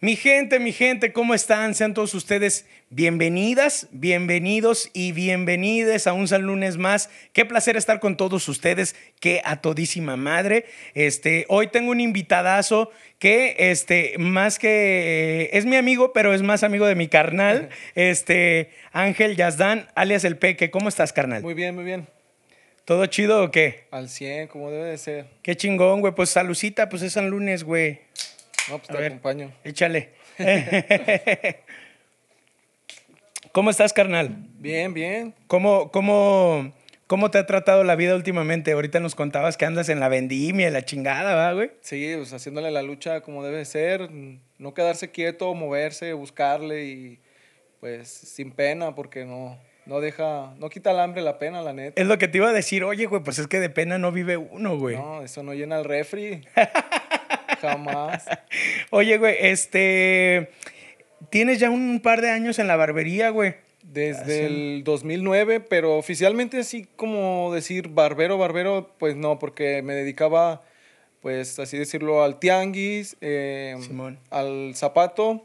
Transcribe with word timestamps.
Mi 0.00 0.14
gente, 0.14 0.58
mi 0.58 0.72
gente, 0.72 1.14
¿cómo 1.14 1.32
están? 1.32 1.74
Sean 1.74 1.94
todos 1.94 2.12
ustedes 2.12 2.66
bienvenidas, 2.90 3.88
bienvenidos 3.92 4.90
y 4.92 5.12
bienvenides 5.12 6.06
a 6.06 6.12
un 6.12 6.28
San 6.28 6.42
Lunes 6.42 6.76
más. 6.76 7.08
Qué 7.32 7.46
placer 7.46 7.78
estar 7.78 7.98
con 7.98 8.18
todos 8.18 8.46
ustedes, 8.50 8.94
qué 9.20 9.40
a 9.42 9.62
todísima 9.62 10.18
madre. 10.18 10.66
Este, 10.92 11.46
hoy 11.48 11.68
tengo 11.68 11.92
un 11.92 12.00
invitadazo 12.00 12.90
que, 13.18 13.56
este, 13.58 14.18
más 14.18 14.58
que 14.58 15.44
eh, 15.44 15.50
es 15.54 15.64
mi 15.64 15.76
amigo, 15.76 16.12
pero 16.12 16.34
es 16.34 16.42
más 16.42 16.62
amigo 16.62 16.84
de 16.84 16.94
mi 16.94 17.08
carnal, 17.08 17.70
este, 17.94 18.72
Ángel 18.92 19.34
Yazdán, 19.34 19.88
alias 19.94 20.24
El 20.24 20.36
Peque. 20.36 20.70
¿Cómo 20.70 20.90
estás, 20.90 21.14
carnal? 21.14 21.40
Muy 21.40 21.54
bien, 21.54 21.74
muy 21.74 21.84
bien. 21.84 22.06
¿Todo 22.84 23.06
chido 23.06 23.42
o 23.42 23.50
qué? 23.50 23.86
Al 23.92 24.10
100, 24.10 24.48
como 24.48 24.70
debe 24.70 24.90
de 24.90 24.98
ser. 24.98 25.26
Qué 25.40 25.56
chingón, 25.56 26.02
güey. 26.02 26.14
Pues 26.14 26.28
salucita, 26.28 26.90
pues 26.90 27.00
es 27.00 27.14
San 27.14 27.30
Lunes, 27.30 27.64
güey. 27.64 28.00
No, 28.68 28.78
pues 28.78 28.90
A 28.90 28.92
te 28.94 28.98
ver. 28.98 29.06
acompaño. 29.12 29.52
Échale. 29.64 30.10
¿Cómo 33.52 33.70
estás, 33.70 33.92
carnal? 33.92 34.36
Bien, 34.58 34.92
bien. 34.92 35.34
¿Cómo, 35.46 35.90
cómo, 35.90 36.72
¿Cómo 37.06 37.30
te 37.30 37.38
ha 37.38 37.46
tratado 37.46 37.84
la 37.84 37.94
vida 37.94 38.14
últimamente? 38.14 38.72
Ahorita 38.72 39.00
nos 39.00 39.14
contabas 39.14 39.56
que 39.56 39.64
andas 39.64 39.88
en 39.88 40.00
la 40.00 40.08
vendimia, 40.08 40.70
la 40.70 40.84
chingada, 40.84 41.34
¿verdad, 41.34 41.54
güey? 41.54 41.70
Sí, 41.80 42.12
pues 42.16 42.32
haciéndole 42.32 42.70
la 42.70 42.82
lucha 42.82 43.20
como 43.22 43.42
debe 43.44 43.58
de 43.58 43.64
ser. 43.64 44.10
No 44.58 44.74
quedarse 44.74 45.10
quieto, 45.10 45.54
moverse, 45.54 46.12
buscarle 46.12 46.84
y 46.84 47.18
pues 47.80 48.08
sin 48.08 48.50
pena 48.52 48.94
porque 48.94 49.24
no, 49.24 49.56
no 49.86 50.00
deja, 50.00 50.52
no 50.58 50.68
quita 50.68 50.90
el 50.90 50.98
hambre 50.98 51.22
la 51.22 51.38
pena, 51.38 51.62
la 51.62 51.72
neta. 51.72 52.00
Es 52.00 52.08
lo 52.08 52.18
que 52.18 52.26
te 52.28 52.38
iba 52.38 52.48
a 52.48 52.52
decir, 52.52 52.82
oye, 52.84 53.06
güey, 53.06 53.22
pues 53.22 53.38
es 53.38 53.46
que 53.46 53.60
de 53.60 53.70
pena 53.70 53.98
no 53.98 54.10
vive 54.12 54.36
uno, 54.36 54.76
güey. 54.76 54.96
No, 54.96 55.22
eso 55.22 55.42
no 55.42 55.54
llena 55.54 55.78
el 55.78 55.84
refri. 55.84 56.42
Jamás. 57.68 58.24
Oye, 58.90 59.18
güey, 59.18 59.36
este. 59.40 60.50
Tienes 61.30 61.58
ya 61.58 61.70
un 61.70 62.00
par 62.00 62.20
de 62.20 62.30
años 62.30 62.58
en 62.58 62.66
la 62.66 62.76
barbería, 62.76 63.30
güey. 63.30 63.54
Desde 63.82 64.46
el 64.46 64.82
2009, 64.84 65.60
pero 65.60 65.96
oficialmente 65.96 66.58
así 66.58 66.88
como 66.96 67.54
decir 67.54 67.88
barbero, 67.88 68.36
barbero, 68.36 68.90
pues 68.98 69.16
no, 69.16 69.38
porque 69.38 69.80
me 69.82 69.94
dedicaba, 69.94 70.62
pues 71.20 71.58
así 71.60 71.78
decirlo, 71.78 72.22
al 72.22 72.38
tianguis, 72.40 73.16
eh, 73.20 73.76
Simón. 73.80 74.18
al 74.30 74.72
zapato 74.74 75.44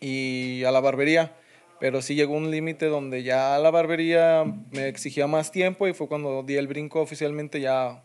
y 0.00 0.64
a 0.64 0.72
la 0.72 0.80
barbería. 0.80 1.32
Pero 1.78 2.02
sí 2.02 2.14
llegó 2.14 2.34
un 2.34 2.50
límite 2.50 2.86
donde 2.86 3.22
ya 3.22 3.58
la 3.58 3.70
barbería 3.70 4.44
me 4.72 4.88
exigía 4.88 5.26
más 5.26 5.50
tiempo 5.50 5.88
y 5.88 5.94
fue 5.94 6.08
cuando 6.08 6.42
di 6.42 6.56
el 6.56 6.66
brinco 6.66 7.00
oficialmente 7.00 7.60
ya 7.60 8.02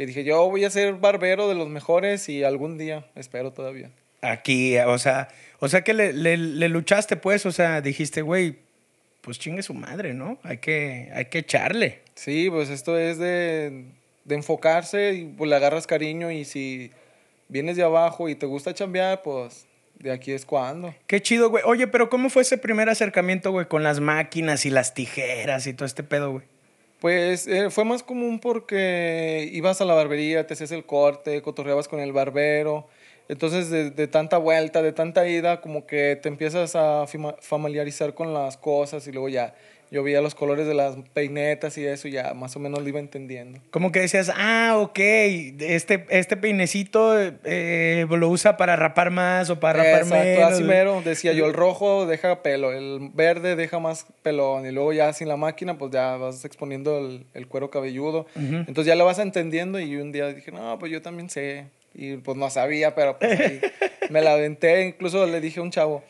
que 0.00 0.06
dije 0.06 0.24
yo 0.24 0.48
voy 0.48 0.64
a 0.64 0.70
ser 0.70 0.94
barbero 0.94 1.46
de 1.46 1.54
los 1.54 1.68
mejores 1.68 2.30
y 2.30 2.42
algún 2.42 2.78
día, 2.78 3.04
espero 3.16 3.52
todavía. 3.52 3.90
Aquí, 4.22 4.78
o 4.78 4.96
sea, 4.96 5.28
o 5.58 5.68
sea 5.68 5.84
que 5.84 5.92
le, 5.92 6.14
le- 6.14 6.38
le 6.38 6.68
luchaste, 6.70 7.16
pues, 7.16 7.44
o 7.44 7.52
sea, 7.52 7.82
dijiste, 7.82 8.22
güey, 8.22 8.56
pues 9.20 9.38
chingue 9.38 9.62
su 9.62 9.74
madre, 9.74 10.14
¿no? 10.14 10.38
Hay 10.42 10.56
que, 10.56 11.10
hay 11.12 11.26
que 11.26 11.40
echarle. 11.40 12.00
Sí, 12.14 12.48
pues 12.48 12.70
esto 12.70 12.98
es 12.98 13.18
de, 13.18 13.84
de 14.24 14.34
enfocarse 14.34 15.12
y 15.12 15.24
pues 15.26 15.50
le 15.50 15.56
agarras 15.56 15.86
cariño 15.86 16.30
y 16.30 16.46
si 16.46 16.90
vienes 17.48 17.76
de 17.76 17.82
abajo 17.82 18.30
y 18.30 18.34
te 18.36 18.46
gusta 18.46 18.72
chambear, 18.72 19.20
pues 19.22 19.66
de 19.98 20.12
aquí 20.12 20.32
es 20.32 20.46
cuando. 20.46 20.94
Qué 21.08 21.20
chido, 21.20 21.50
güey. 21.50 21.62
Oye, 21.66 21.86
pero 21.88 22.08
¿cómo 22.08 22.30
fue 22.30 22.40
ese 22.40 22.56
primer 22.56 22.88
acercamiento, 22.88 23.52
güey, 23.52 23.66
con 23.66 23.82
las 23.82 24.00
máquinas 24.00 24.64
y 24.64 24.70
las 24.70 24.94
tijeras 24.94 25.66
y 25.66 25.74
todo 25.74 25.84
este 25.84 26.02
pedo, 26.04 26.32
güey? 26.32 26.44
Pues 27.00 27.46
eh, 27.46 27.70
fue 27.70 27.84
más 27.86 28.02
común 28.02 28.40
porque 28.40 29.48
ibas 29.52 29.80
a 29.80 29.86
la 29.86 29.94
barbería, 29.94 30.46
te 30.46 30.52
hacías 30.52 30.70
el 30.72 30.84
corte, 30.84 31.40
cotorreabas 31.40 31.88
con 31.88 32.00
el 32.00 32.12
barbero. 32.12 32.86
Entonces, 33.28 33.70
de, 33.70 33.90
de 33.90 34.06
tanta 34.06 34.36
vuelta, 34.36 34.82
de 34.82 34.92
tanta 34.92 35.26
ida, 35.26 35.62
como 35.62 35.86
que 35.86 36.18
te 36.20 36.28
empiezas 36.28 36.76
a 36.76 37.06
familiarizar 37.40 38.12
con 38.14 38.34
las 38.34 38.56
cosas 38.58 39.06
y 39.06 39.12
luego 39.12 39.28
ya 39.30 39.54
yo 39.90 40.02
veía 40.02 40.20
los 40.20 40.34
colores 40.34 40.66
de 40.66 40.74
las 40.74 40.96
peinetas 41.12 41.76
y 41.76 41.84
eso 41.84 42.06
ya 42.08 42.32
más 42.34 42.54
o 42.54 42.60
menos 42.60 42.80
lo 42.82 42.88
iba 42.88 43.00
entendiendo. 43.00 43.58
Como 43.70 43.90
que 43.90 44.00
decías, 44.00 44.30
ah, 44.34 44.76
ok, 44.78 44.98
este, 44.98 46.06
este 46.10 46.36
peinecito 46.36 47.18
eh, 47.18 48.06
lo 48.08 48.28
usa 48.28 48.56
para 48.56 48.76
rapar 48.76 49.10
más 49.10 49.50
o 49.50 49.58
para 49.58 49.82
rapar 49.82 50.02
Exacto, 50.02 50.24
menos. 50.24 50.52
así 50.52 50.62
mero. 50.62 51.02
Decía 51.04 51.32
yo, 51.32 51.46
el 51.46 51.54
rojo 51.54 52.06
deja 52.06 52.42
pelo, 52.42 52.72
el 52.72 53.10
verde 53.14 53.56
deja 53.56 53.80
más 53.80 54.06
pelón. 54.22 54.64
Y 54.66 54.70
luego 54.70 54.92
ya 54.92 55.12
sin 55.12 55.26
la 55.28 55.36
máquina, 55.36 55.76
pues 55.76 55.90
ya 55.90 56.16
vas 56.16 56.44
exponiendo 56.44 56.98
el, 56.98 57.26
el 57.34 57.48
cuero 57.48 57.70
cabelludo. 57.70 58.26
Ujú. 58.36 58.56
Entonces 58.68 58.86
ya 58.86 58.94
lo 58.94 59.04
vas 59.04 59.18
entendiendo 59.18 59.80
y 59.80 59.96
un 59.96 60.12
día 60.12 60.28
dije, 60.32 60.52
no, 60.52 60.78
pues 60.78 60.92
yo 60.92 61.02
también 61.02 61.30
sé. 61.30 61.66
Y 61.94 62.18
pues 62.18 62.36
no 62.38 62.48
sabía, 62.50 62.94
pero 62.94 63.18
pues 63.18 63.60
me 64.10 64.22
la 64.22 64.34
aventé. 64.34 64.84
Incluso 64.84 65.26
le 65.26 65.40
dije 65.40 65.58
a 65.58 65.62
un 65.64 65.72
chavo, 65.72 66.04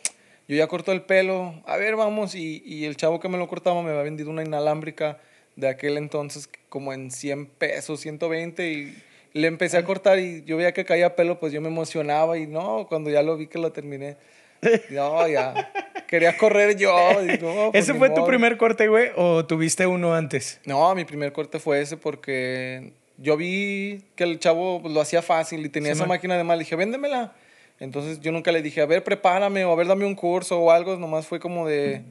yo 0.50 0.56
ya 0.56 0.66
corto 0.66 0.90
el 0.92 1.02
pelo, 1.02 1.54
a 1.64 1.76
ver, 1.76 1.94
vamos. 1.94 2.34
Y, 2.34 2.60
y 2.66 2.84
el 2.84 2.96
chavo 2.96 3.20
que 3.20 3.28
me 3.28 3.38
lo 3.38 3.46
cortaba 3.46 3.80
me 3.82 3.90
había 3.90 4.02
vendido 4.02 4.30
una 4.30 4.42
inalámbrica 4.44 5.18
de 5.54 5.68
aquel 5.68 5.96
entonces 5.96 6.48
como 6.68 6.92
en 6.92 7.10
100 7.10 7.46
pesos, 7.46 8.00
120 8.00 8.68
y 8.72 8.94
le 9.32 9.46
empecé 9.46 9.76
a 9.76 9.84
cortar 9.84 10.18
y 10.18 10.42
yo 10.44 10.56
veía 10.56 10.72
que 10.72 10.84
caía 10.84 11.14
pelo, 11.14 11.38
pues 11.38 11.52
yo 11.52 11.60
me 11.60 11.68
emocionaba 11.68 12.36
y 12.36 12.46
no, 12.46 12.86
cuando 12.88 13.10
ya 13.10 13.22
lo 13.22 13.36
vi 13.36 13.46
que 13.46 13.58
lo 13.60 13.70
terminé, 13.70 14.16
no, 14.90 15.28
ya, 15.28 15.72
quería 16.08 16.36
correr 16.36 16.76
yo. 16.76 16.96
y 17.22 17.38
no, 17.38 17.70
pues 17.70 17.84
¿Ese 17.84 17.94
fue 17.94 18.10
tu 18.10 18.26
primer 18.26 18.56
corte, 18.56 18.88
güey, 18.88 19.10
o 19.16 19.44
tuviste 19.46 19.86
uno 19.86 20.14
antes? 20.14 20.60
No, 20.64 20.92
mi 20.96 21.04
primer 21.04 21.32
corte 21.32 21.60
fue 21.60 21.80
ese 21.80 21.96
porque 21.96 22.92
yo 23.18 23.36
vi 23.36 24.02
que 24.16 24.24
el 24.24 24.38
chavo 24.40 24.82
lo 24.84 25.00
hacía 25.00 25.22
fácil 25.22 25.64
y 25.64 25.68
tenía 25.68 25.92
Sí, 25.92 25.98
esa 25.98 26.02
man. 26.06 26.16
máquina 26.16 26.36
de 26.36 26.42
mal. 26.44 26.58
Dije, 26.58 26.74
véndemela. 26.74 27.32
Entonces 27.80 28.20
yo 28.20 28.30
nunca 28.30 28.52
le 28.52 28.62
dije, 28.62 28.80
a 28.82 28.86
ver, 28.86 29.02
prepárame 29.02 29.64
o 29.64 29.72
a 29.72 29.76
ver, 29.76 29.86
dame 29.86 30.04
un 30.04 30.14
curso 30.14 30.60
o 30.60 30.70
algo. 30.70 30.96
Nomás 30.96 31.26
fue 31.26 31.40
como 31.40 31.66
de, 31.66 32.02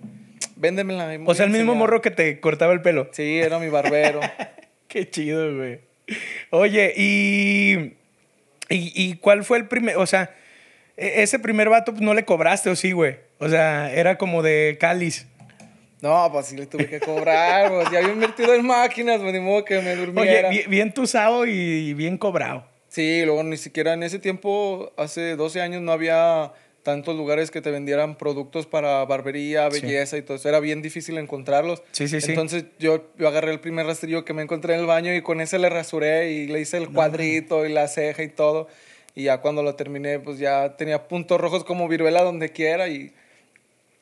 véndemela. 0.55 1.05
me 1.07 1.19
O 1.25 1.33
sea, 1.35 1.45
el 1.45 1.51
mismo 1.51 1.71
enseñar". 1.71 1.77
morro 1.77 2.01
que 2.01 2.11
te 2.11 2.39
cortaba 2.39 2.73
el 2.73 2.81
pelo. 2.81 3.07
Sí, 3.11 3.39
era 3.39 3.59
mi 3.59 3.69
barbero. 3.69 4.19
Qué 4.87 5.09
chido, 5.09 5.55
güey. 5.55 5.79
Oye, 6.49 6.93
y, 6.97 7.73
y, 8.69 8.91
y 8.95 9.15
cuál 9.17 9.43
fue 9.43 9.59
el 9.59 9.67
primer, 9.67 9.97
o 9.97 10.07
sea, 10.07 10.35
e- 10.97 11.21
ese 11.21 11.37
primer 11.37 11.69
vato 11.69 11.91
pues, 11.91 12.01
no 12.01 12.15
le 12.15 12.25
cobraste, 12.25 12.71
¿o 12.71 12.75
sí, 12.75 12.91
güey? 12.91 13.17
O 13.37 13.47
sea, 13.47 13.93
era 13.93 14.17
como 14.17 14.41
de 14.41 14.77
cáliz. 14.79 15.27
no, 16.01 16.27
pues 16.31 16.47
sí 16.47 16.57
le 16.57 16.65
tuve 16.65 16.87
que 16.87 16.99
cobrar. 16.99 17.69
Pues 17.69 17.91
ya 17.91 17.99
había 17.99 18.11
invertido 18.11 18.55
en 18.55 18.65
máquinas, 18.65 19.21
pues 19.21 19.31
ni 19.33 19.39
modo 19.39 19.63
que 19.63 19.75
me 19.81 19.91
Oye, 19.91 19.97
durmiera. 20.05 20.49
bien, 20.49 20.67
bien 20.67 20.91
tusado 20.93 21.45
y 21.45 21.93
bien 21.93 22.17
cobrado. 22.17 22.65
Sí, 22.99 23.23
luego 23.23 23.41
ni 23.43 23.55
siquiera 23.55 23.93
en 23.93 24.03
ese 24.03 24.19
tiempo, 24.19 24.91
hace 24.97 25.37
12 25.37 25.61
años, 25.61 25.81
no 25.81 25.93
había 25.93 26.51
tantos 26.83 27.15
lugares 27.15 27.49
que 27.49 27.61
te 27.61 27.71
vendieran 27.71 28.17
productos 28.17 28.65
para 28.65 29.05
barbería, 29.05 29.71
Sí. 29.71 29.79
belleza 29.79 30.17
y 30.17 30.21
todo 30.21 30.35
eso. 30.35 30.49
Era 30.49 30.59
bien 30.59 30.81
difícil 30.81 31.17
encontrarlos. 31.17 31.81
Sí, 31.93 32.09
sí, 32.09 32.19
sí. 32.19 32.31
Entonces 32.31 32.65
yo, 32.77 33.05
yo 33.17 33.29
agarré 33.29 33.53
el 33.53 33.61
primer 33.61 33.85
rastrillo 33.85 34.25
que 34.25 34.33
me 34.33 34.41
encontré 34.41 34.73
en 34.73 34.81
el 34.81 34.85
baño 34.85 35.15
y 35.15 35.21
con 35.21 35.39
ese 35.39 35.59
le 35.59 35.69
rasuré 35.69 36.31
y 36.33 36.47
le 36.47 36.59
hice 36.59 36.75
el 36.75 36.89
cuadrito 36.89 37.65
y 37.65 37.71
la 37.71 37.87
ceja 37.87 38.21
y 38.21 38.27
todo. 38.27 38.67
Y 39.15 39.23
ya 39.23 39.37
cuando 39.37 39.63
lo 39.63 39.75
terminé, 39.75 40.19
pues 40.19 40.37
ya 40.37 40.75
tenía 40.75 41.07
puntos 41.07 41.39
rojos 41.39 41.63
como 41.63 41.87
viruela 41.87 42.21
donde 42.23 42.49
quiera 42.51 42.89
y 42.89 43.13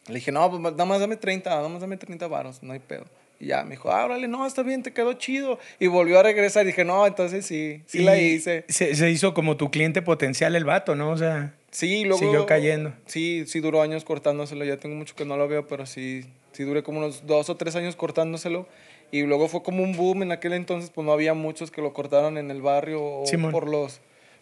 le 0.07 0.15
dije, 0.15 0.31
no, 0.31 0.49
pues 0.49 0.59
nada 0.59 0.85
más 0.85 0.99
dame 0.99 1.17
30, 1.17 1.51
nada 1.51 1.69
más 1.69 1.81
dame 1.81 1.97
30 1.97 2.27
varos, 2.27 2.63
no 2.63 2.73
hay 2.73 2.79
pedo. 2.79 3.05
Y 3.39 3.47
ya 3.47 3.63
me 3.63 3.71
dijo, 3.71 3.91
ah, 3.91 4.05
órale, 4.05 4.27
no, 4.27 4.45
está 4.45 4.63
bien, 4.63 4.83
te 4.83 4.93
quedó 4.93 5.13
chido. 5.13 5.59
Y 5.79 5.87
volvió 5.87 6.19
a 6.19 6.23
regresar 6.23 6.63
y 6.63 6.67
dije, 6.67 6.83
no, 6.85 7.05
entonces 7.05 7.45
sí, 7.45 7.83
sí 7.85 7.99
la 7.99 8.17
hice. 8.19 8.65
Se, 8.67 8.95
se 8.95 9.11
hizo 9.11 9.33
como 9.33 9.57
tu 9.57 9.69
cliente 9.69 10.01
potencial 10.01 10.55
el 10.55 10.65
vato, 10.65 10.95
¿no? 10.95 11.11
O 11.11 11.17
sea, 11.17 11.53
Sí, 11.71 12.05
luego... 12.05 12.19
Siguió 12.19 12.45
cayendo. 12.45 12.93
Sí, 13.05 13.43
sí 13.45 13.59
duró 13.59 13.81
años 13.81 14.03
cortándoselo. 14.03 14.65
Ya 14.65 14.77
tengo 14.77 14.95
mucho 14.95 15.15
que 15.15 15.25
no 15.25 15.37
lo 15.37 15.47
veo, 15.47 15.67
pero 15.67 15.85
sí, 15.85 16.25
sí 16.53 16.63
duré 16.63 16.81
como 16.81 16.99
unos 16.99 17.27
dos 17.27 17.49
o 17.49 17.55
tres 17.57 17.75
años 17.75 17.95
cortándoselo. 17.95 18.67
Y 19.11 19.21
luego 19.23 19.47
fue 19.47 19.61
como 19.63 19.83
un 19.83 19.95
boom. 19.95 20.23
En 20.23 20.31
aquel 20.31 20.53
entonces, 20.53 20.89
pues 20.89 21.05
no 21.05 21.11
había 21.11 21.33
muchos 21.33 21.69
que 21.69 21.81
lo 21.81 21.93
cortaron 21.93 22.37
en 22.37 22.51
el 22.51 22.61
barrio 22.61 23.03
o 23.03 23.25
Simón. 23.25 23.51
por 23.51 23.67
los 23.69 23.99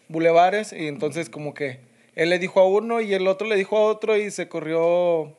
bulevares. 0.08 0.72
Y 0.72 0.86
entonces 0.86 1.28
como 1.28 1.52
que 1.52 1.78
él 2.14 2.30
le 2.30 2.38
dijo 2.38 2.60
a 2.60 2.66
uno 2.66 3.00
y 3.00 3.12
el 3.12 3.26
otro 3.26 3.46
le 3.46 3.56
dijo 3.56 3.76
a 3.76 3.82
otro 3.82 4.16
y 4.16 4.30
se 4.30 4.48
corrió 4.48 5.36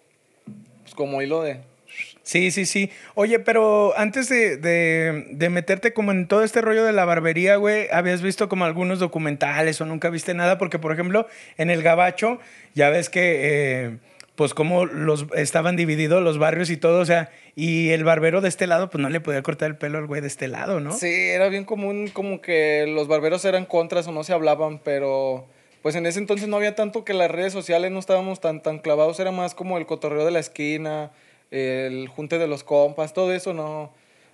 pues, 0.84 0.94
como 0.94 1.22
hilo 1.22 1.42
de... 1.42 1.62
Sí, 2.28 2.52
sí, 2.52 2.66
sí. 2.66 2.92
Oye, 3.16 3.40
pero 3.40 3.94
antes 3.98 4.28
de, 4.28 4.58
de- 4.58 5.28
de 5.32 5.50
meterte 5.50 5.94
como 5.94 6.12
en 6.12 6.28
todo 6.28 6.44
este 6.44 6.60
rollo 6.60 6.84
de 6.84 6.92
la 6.92 7.06
barbería, 7.06 7.56
güey, 7.56 7.88
¿habías 7.90 8.22
visto 8.22 8.50
como 8.50 8.66
algunos 8.66 9.00
documentales 9.00 9.80
o 9.80 9.86
nunca 9.86 10.10
viste 10.10 10.34
nada? 10.34 10.58
Porque, 10.58 10.78
por 10.78 10.92
ejemplo, 10.92 11.26
en 11.58 11.70
el 11.70 11.84
Gabacho, 11.84 12.40
ya 12.76 12.90
ves 12.90 13.10
que, 13.10 13.22
eh, 13.86 13.98
pues, 14.36 14.54
como 14.54 14.86
los 14.86 15.28
estaban 15.38 15.78
divididos 15.78 16.22
los 16.22 16.38
barrios 16.38 16.70
y 16.70 16.76
todo, 16.76 17.00
o 17.00 17.06
sea, 17.06 17.30
y 17.56 17.92
el 17.92 18.04
barbero 18.04 18.42
de 18.42 18.50
este 18.50 18.68
lado, 18.68 18.90
pues, 18.90 19.02
no 19.02 19.08
le 19.10 19.22
podía 19.22 19.42
cortar 19.42 19.70
el 19.70 19.78
pelo 19.78 19.98
al 19.98 20.06
güey 20.08 20.20
de 20.20 20.28
este 20.28 20.50
lado, 20.50 20.82
¿no? 20.82 20.92
Sí, 20.92 21.08
era 21.10 21.48
bien 21.48 21.64
común 21.64 22.10
como 22.12 22.42
que 22.42 22.86
los 22.94 23.08
barberos 23.08 23.46
eran 23.46 23.66
contras 23.66 24.06
o 24.06 24.12
no 24.12 24.26
se 24.26 24.34
hablaban, 24.34 24.80
pero 24.84 25.48
pues 25.82 25.96
en 25.96 26.06
ese 26.06 26.20
entonces 26.20 26.50
no 26.50 26.58
había 26.58 26.76
tanto 26.76 27.06
que 27.06 27.14
las 27.14 27.32
redes 27.32 27.54
sociales 27.54 27.90
no 27.92 28.00
estábamos 28.00 28.42
tan, 28.42 28.62
tan 28.62 28.80
clavados, 28.80 29.18
era 29.22 29.32
más 29.32 29.56
como 29.56 29.78
el 29.78 29.86
cotorreo 29.86 30.26
de 30.26 30.32
la 30.32 30.40
esquina, 30.40 31.12
el 31.52 32.08
junte 32.08 32.38
de 32.38 32.48
los 32.48 32.64
compas, 32.64 33.14
todo 33.14 33.34
eso 33.34 33.54
no, 33.54 33.92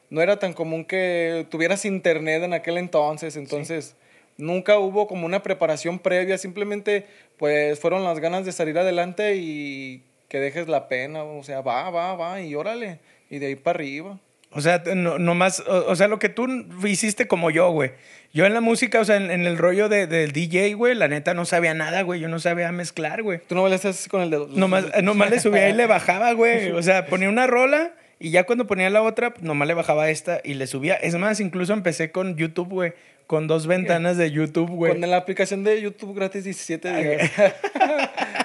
no 0.09 0.21
era 0.21 0.37
tan 0.39 0.53
común 0.53 0.85
que 0.85 1.45
tuvieras 1.49 1.85
internet 1.85 2.43
en 2.43 2.53
aquel 2.53 2.77
entonces, 2.77 3.35
entonces 3.35 3.95
nunca 4.37 4.79
hubo 4.79 5.07
como 5.07 5.25
una 5.25 5.43
preparación 5.43 5.99
previa, 5.99 6.37
simplemente 6.37 7.05
pues 7.37 7.79
fueron 7.79 8.03
las 8.03 8.19
ganas 8.19 8.45
de 8.45 8.51
salir 8.51 8.77
adelante 8.77 9.35
y 9.35 10.03
que 10.29 10.39
dejes 10.39 10.67
la 10.67 10.87
pena, 10.87 11.23
o 11.23 11.43
sea, 11.43 11.61
va, 11.61 11.89
va, 11.89 12.15
va 12.15 12.41
y 12.41 12.55
órale, 12.55 12.99
y 13.29 13.39
de 13.39 13.47
ahí 13.47 13.55
para 13.55 13.77
arriba. 13.77 14.19
O 14.55 14.61
sea, 14.61 14.83
no, 14.95 15.19
nomás, 15.19 15.61
o, 15.61 15.85
o, 15.87 15.95
sea, 15.95 16.07
lo 16.07 16.19
que 16.19 16.29
tú 16.29 16.47
hiciste 16.85 17.27
como 17.27 17.49
yo, 17.49 17.69
güey. 17.71 17.91
Yo 18.33 18.45
en 18.45 18.53
la 18.53 18.61
música, 18.61 18.99
o 18.99 19.05
sea, 19.05 19.17
en, 19.17 19.29
en 19.29 19.45
el 19.45 19.57
rollo 19.57 19.89
de, 19.89 20.07
del 20.07 20.31
DJ, 20.31 20.73
güey, 20.73 20.95
la 20.95 21.07
neta 21.07 21.33
no 21.33 21.45
sabía 21.45 21.73
nada, 21.73 22.01
güey. 22.01 22.19
Yo 22.19 22.29
no 22.29 22.39
sabía 22.39 22.71
mezclar, 22.71 23.21
güey. 23.21 23.39
Tú 23.47 23.55
no 23.55 23.67
le 23.67 23.75
hacías 23.75 24.07
con 24.07 24.21
el 24.21 24.29
dedo. 24.29 24.47
Nomás, 24.51 24.85
nomás 25.03 25.29
le 25.29 25.39
subía 25.39 25.69
y 25.69 25.73
le 25.73 25.85
bajaba, 25.85 26.31
güey. 26.33 26.71
O 26.71 26.81
sea, 26.81 27.05
ponía 27.05 27.29
una 27.29 27.47
rola 27.47 27.91
y 28.19 28.31
ya 28.31 28.45
cuando 28.45 28.67
ponía 28.67 28.89
la 28.89 29.01
otra, 29.01 29.33
nomás 29.41 29.67
le 29.67 29.73
bajaba 29.73 30.09
esta 30.09 30.39
y 30.43 30.53
le 30.53 30.65
subía. 30.65 30.95
Es 30.95 31.15
más, 31.15 31.39
incluso 31.39 31.73
empecé 31.73 32.11
con 32.11 32.37
YouTube, 32.37 32.69
güey. 32.69 32.93
Con 33.27 33.47
dos 33.47 33.67
ventanas 33.67 34.17
de 34.17 34.31
YouTube, 34.31 34.69
güey. 34.69 34.91
Con 34.93 35.01
la 35.09 35.17
aplicación 35.17 35.63
de 35.63 35.81
YouTube 35.81 36.15
gratis 36.15 36.43
17 36.43 36.93
días. 36.95 37.31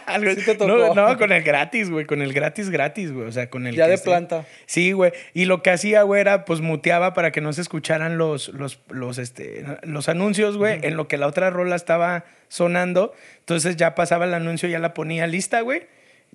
Algo, 0.09 0.31
sí 0.33 0.45
te 0.45 0.55
tocó. 0.55 0.67
No, 0.67 0.95
no, 0.95 1.19
con 1.19 1.33
el 1.33 1.43
gratis, 1.43 1.91
güey. 1.91 2.07
Con 2.07 2.23
el 2.23 2.33
gratis, 2.33 2.71
gratis, 2.71 3.13
güey. 3.13 3.27
O 3.27 3.33
sea, 3.33 3.51
con 3.51 3.67
el. 3.67 3.75
Ya 3.75 3.87
de 3.87 3.99
planta. 3.99 4.45
Sí, 4.67 4.93
güey. 4.93 5.13
Y 5.35 5.45
lo 5.45 5.63
que 5.63 5.71
hacía, 5.71 6.03
güey, 6.03 6.21
era 6.21 6.45
pues 6.45 6.61
muteaba 6.61 7.15
para 7.15 7.33
que 7.33 7.41
no 7.41 7.53
se 7.53 7.61
escucharan 7.61 8.19
los, 8.19 8.49
los, 8.49 8.81
los, 8.89 9.19
este, 9.19 9.65
los 9.83 10.09
anuncios, 10.09 10.57
güey, 10.57 10.79
uh 10.79 10.81
-huh. 10.81 10.87
en 10.87 10.97
lo 10.97 11.09
que 11.09 11.17
la 11.17 11.27
otra 11.27 11.51
rola 11.51 11.77
estaba 11.77 12.25
sonando. 12.49 13.15
Entonces 13.41 13.77
ya 13.77 13.95
pasaba 13.95 14.25
el 14.25 14.35
anuncio, 14.35 14.69
ya 14.69 14.79
la 14.79 14.95
ponía 14.95 15.27
lista, 15.27 15.61
güey. 15.61 15.87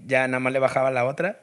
Ya 0.06 0.28
nada 0.28 0.40
más 0.40 0.54
le 0.54 0.60
bajaba 0.60 0.90
la 0.90 1.06
otra 1.06 1.40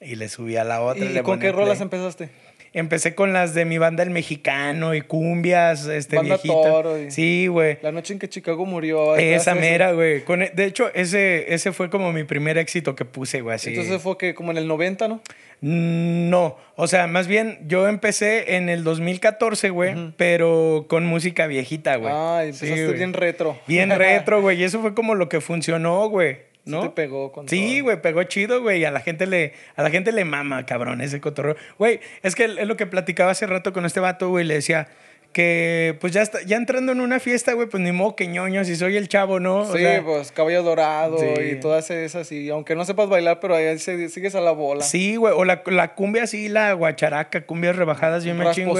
y 0.00 0.14
le 0.14 0.28
subía 0.28 0.62
la 0.64 0.80
otra. 0.80 1.04
¿Y 1.04 1.20
con 1.22 1.40
qué 1.40 1.50
rolas 1.50 1.80
empezaste? 1.80 2.30
Empecé 2.72 3.14
con 3.16 3.32
las 3.32 3.52
de 3.54 3.64
mi 3.64 3.78
banda 3.78 4.02
El 4.02 4.10
Mexicano 4.10 4.94
y 4.94 5.00
cumbias, 5.00 5.86
este 5.86 6.16
banda 6.16 6.36
viejita. 6.36 6.54
Toro 6.54 6.96
Sí, 7.08 7.48
güey. 7.48 7.78
La 7.82 7.90
noche 7.90 8.12
en 8.12 8.18
que 8.20 8.28
Chicago 8.28 8.64
murió. 8.64 9.16
Esa 9.16 9.54
mera, 9.54 9.92
güey. 9.92 10.22
De 10.54 10.64
hecho, 10.64 10.90
ese, 10.94 11.52
ese 11.52 11.72
fue 11.72 11.90
como 11.90 12.12
mi 12.12 12.24
primer 12.24 12.58
éxito 12.58 12.94
que 12.94 13.04
puse, 13.04 13.40
güey. 13.40 13.56
Así. 13.56 13.70
Entonces 13.70 14.00
fue 14.00 14.16
que 14.16 14.34
como 14.34 14.52
en 14.52 14.58
el 14.58 14.68
90, 14.68 15.08
¿no? 15.08 15.20
No, 15.62 16.56
o 16.76 16.86
sea, 16.86 17.06
más 17.06 17.26
bien 17.26 17.58
yo 17.66 17.86
empecé 17.86 18.56
en 18.56 18.70
el 18.70 18.82
2014, 18.82 19.68
güey, 19.68 19.92
uh 19.92 19.96
-huh. 19.96 20.14
pero 20.16 20.86
con 20.88 21.04
música 21.04 21.46
viejita, 21.46 21.96
güey. 21.96 22.10
Ah, 22.14 22.44
empezaste 22.44 22.86
sí, 22.88 22.94
bien 22.94 23.12
retro. 23.12 23.58
Bien 23.66 23.90
retro, 23.90 24.40
güey, 24.42 24.58
y 24.58 24.64
eso 24.64 24.80
fue 24.80 24.94
como 24.94 25.14
lo 25.14 25.28
que 25.28 25.42
funcionó, 25.42 26.08
güey. 26.08 26.49
¿No? 26.70 26.82
Sí 26.82 26.88
te 26.88 26.94
pegó 26.94 27.32
con 27.32 27.48
Sí, 27.48 27.80
güey, 27.80 28.00
pegó 28.00 28.22
chido, 28.24 28.62
güey. 28.62 28.84
A 28.84 28.90
la 28.90 29.00
gente 29.00 29.26
le, 29.26 29.52
a 29.76 29.82
la 29.82 29.90
gente 29.90 30.12
le 30.12 30.24
mama, 30.24 30.64
cabrón, 30.66 31.00
ese 31.00 31.20
cotorreo. 31.20 31.56
Güey, 31.78 32.00
es 32.22 32.34
que 32.34 32.44
es 32.44 32.66
lo 32.66 32.76
que 32.76 32.86
platicaba 32.86 33.30
hace 33.30 33.46
rato 33.46 33.72
con 33.72 33.84
este 33.84 34.00
vato, 34.00 34.28
güey. 34.28 34.44
Le 34.44 34.54
decía 34.54 34.88
que, 35.32 35.96
pues 36.00 36.12
ya 36.12 36.22
está, 36.22 36.42
ya 36.42 36.56
entrando 36.56 36.92
en 36.92 37.00
una 37.00 37.20
fiesta, 37.20 37.52
güey, 37.52 37.68
pues 37.68 37.80
ni 37.82 37.92
modo 37.92 38.16
que 38.16 38.26
ñoño, 38.26 38.64
si 38.64 38.74
soy 38.74 38.96
el 38.96 39.08
chavo, 39.08 39.38
¿no? 39.38 39.60
O 39.60 39.72
sí, 39.72 39.78
sea, 39.78 40.02
pues 40.02 40.32
caballo 40.32 40.62
dorado 40.62 41.18
sí. 41.18 41.26
y 41.52 41.60
todas 41.60 41.90
esas. 41.90 42.30
Y 42.32 42.50
aunque 42.50 42.74
no 42.74 42.84
sepas 42.84 43.08
bailar, 43.08 43.38
pero 43.38 43.54
ahí 43.54 43.78
sigues 43.78 44.34
a 44.34 44.40
la 44.40 44.50
bola. 44.50 44.82
Sí, 44.82 45.16
güey. 45.16 45.32
O 45.36 45.44
la, 45.44 45.62
la 45.66 45.94
cumbia 45.94 46.24
así, 46.24 46.48
la 46.48 46.72
guacharaca, 46.72 47.42
cumbias 47.42 47.76
rebajadas, 47.76 48.24
yo 48.24 48.34
me 48.34 48.50
chingo. 48.50 48.76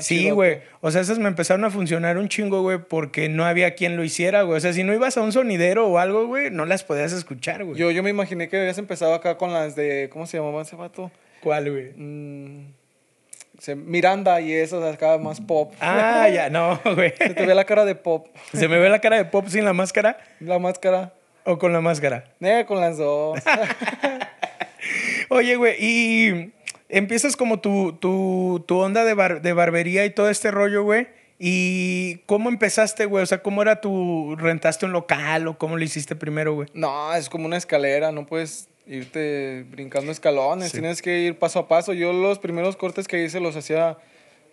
Sí, 0.00 0.30
güey. 0.30 0.60
O 0.80 0.90
sea, 0.90 1.00
esas 1.00 1.18
me 1.18 1.28
empezaron 1.28 1.64
a 1.64 1.70
funcionar 1.70 2.18
un 2.18 2.28
chingo, 2.28 2.62
güey, 2.62 2.78
porque 2.78 3.28
no 3.28 3.44
había 3.44 3.74
quien 3.74 3.96
lo 3.96 4.04
hiciera, 4.04 4.42
güey. 4.42 4.58
O 4.58 4.60
sea, 4.60 4.72
si 4.72 4.84
no 4.84 4.92
ibas 4.92 5.16
a 5.16 5.22
un 5.22 5.32
sonidero 5.32 5.88
o 5.88 5.98
algo, 5.98 6.26
güey, 6.26 6.50
no 6.50 6.66
las 6.66 6.84
podías 6.84 7.12
escuchar, 7.12 7.64
güey. 7.64 7.78
Yo, 7.78 7.90
yo 7.90 8.02
me 8.02 8.10
imaginé 8.10 8.48
que 8.48 8.58
habías 8.58 8.78
empezado 8.78 9.14
acá 9.14 9.36
con 9.38 9.52
las 9.52 9.74
de. 9.74 10.08
¿Cómo 10.12 10.26
se 10.26 10.36
llamaba 10.36 10.62
ese 10.62 10.76
vato? 10.76 11.10
¿Cuál, 11.40 11.70
güey? 11.70 11.92
Mm, 11.96 12.72
Miranda 13.76 14.40
y 14.40 14.52
esas 14.52 14.82
acá 14.94 15.18
más 15.18 15.40
pop. 15.40 15.72
Ah, 15.80 16.28
ya, 16.28 16.48
no, 16.48 16.80
güey. 16.94 17.12
Se 17.16 17.34
te 17.34 17.46
ve 17.46 17.54
la 17.54 17.64
cara 17.64 17.84
de 17.84 17.94
pop. 17.94 18.28
¿Se 18.52 18.68
me 18.68 18.78
ve 18.78 18.88
la 18.88 19.00
cara 19.00 19.16
de 19.16 19.24
pop 19.24 19.46
sin 19.48 19.64
la 19.64 19.72
máscara? 19.72 20.18
La 20.40 20.58
máscara. 20.58 21.12
¿O 21.44 21.58
con 21.58 21.72
la 21.72 21.80
máscara? 21.80 22.24
Eh, 22.40 22.64
con 22.66 22.80
las 22.80 22.98
dos. 22.98 23.40
Oye, 25.30 25.56
güey, 25.56 25.76
y 25.78 26.52
empiezas 26.88 27.36
como 27.36 27.60
tu, 27.60 27.92
tu, 27.94 28.64
tu 28.66 28.78
onda 28.78 29.04
de, 29.04 29.14
bar, 29.14 29.42
de 29.42 29.52
barbería 29.52 30.04
y 30.04 30.10
todo 30.10 30.30
este 30.30 30.50
rollo, 30.50 30.82
güey. 30.84 31.08
¿Y 31.38 32.18
cómo 32.26 32.48
empezaste, 32.48 33.06
güey? 33.06 33.22
O 33.22 33.26
sea, 33.26 33.42
¿cómo 33.42 33.62
era 33.62 33.80
tu... 33.80 34.34
¿Rentaste 34.36 34.86
un 34.86 34.92
local 34.92 35.46
o 35.46 35.56
cómo 35.56 35.76
lo 35.76 35.84
hiciste 35.84 36.16
primero, 36.16 36.54
güey? 36.54 36.68
No, 36.74 37.14
es 37.14 37.28
como 37.28 37.46
una 37.46 37.56
escalera, 37.56 38.10
no 38.10 38.26
puedes 38.26 38.68
irte 38.88 39.64
brincando 39.70 40.10
escalones, 40.10 40.70
sí. 40.70 40.78
tienes 40.78 41.02
que 41.02 41.20
ir 41.20 41.38
paso 41.38 41.58
a 41.58 41.68
paso. 41.68 41.92
Yo 41.92 42.12
los 42.12 42.38
primeros 42.38 42.76
cortes 42.76 43.06
que 43.06 43.22
hice 43.22 43.40
los 43.40 43.56
hacía 43.56 43.98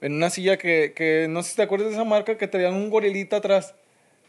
en 0.01 0.13
una 0.13 0.29
silla 0.29 0.57
que, 0.57 0.93
que 0.95 1.27
no 1.29 1.41
sé 1.43 1.51
si 1.51 1.55
te 1.55 1.63
acuerdas 1.63 1.89
de 1.89 1.95
esa 1.95 2.03
marca 2.03 2.37
que 2.37 2.47
tenían 2.47 2.73
un 2.73 2.89
gorilita 2.89 3.37
atrás. 3.37 3.73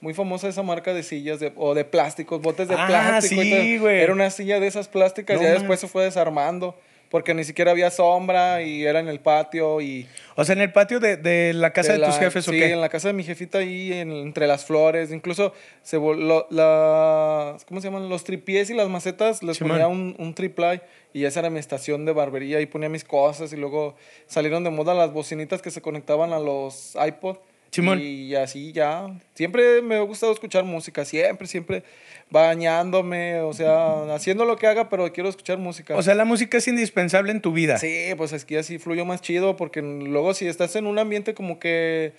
Muy 0.00 0.12
famosa 0.14 0.48
esa 0.48 0.62
marca 0.62 0.92
de 0.92 1.02
sillas 1.02 1.40
de, 1.40 1.52
o 1.56 1.74
de 1.74 1.84
plásticos, 1.84 2.40
botes 2.40 2.68
de 2.68 2.74
ah, 2.76 2.86
plástico. 2.86 3.42
Sí, 3.42 3.78
güey. 3.78 4.00
Era 4.00 4.12
una 4.12 4.30
silla 4.30 4.60
de 4.60 4.66
esas 4.66 4.88
plásticas, 4.88 5.38
no, 5.38 5.42
ya 5.42 5.52
después 5.52 5.80
se 5.80 5.88
fue 5.88 6.04
desarmando 6.04 6.76
porque 7.10 7.34
ni 7.34 7.44
siquiera 7.44 7.70
había 7.70 7.90
sombra 7.90 8.62
y 8.62 8.84
era 8.84 9.00
en 9.00 9.08
el 9.08 9.20
patio 9.20 9.80
y... 9.80 10.06
O 10.34 10.44
sea, 10.44 10.54
en 10.54 10.60
el 10.60 10.72
patio 10.72 11.00
de, 11.00 11.16
de 11.16 11.52
la 11.54 11.72
casa 11.72 11.92
de, 11.92 11.94
de 11.94 12.00
la, 12.00 12.06
tus 12.08 12.18
jefes, 12.18 12.44
sí, 12.44 12.50
¿o 12.50 12.52
qué? 12.52 12.72
en 12.72 12.80
la 12.80 12.88
casa 12.88 13.08
de 13.08 13.14
mi 13.14 13.24
jefita 13.24 13.58
ahí, 13.58 13.92
en, 13.92 14.10
entre 14.10 14.46
las 14.46 14.64
flores, 14.64 15.12
incluso 15.12 15.52
se 15.82 15.98
lo, 15.98 16.46
la, 16.50 17.56
¿cómo 17.66 17.80
se 17.80 17.88
llaman? 17.88 18.08
Los 18.08 18.24
tripiés 18.24 18.70
y 18.70 18.74
las 18.74 18.88
macetas 18.88 19.42
les 19.42 19.56
sí, 19.56 19.64
ponía 19.64 19.88
un, 19.88 20.14
un 20.18 20.34
triplay 20.34 20.80
y 21.12 21.24
esa 21.24 21.40
era 21.40 21.50
mi 21.50 21.58
estación 21.58 22.04
de 22.04 22.12
barbería 22.12 22.60
y 22.60 22.66
ponía 22.66 22.88
mis 22.88 23.04
cosas 23.04 23.52
y 23.52 23.56
luego 23.56 23.96
salieron 24.26 24.64
de 24.64 24.70
moda 24.70 24.94
las 24.94 25.12
bocinitas 25.12 25.62
que 25.62 25.70
se 25.70 25.80
conectaban 25.80 26.32
a 26.32 26.38
los 26.38 26.96
iPod. 27.06 27.38
Simón. 27.70 28.00
Y 28.00 28.34
así 28.34 28.72
ya. 28.72 29.08
Siempre 29.34 29.82
me 29.82 29.96
ha 29.96 30.00
gustado 30.00 30.32
escuchar 30.32 30.64
música, 30.64 31.04
siempre, 31.04 31.46
siempre 31.46 31.82
bañándome, 32.30 33.40
o 33.40 33.52
sea, 33.52 34.14
haciendo 34.14 34.44
lo 34.44 34.56
que 34.56 34.66
haga, 34.66 34.88
pero 34.88 35.12
quiero 35.12 35.28
escuchar 35.28 35.58
música. 35.58 35.94
O 35.96 36.02
sea, 36.02 36.14
la 36.14 36.24
música 36.24 36.58
es 36.58 36.66
indispensable 36.68 37.30
en 37.32 37.40
tu 37.40 37.52
vida. 37.52 37.78
Sí, 37.78 38.08
pues 38.16 38.32
es 38.32 38.44
que 38.44 38.58
así 38.58 38.78
fluyo 38.78 39.04
más 39.04 39.20
chido, 39.20 39.56
porque 39.56 39.82
luego 39.82 40.34
si 40.34 40.46
estás 40.46 40.74
en 40.76 40.86
un 40.86 40.98
ambiente 40.98 41.34
como 41.34 41.58
que 41.58 42.12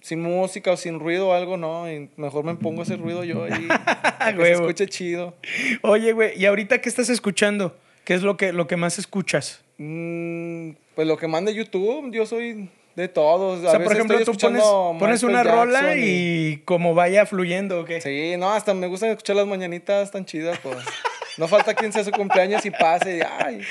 sin 0.00 0.22
música 0.22 0.72
o 0.72 0.76
sin 0.76 0.98
ruido 0.98 1.28
o 1.28 1.32
algo, 1.32 1.56
no, 1.56 1.90
y 1.90 2.08
mejor 2.16 2.44
me 2.44 2.54
pongo 2.54 2.82
hacer 2.82 3.00
ruido 3.00 3.24
yo 3.24 3.46
y 3.48 3.50
que 4.36 4.44
se 4.44 4.52
escuche 4.52 4.86
chido. 4.86 5.34
Oye, 5.82 6.12
güey, 6.12 6.38
¿y 6.40 6.46
ahorita 6.46 6.80
qué 6.80 6.88
estás 6.88 7.08
escuchando? 7.10 7.76
¿Qué 8.04 8.14
es 8.14 8.22
lo 8.22 8.36
que, 8.36 8.52
lo 8.52 8.66
que 8.66 8.76
más 8.76 8.98
escuchas? 8.98 9.62
Mm, 9.78 10.70
pues 10.94 11.06
lo 11.06 11.16
que 11.16 11.28
manda 11.28 11.50
YouTube, 11.50 12.10
yo 12.12 12.24
soy 12.26 12.70
de 12.96 13.08
todos. 13.08 13.64
O 13.64 13.70
sea, 13.70 13.82
por 13.82 13.92
ejemplo, 13.92 14.18
tú 14.24 14.32
pones, 14.34 14.62
pones 14.98 15.22
una 15.22 15.42
rola 15.42 15.96
y... 15.96 16.02
y... 16.04 16.56
como 16.64 16.94
vaya 16.94 17.26
fluyendo, 17.26 17.80
¿o 17.80 17.84
qué? 17.84 18.00
Sí, 18.00 18.34
no, 18.38 18.52
hasta 18.52 18.74
me 18.74 18.86
gusta 18.86 19.08
escuchar 19.08 19.36
las 19.36 19.46
mañanitas 19.46 20.10
tan 20.10 20.24
chidas, 20.24 20.58
pues. 20.58 20.76
No 21.38 21.48
falta 21.48 21.74
quien 21.74 21.92
sea 21.92 22.04
su 22.04 22.10
cumpleaños 22.10 22.64
y 22.66 22.70
pase 22.70 23.18
y 23.18 23.20
ay, 23.20 23.62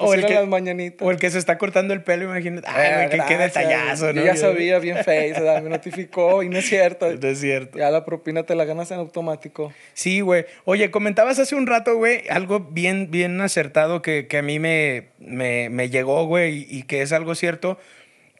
o 0.00 0.14
el 0.14 0.24
que, 0.24 0.34
las 0.34 0.46
mañanitas. 0.46 1.06
O 1.06 1.10
el 1.10 1.18
que 1.18 1.30
se 1.30 1.38
está 1.38 1.58
cortando 1.58 1.92
el 1.92 2.02
pelo, 2.02 2.24
imagínate. 2.24 2.66
Ay, 2.70 3.08
eh, 3.10 3.22
qué, 3.28 3.36
detallazo, 3.36 4.12
¿no? 4.12 4.20
Yo 4.20 4.24
ya 4.24 4.36
sabía, 4.36 4.78
bien 4.78 4.96
face, 4.98 5.34
me 5.62 5.68
notificó 5.68 6.42
y 6.42 6.48
no 6.48 6.58
es 6.58 6.66
cierto. 6.66 7.12
No 7.12 7.28
es 7.28 7.40
cierto. 7.40 7.78
Ya 7.78 7.90
la 7.90 8.04
propina 8.04 8.44
te 8.44 8.54
la 8.54 8.64
ganas 8.64 8.90
en 8.90 8.98
automático. 8.98 9.72
Sí, 9.92 10.20
güey. 10.20 10.46
Oye, 10.64 10.90
comentabas 10.90 11.38
hace 11.38 11.54
un 11.56 11.66
rato, 11.66 11.96
güey, 11.96 12.22
algo 12.30 12.60
bien, 12.60 13.10
bien 13.10 13.40
acertado 13.40 14.02
que, 14.02 14.26
que 14.26 14.38
a 14.38 14.42
mí 14.42 14.58
me, 14.58 15.08
me, 15.18 15.68
me 15.68 15.90
llegó, 15.90 16.24
güey, 16.24 16.66
y, 16.70 16.78
y 16.78 16.82
que 16.84 17.02
es 17.02 17.12
algo 17.12 17.34
cierto 17.34 17.78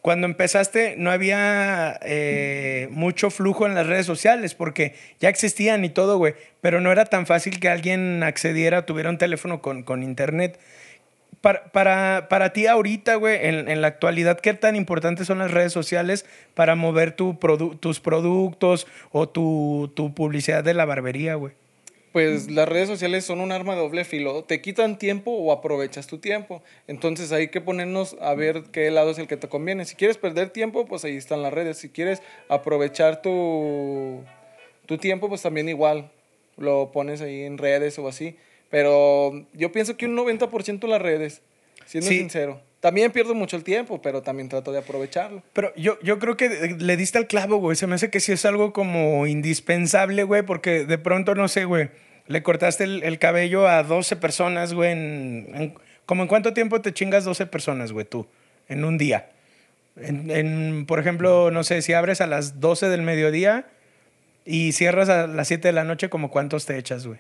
cuando 0.03 0.27
empezaste 0.27 0.95
no 0.97 1.11
había 1.11 1.99
eh, 2.03 2.89
mucho 2.91 3.31
flujo 3.31 3.67
en 3.67 3.75
las 3.75 3.87
redes 3.87 4.07
sociales 4.07 4.55
porque 4.55 4.95
ya 5.21 5.29
existían 5.29 5.85
y 5.85 5.91
todo, 5.91 6.17
güey, 6.19 6.35
pero 6.61 6.81
no 6.81 6.91
era 6.91 7.05
tan 7.05 7.27
fácil 7.27 7.61
que 7.61 7.69
alguien 7.69 8.23
accediera, 8.23 8.87
tuviera 8.87 9.11
un 9.11 9.19
teléfono 9.19 9.61
con, 9.61 9.83
con 9.83 10.03
internet. 10.03 10.59
Para, 11.41 11.65
para, 11.73 12.27
para 12.29 12.53
ti 12.53 12.67
ahorita, 12.67 13.15
güey, 13.15 13.47
en, 13.47 13.69
en, 13.69 13.81
la 13.81 13.89
actualidad, 13.89 14.39
¿qué 14.41 14.53
tan 14.53 14.77
importantes 14.77 15.27
son 15.27 15.39
las 15.39 15.51
redes 15.51 15.73
sociales 15.73 16.27
para 16.55 16.75
mover 16.75 17.13
tu 17.13 17.39
produ 17.39 17.77
tus 17.77 17.99
productos 17.99 18.87
o 19.11 19.27
tu, 19.27 19.91
tu 19.97 20.15
publicidad 20.15 20.63
de 20.63 20.75
la 20.75 20.85
barbería, 20.85 21.37
güey? 21.37 21.55
Pues 22.13 22.51
las 22.51 22.69
redes 22.69 22.89
sociales 22.89 23.25
son 23.25 23.41
un 23.41 23.53
arma 23.53 23.75
de 23.75 23.81
doble 23.81 24.05
filo. 24.05 24.43
Te 24.43 24.61
quitan 24.61 24.99
tiempo 24.99 25.31
o 25.31 25.53
aprovechas 25.53 26.09
tu 26.09 26.19
tiempo. 26.19 26.63
Entonces 26.89 27.31
hay 27.31 27.49
que 27.49 27.61
ponernos 27.61 28.17
a 28.21 28.35
ver 28.35 28.65
qué 28.73 28.91
lado 28.91 29.11
es 29.11 29.19
el 29.19 29.29
que 29.29 29.37
te 29.37 29.49
conviene. 29.49 29.85
Si 29.85 29.95
quieres 29.95 30.19
perder 30.19 30.51
tiempo, 30.51 30.87
pues 30.87 31.05
ahí 31.05 31.17
están 31.17 31.43
las 31.43 31.53
redes. 31.53 31.79
Si 31.79 31.89
quieres 31.89 32.21
aprovechar 32.49 33.23
tu, 33.23 34.25
tu 34.87 34.99
tiempo, 34.99 35.29
pues 35.29 35.43
también 35.43 35.69
igual 35.69 36.11
lo 36.57 36.91
pones 36.91 37.21
ahí 37.21 37.43
en 37.43 37.59
redes 37.59 37.99
o 37.99 38.09
así. 38.09 38.37
Pero 38.71 39.47
yo 39.53 39.71
pienso 39.71 39.97
que 39.97 40.07
un 40.07 40.17
90% 40.17 40.85
en 40.85 40.91
las 40.91 41.03
redes, 41.03 41.43
siendo 41.87 42.09
sí. 42.09 42.19
sincero. 42.19 42.61
También 42.81 43.13
pierdo 43.13 43.35
mucho 43.35 43.57
el 43.57 43.65
tiempo, 43.65 44.01
pero 44.01 44.23
también 44.23 44.49
trato 44.49 44.73
de 44.73 44.79
aprovecharlo. 44.79 45.43
Pero 45.53 45.75
yo, 45.77 45.99
yo 46.03 46.19
creo 46.19 46.37
que 46.39 46.77
le 46.79 46.97
diste 46.97 47.19
al 47.19 47.27
clavo, 47.27 47.59
güey. 47.59 47.77
Se 47.77 47.87
me 47.87 47.95
hace 47.95 48.09
que 48.09 48.21
sí 48.21 48.33
es 48.33 48.47
algo 48.47 48.73
como 48.73 49.27
indispensable, 49.27 50.25
güey, 50.25 50.43
porque 50.43 50.87
de 50.87 50.97
pronto, 50.97 51.35
no 51.35 51.47
sé, 51.49 51.67
güey, 51.67 51.91
le 52.27 52.43
cortaste 52.43 52.85
el, 52.85 53.03
el, 53.03 53.19
cabello 53.19 53.69
a 53.69 53.83
12 53.83 54.17
personas, 54.17 54.73
güey. 54.73 54.93
En, 54.93 55.49
en, 55.55 55.75
¿Cómo 56.07 56.23
en 56.23 56.29
cuánto 56.29 56.55
tiempo 56.55 56.81
te 56.81 56.95
chingas 56.95 57.25
12 57.25 57.47
personas, 57.47 57.93
güey, 57.93 58.07
tú? 58.07 58.27
En 58.67 58.85
un 58.85 58.97
día. 58.97 59.31
En, 59.97 60.31
en, 60.31 60.87
por 60.87 60.99
ejemplo, 61.01 61.51
no 61.51 61.65
sé, 61.65 61.83
si 61.83 61.93
abres 61.93 62.23
a 62.23 62.27
las 62.27 62.61
12 62.61 62.89
del 62.89 63.03
mediodía, 63.03 63.67
Y 64.47 64.73
cierras 64.73 65.11
a 65.11 65.27
las 65.27 65.49
7 65.49 65.69
de 65.69 65.73
la 65.73 65.85
noche, 65.85 66.09
como 66.09 66.31
cuántos 66.31 66.65
te 66.65 66.79
echas, 66.79 67.07
güey. 67.07 67.19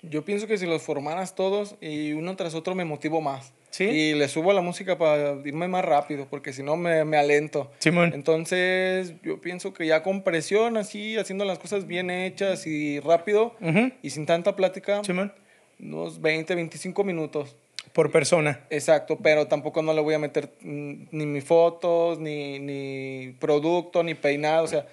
Yo 0.00 0.24
pienso 0.24 0.46
que 0.46 0.56
si 0.56 0.66
los 0.66 0.82
formaras 0.82 1.34
todos 1.34 1.76
y 1.80 2.12
uno 2.12 2.34
tras 2.36 2.54
otro 2.54 2.74
me 2.74 2.86
motivo 2.86 3.20
más. 3.20 3.52
¿Sí? 3.72 3.84
Y 3.84 4.12
le 4.14 4.28
subo 4.28 4.52
la 4.52 4.60
música 4.60 4.98
para 4.98 5.32
irme 5.46 5.66
más 5.66 5.82
rápido, 5.84 6.26
porque 6.28 6.52
si 6.52 6.62
no 6.62 6.76
me, 6.76 7.04
me 7.06 7.16
alento. 7.16 7.70
Simón. 7.78 8.12
Entonces, 8.14 9.14
yo 9.22 9.40
pienso 9.40 9.72
que 9.72 9.86
ya 9.86 10.02
con 10.02 10.22
presión, 10.22 10.76
así, 10.76 11.16
haciendo 11.16 11.44
las 11.46 11.58
cosas 11.58 11.86
bien 11.86 12.10
hechas 12.10 12.66
y 12.66 13.00
rápido, 13.00 13.56
Ujú. 13.62 13.90
y 14.02 14.10
sin 14.10 14.26
tanta 14.26 14.54
plática, 14.56 15.02
Simón. 15.02 15.32
unos 15.80 16.20
20, 16.20 16.54
25 16.54 17.02
minutos. 17.02 17.56
Por 17.94 18.10
persona. 18.12 18.60
Exacto, 18.70 19.18
pero 19.22 19.46
tampoco 19.48 19.80
no 19.82 19.92
le 19.94 20.02
voy 20.02 20.14
a 20.14 20.18
meter 20.18 20.50
mm, 20.60 20.92
ni 21.10 21.26
mis 21.26 21.44
fotos, 21.44 22.18
ni, 22.18 22.58
ni 22.58 23.34
producto, 23.38 24.02
ni 24.02 24.14
peinado. 24.14 24.64
O 24.64 24.68
sea, 24.68 24.86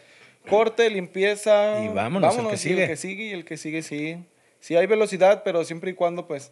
corte, 0.49 0.89
limpieza. 0.89 1.83
Y 1.83 1.89
vámonos, 1.89 2.37
el 2.37 2.47
que 2.47 2.57
sigue. 2.57 2.83
el 2.83 2.89
que 2.89 2.95
sigue 2.95 3.23
y 3.25 3.31
el 3.31 3.43
que 3.45 3.57
sigue, 3.57 3.83
sí. 3.83 4.17
Sí 4.61 4.75
hay 4.77 4.85
velocidad, 4.87 5.43
pero 5.43 5.63
siempre 5.65 5.91
y 5.91 5.93
cuando, 5.93 6.27
pues, 6.27 6.51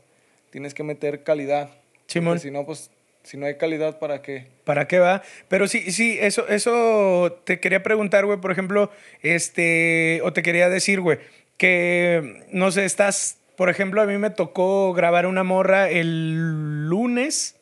tienes 0.49 0.73
que 0.73 0.83
meter 0.83 1.23
calidad. 1.23 1.69
Simón. 2.07 2.39
Si 2.39 2.51
no, 2.51 2.65
pues, 2.65 2.89
si 3.23 3.37
no 3.37 3.45
hay 3.45 3.57
calidad, 3.57 3.99
¿para 3.99 4.21
qué? 4.21 4.47
¿Para 4.63 4.87
qué 4.87 4.99
va? 4.99 5.21
Pero 5.49 5.67
sí, 5.67 5.91
sí, 5.91 6.17
eso, 6.19 6.47
eso 6.47 7.41
te 7.43 7.59
quería 7.59 7.83
preguntar, 7.83 8.25
güey, 8.25 8.39
por 8.39 8.51
ejemplo, 8.51 8.89
este, 9.21 10.21
o 10.23 10.33
te 10.33 10.41
quería 10.41 10.69
decir, 10.69 11.01
güey, 11.01 11.19
que, 11.57 12.45
no 12.51 12.71
sé, 12.71 12.85
estás, 12.85 13.37
por 13.57 13.69
ejemplo, 13.69 14.01
a 14.01 14.05
mí 14.05 14.17
me 14.17 14.29
tocó 14.29 14.93
grabar 14.93 15.25
una 15.25 15.43
morra 15.43 15.89
el 15.89 16.87
lunes, 16.87 17.57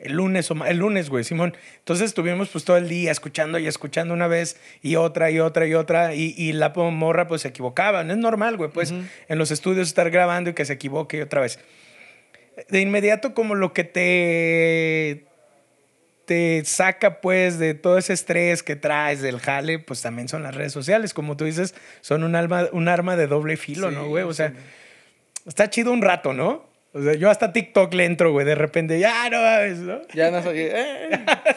el 0.00 0.14
lunes, 0.14 0.50
el 0.50 0.76
lunes, 0.78 1.10
güey, 1.10 1.22
Simón. 1.22 1.56
Entonces 1.78 2.06
estuvimos 2.06 2.48
pues 2.48 2.64
todo 2.64 2.76
el 2.76 2.88
día 2.88 3.12
escuchando 3.12 3.58
y 3.58 3.66
escuchando 3.68 4.12
una 4.12 4.26
vez 4.26 4.60
y 4.82 4.96
otra 4.96 5.30
y 5.30 5.38
otra 5.38 5.66
y 5.66 5.74
otra 5.74 6.14
y, 6.14 6.34
y 6.36 6.52
la 6.52 6.70
morra 6.70 7.28
pues 7.28 7.42
se 7.42 7.48
equivocaba. 7.48 8.02
No 8.02 8.12
es 8.12 8.18
normal, 8.18 8.56
güey, 8.56 8.70
pues 8.70 8.92
en 8.92 9.38
los 9.38 9.50
estudios 9.50 9.86
estar 9.86 10.10
grabando 10.10 10.50
y 10.50 10.54
que 10.54 10.64
se 10.64 10.72
equivoque 10.72 11.22
otra 11.22 11.40
vez. 11.40 11.58
De 12.68 12.80
inmediato 12.80 13.34
como 13.34 13.54
lo 13.54 13.72
que 13.72 13.84
te 13.84 15.26
te 16.24 16.64
saca 16.64 17.20
pues 17.20 17.58
de 17.58 17.74
todo 17.74 17.98
ese 17.98 18.14
estrés 18.14 18.62
que 18.62 18.76
traes 18.76 19.20
del 19.20 19.40
jale, 19.40 19.78
pues 19.78 20.00
también 20.00 20.26
son 20.28 20.42
las 20.42 20.54
redes 20.54 20.72
sociales, 20.72 21.12
como 21.12 21.36
tú 21.36 21.44
dices, 21.44 21.74
son 22.00 22.24
un 22.24 22.34
alma, 22.34 22.68
un 22.72 22.88
arma 22.88 23.14
de 23.16 23.26
doble 23.26 23.56
filo, 23.58 23.90
Sí, 23.90 23.94
¿no, 23.94 24.08
güey? 24.08 24.24
O 24.24 24.32
sí. 24.32 24.38
sea, 24.38 24.54
está 25.46 25.68
chido 25.68 25.92
un 25.92 26.00
rato, 26.00 26.32
¿no? 26.32 26.66
O 26.94 27.02
sea, 27.02 27.12
yo 27.14 27.28
hasta 27.28 27.52
TikTok 27.52 27.92
le 27.92 28.04
entro, 28.06 28.32
güey, 28.32 28.46
de 28.46 28.54
repente, 28.54 28.98
ya 28.98 29.28
no 29.28 29.42
mames, 29.42 29.78
¿no? 29.80 30.00
Ya 30.14 30.30
no 30.30 30.42
soy. 30.42 30.60
Eh, 30.60 31.10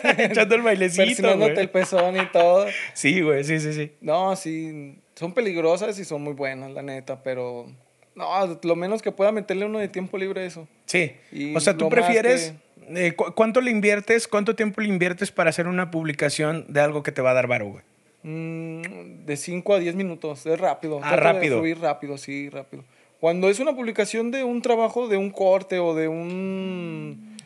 Echando 0.18 0.56
el 0.56 0.64
bailecito, 0.64 1.38
güey. 1.38 1.58
el 1.58 1.70
pezón 1.70 2.18
y 2.18 2.26
todo. 2.32 2.66
Sí, 2.94 3.22
güey, 3.22 3.44
sí, 3.44 3.60
sí, 3.60 3.72
sí. 3.72 3.94
No, 4.02 4.36
sí, 4.36 5.00
son 5.16 5.34
peligrosas 5.34 5.98
y 6.00 6.04
son 6.06 6.24
muy 6.24 6.34
buenas, 6.34 6.72
la 6.72 6.82
neta, 6.82 7.22
pero 7.24 7.68
no, 8.18 8.60
lo 8.64 8.76
menos 8.76 9.02
que 9.02 9.12
pueda 9.14 9.32
meterle 9.32 9.66
uno 9.66 9.80
de 9.80 9.88
tiempo 9.88 10.18
libre 10.18 10.42
a 10.42 10.46
eso. 10.46 10.68
Sí. 10.86 11.14
Y 11.32 11.56
o 11.56 11.60
sea, 11.62 11.78
tú 11.78 11.88
prefieres. 11.90 12.54
eh, 12.90 13.14
cu- 13.16 13.32
¿Cuánto 13.36 13.62
le 13.62 13.72
inviertes? 13.72 14.28
¿Cuánto 14.28 14.56
tiempo 14.56 14.82
le 14.82 14.88
inviertes 14.90 15.32
para 15.32 15.50
hacer 15.52 15.68
una 15.68 15.92
publicación 15.92 16.66
de 16.68 16.82
algo 16.82 17.04
que 17.04 17.12
te 17.12 17.22
va 17.22 17.32
a 17.32 17.34
dar 17.34 17.48
varo, 17.48 17.68
güey? 17.68 17.84
Mm, 18.24 19.26
de 19.26 19.38
5 19.38 19.74
a 19.76 19.80
10 19.80 19.96
minutos, 19.96 20.46
es 20.46 20.60
rápido. 20.60 21.00
Ah, 21.04 21.12
de 21.12 21.18
rápido. 21.18 21.60
subir 21.60 21.80
rápido, 21.80 22.18
sí, 22.18 22.50
rápido. 22.50 22.84
Cuando 23.20 23.50
es 23.50 23.60
una 23.60 23.76
publicación 23.76 24.32
de 24.32 24.44
un 24.44 24.62
trabajo, 24.62 25.08
de 25.08 25.18
un 25.18 25.30
corte 25.32 25.80
o 25.80 25.96
de 25.96 26.08
un 26.08 27.37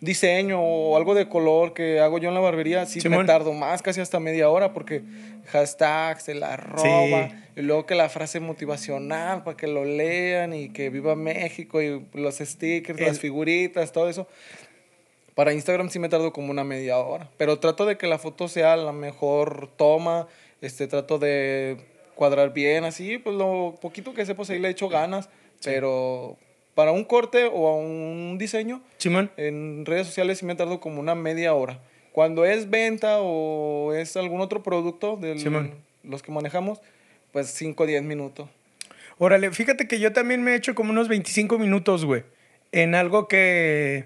diseño 0.00 0.60
o 0.62 0.96
algo 0.96 1.14
de 1.14 1.28
color 1.28 1.74
que 1.74 2.00
hago 2.00 2.18
yo 2.18 2.28
en 2.28 2.34
la 2.34 2.40
barbería, 2.40 2.86
sí 2.86 3.00
Simón. 3.00 3.20
me 3.20 3.24
tardo 3.26 3.52
más, 3.52 3.82
casi 3.82 4.00
hasta 4.00 4.20
media 4.20 4.48
hora, 4.48 4.72
porque 4.72 5.02
hashtags, 5.46 6.22
se 6.24 6.34
la 6.34 6.56
roba, 6.56 7.28
Sí. 7.28 7.34
y 7.56 7.62
luego 7.62 7.86
que 7.86 7.94
la 7.94 8.08
frase 8.08 8.38
motivacional 8.40 9.42
para 9.42 9.56
que 9.56 9.66
lo 9.66 9.84
lean 9.84 10.52
y 10.52 10.68
que 10.70 10.90
viva 10.90 11.16
México 11.16 11.82
y 11.82 12.04
los 12.14 12.36
stickers, 12.38 12.98
El- 13.00 13.06
las 13.06 13.18
figuritas, 13.18 13.90
todo 13.92 14.08
eso. 14.08 14.26
Para 15.34 15.52
Instagram 15.52 15.88
sí 15.88 15.98
me 15.98 16.08
tardo 16.08 16.32
como 16.32 16.50
una 16.50 16.64
media 16.64 16.98
hora, 16.98 17.28
pero 17.36 17.58
trato 17.58 17.86
de 17.86 17.96
que 17.96 18.06
la 18.08 18.18
foto 18.18 18.48
sea 18.48 18.76
la 18.76 18.92
mejor 18.92 19.68
toma, 19.76 20.26
este, 20.60 20.86
trato 20.88 21.18
de 21.18 21.76
cuadrar 22.16 22.52
bien, 22.52 22.84
así, 22.84 23.18
pues 23.18 23.36
lo 23.36 23.76
poquito 23.80 24.12
que 24.14 24.26
sé, 24.26 24.34
pues 24.34 24.50
ahí 24.50 24.58
le 24.58 24.68
echo 24.70 24.88
ganas, 24.88 25.28
pero 25.62 26.36
para 26.78 26.92
un 26.92 27.02
corte 27.02 27.44
o 27.52 27.66
a 27.66 27.74
un 27.74 28.36
diseño, 28.38 28.80
Simón. 28.98 29.32
en 29.36 29.84
redes 29.84 30.06
sociales 30.06 30.38
sí 30.38 30.46
me 30.46 30.54
tardo 30.54 30.78
como 30.78 31.00
una 31.00 31.16
media 31.16 31.52
hora. 31.52 31.80
Cuando 32.12 32.44
es 32.44 32.70
venta 32.70 33.16
o 33.18 33.92
es 33.94 34.16
algún 34.16 34.40
otro 34.40 34.62
producto 34.62 35.16
de 35.16 35.34
los 36.04 36.22
que 36.22 36.30
manejamos, 36.30 36.78
pues 37.32 37.48
5 37.48 37.82
o 37.82 37.86
10 37.86 38.04
minutos. 38.04 38.48
Órale, 39.18 39.50
fíjate 39.50 39.88
que 39.88 39.98
yo 39.98 40.12
también 40.12 40.44
me 40.44 40.52
he 40.52 40.54
hecho 40.54 40.76
como 40.76 40.92
unos 40.92 41.08
25 41.08 41.58
minutos, 41.58 42.04
güey, 42.04 42.22
en 42.70 42.94
algo 42.94 43.26
que, 43.26 44.04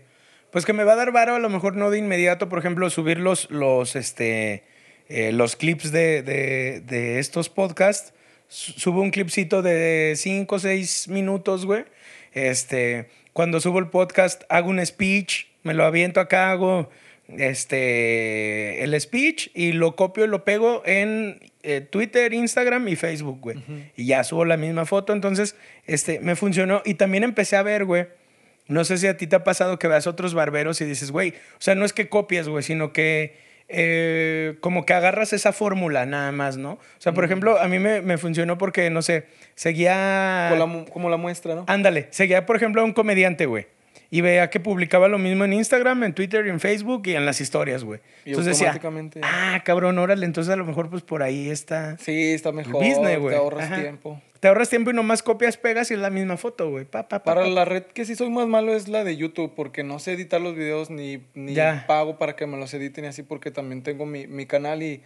pues 0.50 0.64
que 0.64 0.72
me 0.72 0.84
va 0.84 0.94
a 0.94 0.96
dar 0.96 1.12
varo, 1.12 1.34
a 1.34 1.40
lo 1.40 1.50
mejor 1.50 1.76
no 1.76 1.90
de 1.90 1.98
inmediato, 1.98 2.48
por 2.48 2.58
ejemplo, 2.58 2.88
subir 2.88 3.18
los, 3.20 3.50
los, 3.50 3.96
este, 3.96 4.62
eh, 5.10 5.30
los 5.32 5.56
clips 5.56 5.92
de, 5.92 6.22
de, 6.22 6.80
de 6.80 7.18
estos 7.18 7.50
podcasts. 7.50 8.14
Su- 8.48 8.72
Subo 8.72 9.02
un 9.02 9.10
clipcito 9.10 9.60
de 9.60 10.14
5 10.16 10.54
o 10.54 10.58
6 10.58 11.08
minutos, 11.08 11.66
güey. 11.66 11.84
Este, 12.32 13.08
cuando 13.32 13.60
subo 13.60 13.78
el 13.78 13.88
podcast, 13.88 14.42
hago 14.48 14.70
un 14.70 14.84
speech, 14.84 15.46
me 15.62 15.74
lo 15.74 15.84
aviento 15.84 16.20
acá, 16.20 16.50
hago 16.50 16.90
este, 17.28 18.82
el 18.82 18.98
speech 19.00 19.50
y 19.54 19.72
lo 19.72 19.96
copio 19.96 20.24
y 20.24 20.28
lo 20.28 20.44
pego 20.44 20.82
en 20.84 21.40
eh, 21.62 21.80
Twitter, 21.80 22.32
Instagram 22.32 22.88
y 22.88 22.96
Facebook, 22.96 23.40
güey. 23.40 23.58
Y 23.96 24.06
ya 24.06 24.24
subo 24.24 24.44
la 24.44 24.56
misma 24.56 24.84
foto. 24.84 25.12
Entonces, 25.12 25.56
este, 25.86 26.20
me 26.20 26.36
funcionó. 26.36 26.82
Y 26.84 26.94
también 26.94 27.24
empecé 27.24 27.56
a 27.56 27.62
ver, 27.62 27.84
güey. 27.84 28.06
No 28.68 28.84
sé 28.84 28.98
si 28.98 29.06
a 29.06 29.16
ti 29.16 29.26
te 29.26 29.36
ha 29.36 29.44
pasado 29.44 29.78
que 29.78 29.88
veas 29.88 30.06
otros 30.06 30.34
barberos 30.34 30.80
y 30.80 30.84
dices, 30.84 31.10
güey, 31.10 31.30
o 31.30 31.60
sea, 31.60 31.74
no 31.74 31.84
es 31.84 31.92
que 31.92 32.08
copias, 32.08 32.48
güey, 32.48 32.62
sino 32.62 32.92
que 32.92 33.36
eh, 33.72 34.56
como 34.60 34.84
que 34.84 34.94
agarras 34.94 35.32
esa 35.32 35.52
fórmula 35.52 36.06
nada 36.06 36.30
más, 36.32 36.56
¿no? 36.56 36.72
O 36.72 36.80
sea, 36.98 37.12
por 37.12 37.24
ejemplo, 37.24 37.58
a 37.58 37.68
mí 37.68 37.78
me, 37.78 38.02
me 38.02 38.18
funcionó 38.18 38.58
porque, 38.58 38.90
no 38.90 39.02
sé, 39.02 39.26
seguía... 39.54 40.48
Como 40.50 40.66
la, 40.66 40.84
como 40.90 41.10
la 41.10 41.16
muestra, 41.16 41.54
¿no? 41.54 41.64
Ándale, 41.66 42.08
seguía, 42.10 42.46
por 42.46 42.56
ejemplo, 42.56 42.82
a 42.82 42.84
un 42.84 42.92
comediante, 42.92 43.46
güey. 43.46 43.66
Y 44.14 44.20
veía 44.20 44.50
que 44.50 44.60
publicaba 44.60 45.08
lo 45.08 45.16
mismo 45.18 45.46
en 45.46 45.54
Instagram, 45.54 46.04
en 46.04 46.12
Twitter, 46.12 46.46
en 46.46 46.60
Facebook 46.60 47.02
y 47.06 47.14
en 47.14 47.24
las 47.24 47.40
historias, 47.40 47.82
güey. 47.82 48.00
Entonces 48.26 48.58
decía, 48.58 48.78
ah, 49.22 49.62
cabrón, 49.64 49.98
órale, 49.98 50.26
entonces 50.26 50.52
a 50.52 50.56
lo 50.56 50.66
mejor 50.66 50.90
pues 50.90 51.02
por 51.02 51.22
ahí 51.22 51.48
está. 51.48 51.96
Sí, 51.96 52.32
está 52.34 52.52
mejor, 52.52 52.74
business, 52.84 53.18
güey. 53.18 53.34
te 53.34 53.40
ahorras 53.40 53.64
Ajá. 53.70 53.80
tiempo. 53.80 54.20
Te 54.38 54.48
ahorras 54.48 54.68
tiempo 54.68 54.90
y 54.90 54.94
nomás 54.94 55.22
copias, 55.22 55.56
pegas 55.56 55.90
y 55.90 55.94
es 55.94 56.00
la 56.00 56.10
misma 56.10 56.36
foto, 56.36 56.68
güey. 56.68 56.84
Pa, 56.84 57.08
pa, 57.08 57.20
pa, 57.20 57.24
Para 57.24 57.40
pa. 57.42 57.48
la 57.48 57.64
red 57.64 57.84
que 57.84 58.04
sí 58.04 58.14
soy 58.14 58.28
más 58.28 58.46
malo 58.48 58.74
es 58.74 58.86
la 58.88 59.02
de 59.02 59.16
YouTube, 59.16 59.54
porque 59.56 59.82
no 59.82 59.98
sé 59.98 60.12
editar 60.12 60.42
los 60.42 60.54
videos 60.56 60.90
ni, 60.90 61.22
ni 61.32 61.54
Ya. 61.54 61.84
pago 61.86 62.18
para 62.18 62.36
que 62.36 62.46
me 62.46 62.58
los 62.58 62.74
editen 62.74 63.06
y 63.06 63.08
así, 63.08 63.22
porque 63.22 63.50
también 63.50 63.82
tengo 63.82 64.04
mi, 64.04 64.26
mi 64.26 64.44
canal 64.44 64.82
y 64.82 65.00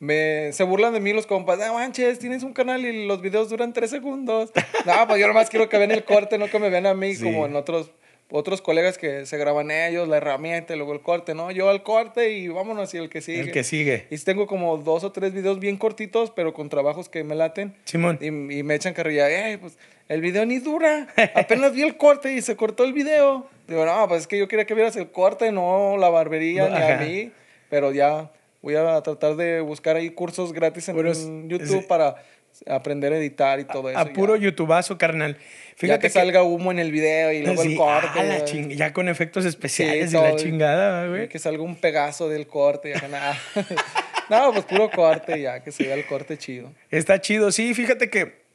me, 0.00 0.52
se 0.52 0.64
burlan 0.64 0.94
de 0.94 0.98
mí 1.00 1.12
los 1.12 1.26
compas. 1.28 1.60
Ah, 1.60 1.72
manches, 1.72 2.18
tienes 2.18 2.42
un 2.42 2.52
canal 2.54 2.84
y 2.84 3.06
los 3.06 3.20
videos 3.20 3.50
duran 3.50 3.72
tres 3.72 3.90
segundos. 3.90 4.50
no, 4.84 5.06
pues 5.06 5.20
yo 5.20 5.28
nomás 5.28 5.48
quiero 5.48 5.68
que 5.68 5.78
vean 5.78 5.92
el 5.92 6.02
corte, 6.02 6.38
no 6.38 6.46
que 6.48 6.58
me 6.58 6.70
vean 6.70 6.86
a 6.86 6.94
mí 6.94 7.14
Sí. 7.14 7.22
como 7.22 7.46
en 7.46 7.54
otros 7.54 7.92
otros 8.30 8.60
colegas 8.60 8.98
que 8.98 9.24
se 9.26 9.38
graban 9.38 9.70
ellos, 9.70 10.06
la 10.08 10.18
herramienta 10.18 10.74
y 10.74 10.76
luego 10.76 10.92
el 10.92 11.00
corte, 11.00 11.34
¿no? 11.34 11.50
Yo 11.50 11.68
al 11.70 11.82
corte 11.82 12.32
y 12.32 12.48
vámonos 12.48 12.92
y 12.94 12.98
el 12.98 13.08
que 13.08 13.20
sigue. 13.22 13.40
El 13.40 13.52
que 13.52 13.64
sigue. 13.64 14.06
Y 14.10 14.18
tengo 14.18 14.46
como 14.46 14.76
dos 14.76 15.02
o 15.04 15.12
tres 15.12 15.32
videos 15.32 15.58
bien 15.60 15.76
cortitos, 15.78 16.30
pero 16.30 16.52
con 16.52 16.68
trabajos 16.68 17.08
que 17.08 17.24
me 17.24 17.34
laten. 17.34 17.74
Simón. 17.84 18.18
Y, 18.20 18.26
y 18.26 18.62
me 18.62 18.74
echan 18.74 18.92
carrilla, 18.94 19.28
"Ey, 19.30 19.56
pues 19.56 19.78
el 20.08 20.20
video 20.20 20.44
ni 20.46 20.58
dura. 20.58 21.08
Apenas 21.34 21.72
vi 21.74 21.82
el 21.82 21.96
corte 21.96 22.32
y 22.32 22.42
se 22.42 22.56
cortó 22.56 22.84
el 22.84 22.92
video. 22.92 23.46
Digo, 23.66 23.84
no, 23.84 24.08
pues 24.08 24.22
es 24.22 24.26
que 24.26 24.38
yo 24.38 24.48
quería 24.48 24.64
que 24.66 24.74
vieras 24.74 24.96
el 24.96 25.10
corte, 25.10 25.52
no 25.52 25.96
la 25.98 26.08
barbería 26.08 26.68
No, 26.68 26.76
ni 26.78 26.82
ajá. 26.82 26.98
a 26.98 27.04
mí. 27.04 27.30
Pero 27.70 27.92
ya 27.92 28.30
voy 28.62 28.74
a 28.76 29.00
tratar 29.02 29.36
de 29.36 29.60
buscar 29.60 29.96
ahí 29.96 30.10
cursos 30.10 30.52
gratis 30.52 30.88
en, 30.88 30.98
en 31.06 31.48
YouTube 31.48 31.80
sí. 31.82 31.86
para 31.86 32.16
aprender 32.66 33.12
a 33.12 33.18
editar 33.18 33.60
y 33.60 33.64
todo 33.64 33.88
eso. 33.90 33.98
A 33.98 34.06
puro 34.06 34.36
ya. 34.36 34.42
youtubazo, 34.44 34.98
carnal. 34.98 35.34
Ya 35.36 35.42
Fíjate 35.76 36.00
que, 36.08 36.10
salga 36.10 36.42
humo 36.42 36.70
en 36.72 36.78
el 36.80 36.90
video 36.90 37.32
y 37.32 37.42
luego 37.42 37.62
Sí, 37.62 37.72
el 37.72 37.76
corte. 37.78 38.08
ah, 38.18 38.24
la 38.24 38.38
ya. 38.38 38.44
ching- 38.44 38.74
ya 38.74 38.92
con 38.92 39.08
efectos 39.08 39.44
Sí, 39.44 39.48
especiales 39.50 40.12
y 40.12 40.16
la 40.16 40.34
chingada, 40.36 41.06
güey. 41.06 41.28
Que 41.28 41.38
salga 41.38 41.62
un 41.62 41.76
pegazo 41.76 42.28
del 42.28 42.46
corte. 42.48 42.92
Ya, 43.00 43.06
nada. 43.08 43.38
no, 44.28 44.52
pues 44.52 44.64
puro 44.64 44.90
corte 44.90 45.40
ya, 45.40 45.62
que 45.62 45.70
se 45.72 45.84
vea 45.84 45.94
el 45.94 46.04
corte 46.06 46.36
chido. 46.36 46.72
Está 46.90 47.20
chido, 47.20 47.52
sí, 47.52 47.74
fíjate 47.74 48.10
que 48.10 48.46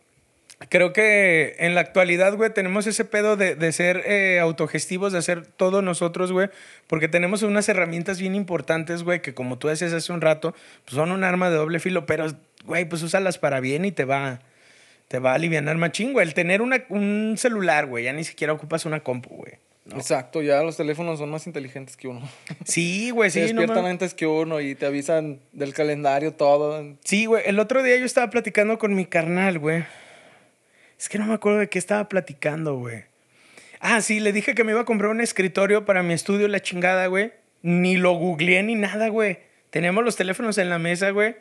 creo 0.69 0.93
que 0.93 1.55
en 1.59 1.75
la 1.75 1.81
actualidad, 1.81 2.35
güey, 2.35 2.53
tenemos 2.53 2.87
ese 2.87 3.03
pedo 3.05 3.35
de, 3.35 3.55
de 3.55 3.71
ser 3.73 4.03
eh, 4.05 4.39
autogestivos, 4.39 5.11
de 5.11 5.19
hacer 5.19 5.45
todo 5.45 5.81
nosotros, 5.81 6.31
güey, 6.31 6.49
porque 6.87 7.07
tenemos 7.09 7.41
unas 7.43 7.67
herramientas 7.69 8.19
bien 8.19 8.35
importantes, 8.35 9.03
güey, 9.03 9.21
que 9.21 9.33
como 9.33 9.57
tú 9.57 9.67
decías 9.67 9.91
hace 9.93 10.13
un 10.13 10.21
rato, 10.21 10.53
pues 10.85 10.95
son 10.95 11.11
un 11.11 11.23
arma 11.23 11.49
de 11.49 11.57
doble 11.57 11.79
filo, 11.79 12.05
pero, 12.05 12.27
güey, 12.65 12.85
pues 12.85 13.01
úsalas 13.03 13.37
para 13.37 13.59
bien 13.59 13.85
y 13.85 13.91
te 13.91 14.05
va, 14.05 14.39
te 15.07 15.19
va 15.19 15.31
a 15.31 15.35
aliviar 15.35 15.63
machín, 15.75 16.13
güey. 16.13 16.27
El 16.27 16.33
tener 16.33 16.61
una, 16.61 16.83
un 16.89 17.35
celular, 17.37 17.85
güey, 17.85 18.05
ya 18.05 18.13
ni 18.13 18.23
siquiera 18.23 18.53
ocupas 18.53 18.85
una 18.85 19.01
compu, 19.01 19.35
güey. 19.35 19.53
Exacto, 19.91 20.41
ya 20.41 20.63
los 20.63 20.77
teléfonos 20.77 21.19
son 21.19 21.29
más 21.29 21.45
inteligentes 21.45 21.97
que 21.97 22.07
uno. 22.07 22.21
Sí, 22.63 23.09
güey, 23.11 23.29
sí. 23.29 23.39
Se 23.39 23.45
despiertan 23.47 23.85
antes 23.85 24.13
que 24.13 24.25
uno 24.25 24.61
y 24.61 24.75
te 24.75 24.85
avisan 24.85 25.39
del 25.51 25.73
calendario, 25.73 26.33
todo. 26.33 26.95
Sí, 27.03 27.25
güey. 27.25 27.43
El 27.45 27.59
otro 27.59 27.83
día 27.83 27.97
yo 27.97 28.05
estaba 28.05 28.29
platicando 28.29 28.77
con 28.77 28.95
mi 28.95 29.05
carnal, 29.05 29.59
güey. 29.59 29.83
Es 30.97 31.09
que 31.09 31.19
no 31.19 31.25
me 31.25 31.33
acuerdo 31.33 31.59
de 31.59 31.67
qué 31.67 31.79
estaba 31.79 32.07
platicando, 32.07 32.75
güey. 32.77 33.03
Ah, 33.81 34.01
sí, 34.01 34.21
le 34.21 34.31
dije 34.31 34.55
que 34.55 34.63
me 34.63 34.71
iba 34.71 34.81
a 34.81 34.85
comprar 34.85 35.11
un 35.11 35.19
escritorio 35.19 35.83
para 35.85 36.03
mi 36.03 36.13
estudio, 36.13 36.47
la 36.47 36.61
chingada, 36.61 37.07
güey. 37.07 37.33
Ni 37.61 37.97
lo 37.97 38.13
googleé 38.13 38.63
ni 38.63 38.75
nada, 38.75 39.09
güey. 39.09 39.39
Tenemos 39.69 40.05
los 40.05 40.15
teléfonos 40.15 40.57
en 40.57 40.69
la 40.69 40.79
mesa, 40.79 41.09
güey. 41.09 41.35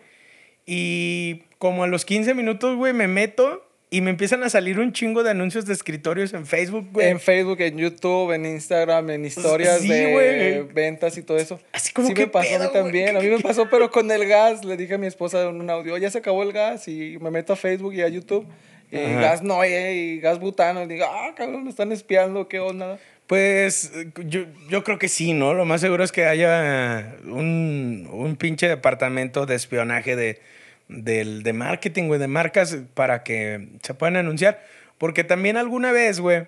Y 0.67 1.43
como 1.59 1.85
a 1.85 1.87
los 1.87 2.05
15 2.05 2.35
minutos, 2.35 2.77
güey, 2.77 2.93
me 2.93 3.09
meto 3.09 3.67
y 3.93 4.01
me 4.01 4.09
empiezan 4.09 4.43
a 4.43 4.49
salir 4.49 4.81
un 4.81 4.95
chingo 4.95 5.23
de 5.23 5.31
anuncios 5.33 5.67
de 5.67 5.75
escritorios 5.75 6.33
en 6.33 6.47
Facebook, 6.47 6.89
güey. 6.93 7.09
En 7.09 7.21
Facebook, 7.21 7.61
en 7.61 7.77
YouTube, 7.77 8.33
en 8.33 8.47
Instagram, 8.47 9.11
en 9.11 9.27
historias 9.27 9.83
de 9.83 10.67
ventas 10.73 11.19
y 11.19 11.23
todo 11.23 11.37
eso. 11.37 11.61
Así 11.73 11.93
como 11.93 12.09
sí 12.09 12.15
que 12.15 12.23
me 12.23 12.29
pasó 12.29 12.57
a 12.57 12.59
mí 12.59 12.73
también. 12.73 13.17
A 13.19 13.21
mí 13.21 13.29
me 13.29 13.41
pasó, 13.41 13.69
pero 13.69 13.91
con 13.91 14.11
el 14.11 14.27
gas. 14.27 14.65
Le 14.65 14.79
dije 14.79 14.95
a 14.95 14.99
mi 14.99 15.07
esposa 15.07 15.43
en 15.43 15.61
un 15.61 15.69
audio, 15.69 15.99
ya 15.99 16.11
se 16.11 16.17
acabó 16.17 16.43
el 16.43 16.55
gas 16.55 16.89
y 16.89 17.19
me 17.21 17.31
meto 17.31 17.53
a 17.53 17.57
Facebook 17.57 17.93
y 17.93 18.01
a 18.01 18.09
YouTube. 18.09 18.47
Y 18.91 18.97
gas 18.97 19.43
Noé 19.43 19.95
y 19.95 20.21
gas 20.21 20.39
butano. 20.39 20.83
Y 20.85 20.87
digo, 20.87 21.05
ah, 21.07 21.35
cabrón, 21.37 21.65
me 21.65 21.71
están 21.71 21.93
espiando, 21.93 22.49
qué 22.49 22.61
onda. 22.61 22.99
Pues 23.27 23.93
yo, 24.25 24.45
yo 24.69 24.85
creo 24.85 24.99
que 24.99 25.09
sí, 25.09 25.33
¿no? 25.33 25.55
Lo 25.55 25.65
más 25.65 25.81
seguro 25.81 26.05
es 26.05 26.13
que 26.13 26.27
haya 26.27 27.17
un, 27.25 28.09
un 28.13 28.37
pinche 28.37 28.69
departamento 28.69 29.47
de 29.47 29.55
espionaje 29.55 30.17
de 30.17 30.41
del, 30.89 31.43
de 31.43 31.53
marketing, 31.53 32.09
güey, 32.09 32.21
de 32.21 32.29
marcas 32.29 32.77
para 32.95 33.23
que 33.23 33.69
se 33.83 33.95
puedan 33.95 34.17
anunciar. 34.17 34.63
Porque 34.99 35.25
también 35.25 35.57
alguna 35.57 35.93
vez, 35.93 36.21
güey, 36.21 36.45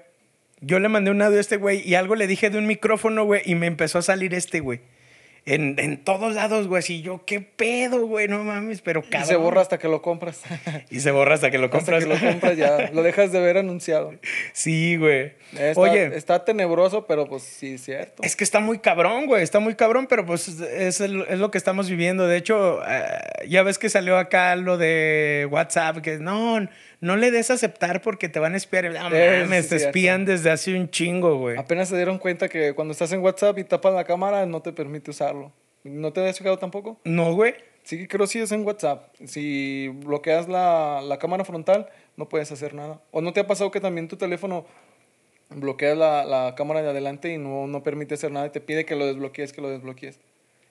yo 0.60 0.78
le 0.78 0.88
mandé 0.88 1.10
un 1.10 1.22
audio 1.22 1.38
a 1.38 1.40
este 1.40 1.56
güey 1.56 1.82
y 1.86 1.94
algo 1.94 2.14
le 2.14 2.26
dije 2.26 2.50
de 2.50 2.58
un 2.58 2.66
micrófono, 2.66 3.24
güey, 3.24 3.42
y 3.44 3.54
me 3.54 3.66
empezó 3.66 3.98
a 3.98 4.02
salir 4.02 4.34
este, 4.34 4.60
güey. 4.60 4.80
En, 5.46 5.78
en, 5.78 6.02
todos 6.02 6.34
lados, 6.34 6.68
güey. 6.68 6.78
Así 6.78 7.02
yo, 7.02 7.24
¿qué 7.26 7.40
pedo, 7.40 8.06
güey? 8.06 8.28
No 8.28 8.42
mames, 8.44 8.80
pero 8.80 9.02
cabrón. 9.02 9.22
Y 9.22 9.26
se 9.26 9.36
borra 9.36 9.60
hasta 9.60 9.78
que 9.78 9.88
lo 9.88 10.00
compras. 10.00 10.42
y 10.90 11.00
se 11.00 11.10
borra 11.10 11.34
hasta 11.34 11.50
que 11.50 11.58
lo 11.58 11.68
compras. 11.68 12.02
Hasta 12.02 12.18
que 12.18 12.24
lo 12.24 12.30
compras 12.30 12.56
ya. 12.56 12.90
lo 12.92 13.02
dejas 13.02 13.30
de 13.30 13.40
ver 13.40 13.58
anunciado. 13.58 14.14
Sí, 14.54 14.96
güey. 14.96 15.32
Oye. 15.76 16.16
Está 16.16 16.44
tenebroso, 16.44 17.06
pero 17.06 17.26
pues 17.26 17.42
sí, 17.42 17.74
es 17.74 17.84
cierto. 17.84 18.22
Es 18.22 18.36
que 18.36 18.44
está 18.44 18.60
muy 18.60 18.78
cabrón, 18.78 19.26
güey. 19.26 19.42
Está 19.42 19.60
muy 19.60 19.74
cabrón, 19.74 20.06
pero 20.08 20.24
pues 20.24 20.48
es, 20.48 21.00
es 21.00 21.10
lo 21.38 21.50
que 21.50 21.58
estamos 21.58 21.90
viviendo. 21.90 22.26
De 22.26 22.38
hecho, 22.38 22.80
eh, 22.88 23.46
ya 23.46 23.62
ves 23.62 23.78
que 23.78 23.90
salió 23.90 24.16
acá 24.16 24.56
lo 24.56 24.78
de 24.78 25.46
WhatsApp, 25.50 25.98
que 25.98 26.18
no, 26.18 26.66
no 27.04 27.16
le 27.16 27.30
des 27.30 27.50
aceptar 27.50 28.00
porque 28.00 28.30
te 28.30 28.40
van 28.40 28.54
a 28.54 28.56
espiar. 28.56 28.90
No 28.90 29.10
mames, 29.10 29.68
te 29.68 29.76
espían 29.76 30.24
desde 30.24 30.50
hace 30.50 30.74
un 30.74 30.88
chingo, 30.88 31.36
güey. 31.36 31.58
Apenas 31.58 31.90
se 31.90 31.96
dieron 31.96 32.18
cuenta 32.18 32.48
que 32.48 32.72
cuando 32.72 32.92
estás 32.92 33.12
en 33.12 33.20
WhatsApp 33.20 33.58
y 33.58 33.64
tapas 33.64 33.92
la 33.92 34.04
cámara, 34.04 34.46
no 34.46 34.62
te 34.62 34.72
permite 34.72 35.10
usarlo. 35.10 35.52
¿No 35.82 36.14
te 36.14 36.26
has 36.26 36.38
fijado 36.38 36.58
tampoco? 36.58 36.98
No, 37.04 37.34
güey. 37.34 37.56
Sí, 37.82 38.08
creo 38.08 38.22
que 38.22 38.32
sí 38.32 38.38
es 38.38 38.52
en 38.52 38.64
WhatsApp. 38.64 39.14
Si 39.26 39.88
bloqueas 39.88 40.48
la, 40.48 41.02
la 41.02 41.18
cámara 41.18 41.44
frontal, 41.44 41.90
no 42.16 42.26
puedes 42.30 42.50
hacer 42.50 42.72
nada. 42.72 43.02
¿O 43.10 43.20
no 43.20 43.34
te 43.34 43.40
ha 43.40 43.46
pasado 43.46 43.70
que 43.70 43.80
también 43.80 44.08
tu 44.08 44.16
teléfono 44.16 44.64
bloqueas 45.50 45.98
la, 45.98 46.24
la 46.24 46.54
cámara 46.56 46.80
de 46.80 46.88
adelante 46.88 47.30
y 47.30 47.36
no, 47.36 47.66
no 47.66 47.82
permite 47.82 48.14
hacer 48.14 48.32
nada 48.32 48.46
y 48.46 48.50
te 48.50 48.62
pide 48.62 48.86
que 48.86 48.96
lo 48.96 49.04
desbloquees, 49.04 49.52
que 49.52 49.60
lo 49.60 49.68
desbloquees? 49.68 50.18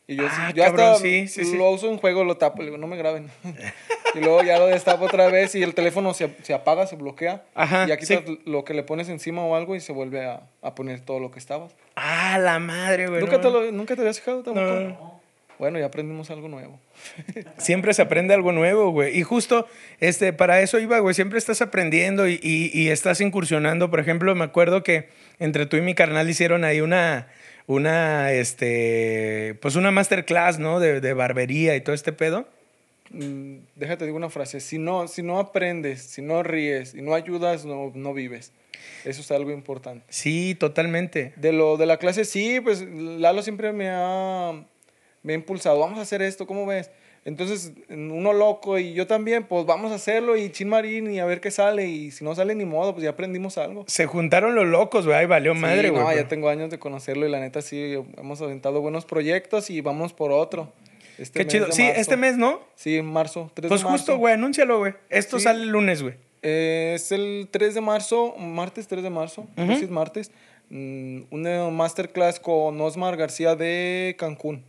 Y 0.06 0.18
yo, 0.18 0.26
ah, 0.30 0.52
yo 0.54 0.64
cabrón, 0.64 0.86
hasta 0.88 1.02
sí, 1.02 1.28
sí, 1.30 1.56
lo 1.56 1.70
uso 1.70 1.90
en 1.90 1.98
juego, 1.98 2.26
lo 2.26 2.36
tapo, 2.36 2.62
le 2.62 2.66
digo, 2.66 2.78
no 2.78 2.88
me 2.88 2.98
graben. 2.98 3.30
y 4.16 4.20
luego 4.20 4.44
ya 4.44 4.60
lo 4.60 4.68
destapo 4.68 5.06
otra 5.06 5.30
vez 5.30 5.56
y 5.56 5.64
el 5.64 5.74
teléfono 5.74 6.14
se, 6.14 6.30
se 6.42 6.54
apaga, 6.54 6.86
se 6.88 6.98
bloquea. 6.98 7.46
Ajá, 7.56 7.86
y 7.88 7.92
aquí 7.92 8.06
lo 8.46 8.66
que 8.66 8.74
le 8.74 8.84
pones 8.84 9.08
encima 9.08 9.46
o 9.46 9.56
algo 9.56 9.76
y 9.76 9.80
se 9.80 9.94
vuelve 9.94 10.26
a, 10.26 10.42
a 10.62 10.76
poner 10.76 11.00
todo 11.00 11.20
lo 11.20 11.32
que 11.32 11.40
estabas. 11.40 11.74
Ah, 11.96 12.38
la 12.38 12.60
madre, 12.60 13.08
güey. 13.08 13.22
¿Nunca, 13.22 13.40
te, 13.40 13.50
lo, 13.50 13.72
¿Nunca 13.72 13.96
te 13.96 14.02
habías 14.02 14.20
fijado 14.20 14.44
tampoco? 14.44 14.68
No. 14.68 15.24
Bueno, 15.58 15.80
ya 15.80 15.86
aprendimos 15.86 16.30
algo 16.32 16.50
nuevo. 16.50 16.78
siempre 17.58 17.94
se 17.94 18.02
aprende 18.02 18.34
algo 18.34 18.52
nuevo, 18.52 18.90
güey. 18.92 19.18
Y 19.18 19.24
justo 19.24 19.68
este, 20.02 20.34
para 20.34 20.60
eso 20.60 20.80
iba, 20.80 21.00
güey. 21.00 21.16
Siempre 21.16 21.40
estás 21.40 21.62
aprendiendo 21.62 22.28
y, 22.28 22.40
y, 22.44 22.72
y 22.74 22.90
estás 22.90 23.22
incursionando. 23.22 23.90
Por 23.90 24.02
ejemplo, 24.02 24.36
me 24.36 24.44
acuerdo 24.44 24.84
que 24.84 25.08
entre 25.40 25.66
tú 25.66 25.78
y 25.78 25.82
mi 25.82 25.96
carnal 25.96 26.30
hicieron 26.30 26.66
ahí 26.66 26.82
una 26.82 27.28
una, 27.68 28.32
este, 28.32 29.58
pues 29.62 29.76
una 29.76 29.92
masterclass, 29.92 30.60
¿no? 30.60 30.80
De, 30.80 31.02
de 31.02 31.14
barbería 31.14 31.76
y 31.76 31.82
todo 31.82 31.96
este 31.96 32.14
pedo. 32.14 32.48
Mm, 33.12 33.58
déjate 33.76 34.06
digo 34.06 34.18
una 34.18 34.30
frase, 34.30 34.60
si 34.60 34.80
no, 34.80 35.08
si 35.08 35.22
no 35.22 35.40
aprendes, 35.40 36.02
si 36.02 36.22
no 36.22 36.42
ríes 36.42 36.96
y 36.96 37.02
no 37.02 37.14
ayudas, 37.14 37.66
no, 37.66 37.92
no 37.94 38.14
vives. 38.14 38.52
Eso 39.06 39.22
es 39.22 39.32
algo 39.32 39.52
importante. 39.52 40.06
Sí, 40.10 40.56
totalmente. 40.56 41.34
De 41.36 41.52
lo 41.52 41.78
de 41.78 41.86
la 41.86 41.98
clase, 41.98 42.26
sí, 42.26 42.60
pues 42.60 42.82
Lalo 42.82 43.44
siempre 43.44 43.72
me 43.72 43.90
ha, 43.90 44.52
me 45.22 45.34
ha 45.34 45.36
impulsado, 45.36 45.80
vamos 45.80 46.00
a 46.00 46.04
hacer 46.04 46.22
esto, 46.22 46.48
¿cómo 46.48 46.66
ves? 46.66 46.90
Entonces, 47.26 47.72
uno 47.90 48.34
loco 48.34 48.78
y 48.78 48.94
yo 48.94 49.08
también, 49.08 49.46
pues 49.46 49.66
vamos 49.66 49.94
a 49.94 49.96
hacerlo 49.96 50.36
y 50.36 50.52
chin 50.52 50.68
marín 50.68 51.10
y 51.10 51.20
a 51.20 51.26
ver 51.26 51.40
qué 51.40 51.52
sale. 51.52 51.88
Y 51.88 52.12
si 52.12 52.26
no 52.26 52.36
sale 52.36 52.54
ni 52.54 52.66
modo, 52.66 52.94
pues 52.94 53.04
ya 53.04 53.12
aprendimos 53.12 53.58
algo. 53.58 53.86
Se 53.88 54.06
juntaron 54.06 54.56
los 54.56 54.66
locos, 54.66 55.06
güey, 55.06 55.26
valió 55.26 55.56
madre, 55.56 55.90
güey. 55.90 56.04
No, 56.04 56.14
ya 56.14 56.28
tengo 56.28 56.50
años 56.50 56.70
de 56.70 56.80
conocerlo 56.80 57.26
y 57.26 57.32
la 57.32 57.40
neta 57.40 57.62
sí, 57.62 57.96
hemos 58.18 58.42
aventado 58.42 58.82
buenos 58.82 59.06
proyectos 59.06 59.70
y 59.70 59.80
vamos 59.80 60.12
por 60.12 60.32
otro. 60.32 60.74
Este 61.18 61.40
qué 61.40 61.48
chido. 61.48 61.72
Sí, 61.72 61.84
este 61.84 62.18
mes, 62.18 62.38
¿no? 62.38 62.60
Sí, 62.76 62.98
en 62.98 63.06
marzo. 63.06 63.52
3 63.54 63.70
pues 63.70 63.82
de 63.82 63.86
marzo. 63.86 63.98
justo, 63.98 64.18
güey, 64.18 64.34
anúncialo, 64.34 64.80
güey. 64.80 64.94
Esto 65.10 65.40
sale 65.40 65.64
el 65.64 65.70
lunes, 65.70 66.02
güey. 66.02 66.16
Eh, 66.42 66.94
es 66.96 67.14
el 67.14 67.48
3 67.52 67.76
de 67.76 67.82
marzo, 67.82 68.36
martes 68.38 68.88
3 68.88 69.02
de 69.02 69.10
marzo, 69.10 69.48
uh 69.58 69.72
es 69.72 69.90
martes. 69.90 70.32
Mm, 70.70 71.22
una 71.32 71.70
masterclass 71.70 72.40
con 72.40 72.80
Osmar 72.82 73.16
García 73.16 73.56
de 73.56 74.16
Cancún. 74.18 74.66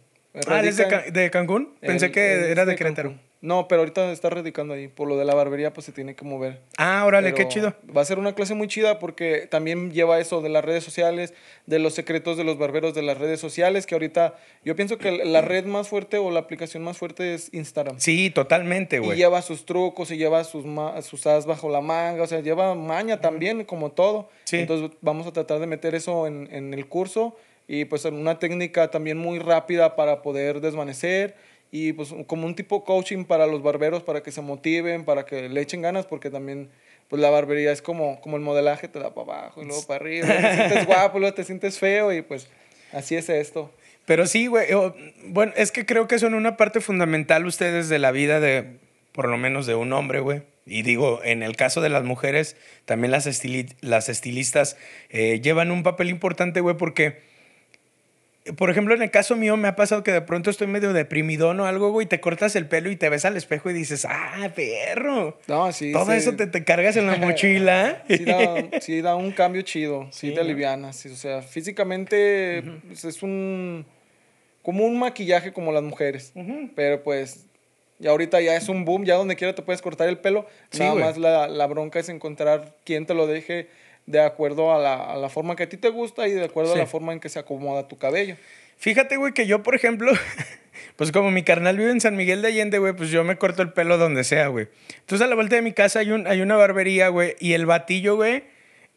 Ah, 0.49 0.61
¿es 0.64 0.77
de, 0.77 1.11
de, 1.12 1.31
Cancún? 1.31 1.75
Pensé 1.81 2.11
que 2.11 2.51
era 2.51 2.64
de, 2.64 2.75
Querétaro. 2.75 3.14
No, 3.44 3.68
pero 3.68 3.83
ahorita 3.83 4.11
está 4.11 4.31
radicando 4.31 4.73
ahí. 4.73 4.88
Por 4.88 5.07
lo 5.07 5.18
de 5.18 5.27
la 5.27 5.35
barbería, 5.35 5.73
pues 5.75 5.85
se 5.85 5.92
tiene 5.92 6.14
que 6.14 6.25
mover. 6.25 6.61
Ah, 6.79 7.05
órale, 7.07 7.35
qué 7.35 7.47
chido. 7.47 7.75
Va 7.94 8.01
a 8.01 8.05
ser 8.07 8.18
una 8.18 8.35
clase 8.35 8.55
muy 8.55 8.68
chida 8.68 8.99
porque 8.99 9.47
también 9.51 9.92
lleva 9.92 10.18
eso 10.18 10.40
de 10.40 10.49
las 10.49 10.64
redes 10.64 10.83
sociales, 10.83 11.35
de 11.66 11.79
los 11.79 11.92
secretos 11.92 12.38
de 12.38 12.44
los 12.44 12.57
barberos 12.57 12.94
de 12.94 13.03
las 13.03 13.18
redes 13.18 13.40
sociales, 13.40 13.85
que 13.85 13.94
ahorita 13.94 14.35
yo 14.64 14.75
pienso 14.77 14.97
que 14.97 15.12
la 15.12 15.42
red 15.42 15.66
más 15.66 15.88
fuerte 15.88 16.16
o 16.16 16.31
la 16.31 16.40
aplicación 16.40 16.83
más 16.83 16.97
fuerte 16.97 17.35
es 17.35 17.53
Instagram. 17.53 18.01
Sí, 18.01 18.31
totalmente, 18.31 18.99
güey. 18.99 19.12
Y 19.12 19.16
lleva 19.16 19.42
sus 19.42 19.66
trucos 19.66 20.11
y 20.11 20.16
lleva 20.16 20.42
sus, 20.44 20.64
sus 21.03 21.27
as 21.27 21.44
bajo 21.44 21.68
la 21.68 21.83
manga, 21.83 22.23
o 22.23 22.27
sea, 22.27 22.40
lleva 22.40 22.75
maña 22.75 23.20
también, 23.20 23.64
como 23.64 23.92
todo. 23.92 24.31
Sí. 24.44 24.57
Entonces 24.57 24.90
vamos 25.03 25.27
a 25.27 25.33
tratar 25.33 25.61
de 25.61 25.66
meter 25.66 25.94
eso 25.94 26.27
en, 26.27 26.49
en 26.51 26.73
el 26.73 26.87
curso 26.87 27.37
y 27.66 27.85
pues 27.87 28.05
una 28.05 28.38
técnica 28.38 28.90
también 28.90 29.18
muy 29.18 29.38
rápida 29.38 29.96
para 29.96 30.22
poder 30.22 30.61
desvanecer 30.61 31.35
y 31.70 31.92
pues 31.92 32.14
como 32.27 32.46
un 32.46 32.55
tipo 32.55 32.85
coaching 32.85 33.24
para 33.24 33.46
los 33.46 33.62
barberos 33.62 34.03
para 34.03 34.22
que 34.22 34.31
se 34.31 34.40
motiven, 34.40 35.05
para 35.05 35.24
que 35.24 35.48
le 35.48 35.61
echen 35.61 35.83
ganas 35.83 36.07
porque 36.07 36.31
también 36.31 36.68
pues 37.09 37.20
la 37.20 37.31
barbería 37.31 37.72
es 37.72 37.83
como, 37.83 38.20
como 38.20 38.37
el 38.37 38.42
modelaje, 38.42 38.88
te 38.88 38.98
da 38.98 39.14
para 39.14 39.38
abajo 39.38 39.62
y 39.62 39.66
luego 39.66 39.87
para 39.87 40.00
arriba, 40.00 40.27
te 40.27 40.55
sientes 40.57 40.87
guapo, 40.87 41.18
luego 41.18 41.35
te 41.35 41.44
sientes 41.44 41.79
feo 41.79 42.12
y 42.12 42.22
pues 42.22 42.48
así 42.92 43.16
es 43.16 43.29
esto. 43.29 43.70
Pero 44.07 44.27
sí, 44.27 44.46
güey, 44.46 44.66
bueno, 45.27 45.53
es 45.57 45.72
que 45.72 45.87
creo 45.87 46.07
que 46.07 46.18
son 46.18 46.35
una 46.35 46.57
parte 46.57 46.81
fundamental 46.81 47.46
ustedes 47.46 47.88
de 47.88 47.98
la 47.98 48.12
vida 48.12 48.38
de, 48.38 48.77
por 49.12 49.29
lo 49.29 49.38
menos 49.38 49.66
de 49.66 49.74
un 49.74 49.92
hombre, 49.92 50.20
güey. 50.20 50.42
Y 50.66 50.83
digo, 50.83 51.20
en 51.24 51.42
el 51.42 51.57
caso 51.57 51.81
de 51.81 51.88
las 51.88 52.05
mujeres, 52.05 52.57
también 52.85 53.11
las, 53.11 53.29
las 53.81 54.09
estilistas 54.09 54.77
eh, 55.11 55.40
llevan 55.40 55.70
un 55.70 55.83
papel 55.83 56.11
importante, 56.11 56.61
güey, 56.61 56.77
porque 56.77 57.22
por 58.57 58.69
ejemplo, 58.69 58.95
en 58.95 59.01
el 59.01 59.11
caso 59.11 59.37
mío 59.37 59.57
me 59.57 59.69
ha 59.69 59.77
pasado 59.77 60.03
que 60.03 60.13
de 60.13 60.21
pronto 60.21 60.51
estoy 60.51 60.67
medio 60.67 60.93
deprimidón 60.93 61.61
o 61.61 61.67
algo, 61.67 61.91
güey, 61.91 62.05
y 62.05 62.09
te 62.09 62.21
cortas 62.21 62.55
el 62.57 62.67
pelo 62.69 62.91
y 62.91 62.97
te 62.97 63.09
ves 63.09 63.25
al 63.25 63.39
espejo 63.39 63.71
y 63.71 63.73
dices, 63.73 64.05
ah, 64.05 64.51
perro. 64.55 65.39
No, 65.47 65.73
sí. 65.73 65.93
Todo 65.93 66.13
eso 66.13 66.37
te, 66.37 66.47
te, 66.47 66.63
cargas 66.63 66.97
en 66.97 67.07
la 67.07 67.17
mochila. 67.17 68.05
sí, 68.09 68.25
da, 68.25 68.81
sí, 68.81 69.01
da, 69.01 69.17
un 69.17 69.33
cambio 69.33 69.63
chido, 69.63 70.09
sí, 70.11 70.35
te 70.35 70.41
alivianas. 70.41 70.97
Sí, 70.97 71.09
o 71.09 71.17
sea, 71.17 71.41
físicamente 71.41 72.63
pues, 72.87 73.07
es 73.07 73.23
un. 73.23 73.87
como 74.63 74.85
un 74.85 74.99
maquillaje 74.99 75.55
como 75.55 75.73
las 75.73 75.83
mujeres. 75.83 76.35
Pero 76.77 77.03
pues. 77.03 77.47
Y 77.99 78.09
ahorita 78.09 78.41
ya 78.43 78.57
es 78.57 78.69
un 78.69 78.85
boom, 78.85 79.05
ya 79.05 79.15
donde 79.15 79.37
quiera 79.37 79.55
te 79.55 79.63
puedes 79.63 79.81
cortar 79.81 80.09
el 80.09 80.19
pelo. 80.19 80.47
Nada 80.79 80.95
más 80.97 81.17
la, 81.17 81.49
la 81.49 81.67
bronca 81.67 81.99
es 81.99 82.11
encontrar 82.11 82.77
quién 82.85 83.07
te 83.07 83.15
lo 83.15 83.27
deje 83.27 83.69
de 84.07 84.21
acuerdo 84.21 84.75
a 84.75 84.79
la, 84.79 85.12
a 85.12 85.17
la, 85.17 85.29
forma 85.29 85.57
que 85.57 85.64
a 85.64 85.69
ti 85.69 85.77
te 85.77 85.88
gusta 85.88 86.29
y 86.29 86.33
de 86.33 86.45
acuerdo 86.45 86.75
a 86.75 86.77
la 86.77 86.87
forma 86.87 87.12
en 87.12 87.21
que 87.21 87.29
se 87.29 87.38
acomoda 87.38 87.88
tu 87.88 87.97
cabello. 87.97 88.37
Fíjate, 88.77 89.17
güey, 89.17 89.33
que 89.33 89.47
yo, 89.47 89.62
por 89.62 89.75
ejemplo, 89.75 90.12
pues 90.97 91.12
como 91.12 91.31
mi 91.31 91.43
carnal 91.43 91.77
vive 91.77 91.90
en 91.90 92.01
San 92.01 92.17
Miguel 92.17 92.43
de 92.43 92.49
Allende, 92.49 92.79
güey, 92.79 92.93
pues 92.93 93.11
yo 93.11 93.25
me 93.25 93.37
corto 93.37 93.62
el 93.62 93.73
pelo 93.73 93.97
donde 93.99 94.25
sea, 94.25 94.49
güey. 94.49 94.69
Entonces 95.01 95.25
a 95.25 95.29
la 95.29 95.35
vuelta 95.35 95.57
de 95.57 95.62
mi 95.62 95.73
casa 95.73 96.01
hay, 96.01 96.11
un, 96.11 96.27
hay 96.27 96.43
una 96.43 96.57
barbería, 96.57 97.09
güey, 97.09 97.37
y 97.40 97.55
el 97.55 97.67
batillo, 97.67 98.17
güey, 98.17 98.45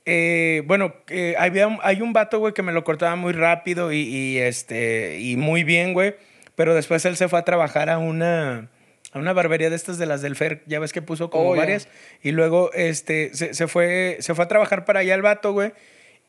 eh, 0.05 0.63
bueno, 0.65 0.93
eh, 1.09 1.35
había, 1.37 1.67
hay 1.81 2.01
un 2.01 2.13
vato, 2.13 2.39
güey, 2.39 2.53
que 2.53 2.63
me 2.63 2.71
lo 2.71 2.83
cortaba 2.83 3.15
muy 3.15 3.33
rápido 3.33 3.91
y, 3.91 3.99
y, 3.99 4.37
este, 4.37 5.19
y 5.19 5.35
muy 5.35 5.63
bien, 5.63 5.93
güey, 5.93 6.15
pero 6.55 6.73
después 6.73 7.03
él 7.05 7.17
se 7.17 7.27
fue 7.27 7.39
a 7.39 7.45
trabajar 7.45 7.89
a 7.89 7.97
una 7.97 8.69
a 9.17 9.21
una 9.21 9.33
barbería 9.33 9.69
de 9.69 9.75
estas 9.75 9.97
de 9.97 10.05
las 10.05 10.21
del 10.21 10.35
Fer, 10.35 10.63
ya 10.65 10.79
ves 10.79 10.93
que 10.93 11.01
puso 11.01 11.29
como 11.29 11.55
varias. 11.55 11.87
Y 12.23 12.31
luego 12.31 12.71
este, 12.73 13.31
se, 13.33 13.53
se, 13.53 13.67
fue, 13.67 14.17
se 14.19 14.33
fue 14.35 14.45
a 14.45 14.47
trabajar 14.47 14.85
para 14.85 15.01
allá 15.01 15.15
el 15.15 15.21
vato, 15.21 15.51
güey. 15.51 15.73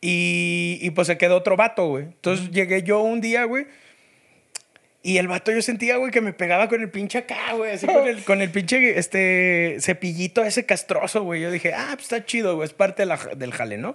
Y, 0.01 0.79
y, 0.81 0.91
pues 0.91 1.07
se 1.09 1.19
quedó 1.19 1.37
otro 1.37 1.57
vato, 1.57 1.87
güey. 1.87 2.05
Entonces 2.05 2.51
llegué 2.51 2.83
yo 2.83 3.01
un 3.01 3.21
día, 3.21 3.45
güey. 3.45 3.67
Y 5.03 5.19
el 5.19 5.29
vato 5.29 5.53
yo 5.53 5.63
sentía, 5.63 5.97
güey, 5.97 6.11
que 6.11 6.21
me 6.21 6.33
pegaba 6.33 6.69
con 6.69 6.81
el 6.81 6.91
pinche 6.91 7.19
acá, 7.19 7.55
güey. 7.55 7.73
Así 7.73 7.87
con 7.87 8.07
el, 8.07 8.25
con 8.25 8.43
el 8.43 8.51
pinche 8.51 8.99
este, 8.99 9.77
cepillito 9.81 10.45
ese 10.45 10.67
castroso, 10.67 11.23
güey. 11.23 11.41
Yo 11.41 11.51
dije, 11.51 11.73
ah, 11.75 11.91
pues 11.95 12.05
está 12.05 12.25
chido, 12.25 12.57
güey. 12.57 12.67
Es 12.67 12.75
parte 12.75 13.03
de 13.03 13.07
la, 13.07 13.17
del 13.37 13.53
jale, 13.53 13.79
¿no? 13.79 13.95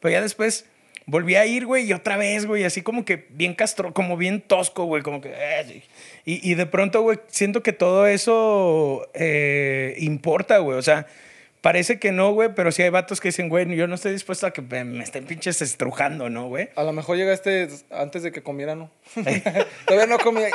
Pero 0.00 0.12
ya 0.12 0.20
después 0.20 0.66
volví 1.06 1.36
a 1.36 1.46
ir, 1.46 1.66
güey, 1.66 1.86
y 1.86 1.92
otra 1.92 2.16
vez, 2.16 2.46
güey. 2.46 2.64
Así 2.64 2.82
como 2.82 3.04
que 3.04 3.26
bien 3.30 3.54
castro, 3.54 3.94
como 3.94 4.16
bien 4.16 4.40
tosco, 4.40 4.84
güey. 4.84 5.02
Como 5.02 5.20
que... 5.20 5.32
Eh, 5.34 5.82
y, 6.24 6.50
y, 6.50 6.54
de 6.54 6.66
pronto, 6.66 7.02
güey, 7.02 7.18
siento 7.28 7.62
que 7.62 7.72
todo 7.72 8.06
eso 8.06 9.08
eh, 9.14 9.94
importa, 9.98 10.58
güey. 10.58 10.78
O 10.78 10.82
sea 10.82 11.06
Parece 11.66 11.98
que 11.98 12.12
no, 12.12 12.32
güey, 12.32 12.50
pero 12.54 12.70
sí 12.70 12.82
hay 12.82 12.90
vatos 12.90 13.20
que 13.20 13.26
dicen, 13.26 13.48
güey, 13.48 13.66
yo 13.74 13.88
no 13.88 13.96
estoy 13.96 14.12
dispuesto 14.12 14.46
a 14.46 14.52
que 14.52 14.62
me 14.62 15.02
estén 15.02 15.24
pinches 15.24 15.60
estrujando, 15.62 16.30
¿no, 16.30 16.46
güey? 16.46 16.68
A 16.76 16.84
lo 16.84 16.92
mejor 16.92 17.16
llegaste 17.16 17.66
antes 17.90 18.22
de 18.22 18.30
que 18.30 18.40
comiera, 18.40 18.76
¿no? 18.76 18.88
Todavía 19.84 20.06
no 20.06 20.16
comía. 20.18 20.46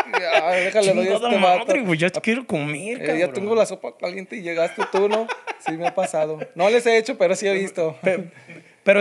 A 0.42 0.52
ver, 0.52 0.74
déjale, 0.74 0.94
doy 0.94 1.08
este 1.10 1.38
madre, 1.38 1.82
güey, 1.82 2.00
yo 2.00 2.10
quiero 2.14 2.48
comer, 2.48 3.02
eh, 3.02 3.20
Ya 3.20 3.34
tengo 3.34 3.56
la 3.56 3.66
sopa 3.66 3.98
caliente 3.98 4.38
y 4.38 4.42
llegaste 4.42 4.84
tú, 4.90 5.10
¿no? 5.10 5.28
Sí 5.60 5.74
me 5.74 5.86
ha 5.86 5.94
pasado. 5.94 6.40
No 6.56 6.70
les 6.70 6.86
he 6.86 6.98
hecho, 6.98 7.18
pero 7.18 7.36
sí 7.36 7.46
he 7.46 7.54
visto. 7.56 7.98
Pero, 8.02 8.24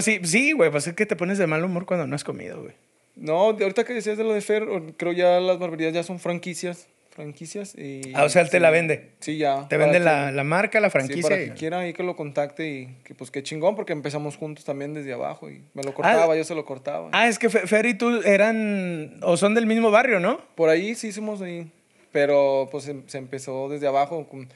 sí, 0.00 0.20
sí, 0.24 0.52
güey, 0.52 0.70
pues 0.70 0.86
es 0.86 0.94
que 0.94 1.06
te 1.06 1.16
pones 1.16 1.38
de 1.38 1.46
mal 1.46 1.64
humor 1.64 1.86
cuando 1.86 2.06
no 2.06 2.14
has 2.14 2.24
comido, 2.24 2.62
güey. 2.62 2.74
No, 3.16 3.50
ahorita 3.50 3.84
que 3.84 3.92
decías 3.92 4.16
de 4.16 4.24
lo 4.24 4.32
de 4.32 4.40
Fer, 4.40 4.66
creo 4.96 5.12
ya 5.12 5.40
las 5.40 5.58
barberías 5.58 5.92
ya 5.92 6.02
son 6.02 6.18
franquicias 6.18 6.88
franquicias. 7.20 7.74
Y, 7.76 8.12
ah, 8.14 8.24
o 8.24 8.28
sea, 8.28 8.42
él 8.42 8.50
te 8.50 8.60
la 8.60 8.70
vende. 8.70 9.10
Sí, 9.20 9.36
ya. 9.36 9.68
Te 9.68 9.76
vende 9.76 10.00
la, 10.00 10.32
la, 10.32 10.44
marca, 10.44 10.80
la 10.80 10.90
franquicia. 10.90 11.22
Sí, 11.22 11.28
para 11.28 11.44
que 11.44 11.52
quiera 11.52 11.86
y 11.86 11.92
que 11.92 12.02
lo 12.02 12.16
contacte 12.16 12.68
y 12.68 12.86
que 13.04 13.14
pues 13.14 13.30
qué 13.30 13.42
chingón 13.42 13.76
porque 13.76 13.92
empezamos 13.92 14.36
juntos 14.36 14.64
también 14.64 14.94
desde 14.94 15.12
abajo 15.12 15.50
y 15.50 15.62
me 15.74 15.82
lo 15.82 15.92
cortaba, 15.92 16.32
ah, 16.32 16.36
yo 16.36 16.44
se 16.44 16.54
lo 16.54 16.64
cortaba. 16.64 17.10
Ah, 17.12 17.28
es 17.28 17.38
que 17.38 17.50
Fer 17.50 17.86
y 17.86 17.94
tú 17.94 18.22
eran 18.24 19.18
o 19.22 19.36
son 19.36 19.54
del 19.54 19.66
mismo 19.66 19.90
barrio, 19.90 20.20
¿no? 20.20 20.40
Por 20.54 20.70
ahí 20.70 20.94
sí 20.94 21.08
hicimos 21.08 21.42
ahí, 21.42 21.70
pero 22.12 22.68
pues 22.70 22.84
se, 22.84 22.92
em, 22.92 23.02
se 23.06 23.18
empezó 23.18 23.68
desde 23.68 23.86
abajo 23.86 24.26
con 24.28 24.48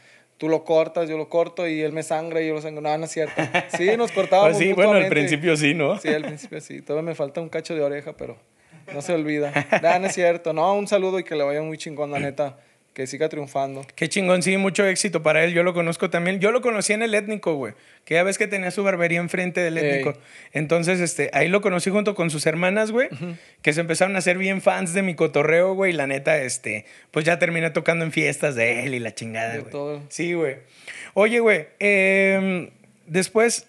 tú 0.44 0.50
lo 0.50 0.62
cortas, 0.62 1.08
yo 1.08 1.16
lo 1.16 1.30
corto 1.30 1.66
y 1.66 1.80
él 1.80 1.92
me 1.92 2.02
sangra 2.02 2.42
y 2.42 2.48
yo 2.48 2.52
lo 2.52 2.60
sangro. 2.60 2.82
No, 2.82 2.98
no 2.98 3.06
es 3.06 3.10
cierto. 3.10 3.40
Sí, 3.78 3.96
nos 3.96 4.12
cortábamos. 4.12 4.58
pues 4.58 4.62
sí, 4.62 4.74
bueno, 4.74 4.92
al 4.92 5.08
principio 5.08 5.56
sí, 5.56 5.72
¿no? 5.72 5.98
Sí, 5.98 6.08
al 6.08 6.22
principio 6.22 6.60
sí. 6.60 6.82
Todavía 6.82 7.08
me 7.08 7.14
falta 7.14 7.40
un 7.40 7.48
cacho 7.48 7.74
de 7.74 7.80
oreja, 7.80 8.12
pero 8.14 8.36
no 8.92 9.00
se 9.00 9.14
olvida. 9.14 9.54
No, 9.82 9.98
no 9.98 10.06
es 10.06 10.12
cierto. 10.12 10.52
No, 10.52 10.74
un 10.74 10.86
saludo 10.86 11.18
y 11.18 11.24
que 11.24 11.34
le 11.34 11.44
vaya 11.44 11.62
muy 11.62 11.78
chingón, 11.78 12.10
la 12.10 12.18
neta 12.20 12.58
que 12.94 13.08
siga 13.08 13.28
triunfando. 13.28 13.84
Qué 13.96 14.08
chingón, 14.08 14.44
sí, 14.44 14.56
mucho 14.56 14.86
éxito 14.86 15.20
para 15.20 15.42
él. 15.42 15.52
Yo 15.52 15.64
lo 15.64 15.74
conozco 15.74 16.10
también. 16.10 16.38
Yo 16.38 16.52
lo 16.52 16.60
conocí 16.60 16.92
en 16.92 17.02
el 17.02 17.12
étnico, 17.12 17.54
güey. 17.54 17.74
Que 18.04 18.14
ya 18.14 18.22
ves 18.22 18.38
que 18.38 18.46
tenía 18.46 18.70
su 18.70 18.84
barbería 18.84 19.18
enfrente 19.18 19.60
del 19.60 19.76
étnico. 19.76 20.16
Entonces, 20.52 21.00
este, 21.00 21.28
ahí 21.32 21.48
lo 21.48 21.60
conocí 21.60 21.90
junto 21.90 22.14
con 22.14 22.30
sus 22.30 22.46
hermanas, 22.46 22.92
güey. 22.92 23.08
Que 23.62 23.72
se 23.72 23.80
empezaron 23.80 24.14
a 24.14 24.20
ser 24.20 24.38
bien 24.38 24.62
fans 24.62 24.94
de 24.94 25.02
mi 25.02 25.16
cotorreo, 25.16 25.74
güey. 25.74 25.92
Y 25.92 25.96
la 25.96 26.06
neta, 26.06 26.38
este, 26.38 26.86
pues 27.10 27.24
ya 27.24 27.40
terminé 27.40 27.68
tocando 27.70 28.04
en 28.04 28.12
fiestas 28.12 28.54
de 28.54 28.84
él 28.84 28.94
y 28.94 29.00
la 29.00 29.12
chingada, 29.12 29.58
güey. 29.58 29.70
todo. 29.72 30.00
Sí, 30.08 30.34
güey. 30.34 30.58
Oye, 31.14 31.40
güey, 31.40 31.66
em, 31.80 32.70
después, 33.06 33.66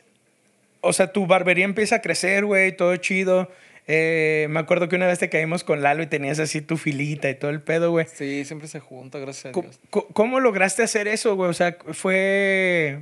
o 0.82 0.94
sea, 0.94 1.12
tu 1.12 1.26
barbería 1.26 1.66
empieza 1.66 1.96
a 1.96 2.02
crecer, 2.02 2.46
güey, 2.46 2.78
todo 2.78 2.96
chido. 2.98 3.50
Eh, 3.88 4.48
me 4.50 4.60
acuerdo 4.60 4.90
que 4.90 4.96
una 4.96 5.06
vez 5.06 5.20
te 5.20 5.30
caímos 5.30 5.64
con 5.64 5.84
Lalo 5.84 6.02
y 6.02 6.08
tenías 6.08 6.40
así 6.40 6.62
tu 6.62 6.78
filita 6.78 7.30
y 7.30 7.36
todo 7.36 7.52
el 7.52 7.62
pedo, 7.62 7.92
güey. 7.92 8.08
Sí, 8.12 8.44
siempre 8.46 8.68
se 8.68 8.80
junta, 8.80 9.20
gracias 9.20 9.56
a 9.56 9.62
Dios. 9.62 9.80
¿Cómo, 9.90 10.40
lograste 10.40 10.84
hacer 10.84 11.08
eso, 11.08 11.36
güey? 11.36 11.50
O 11.50 11.54
sea, 11.54 11.78
fue. 11.92 13.02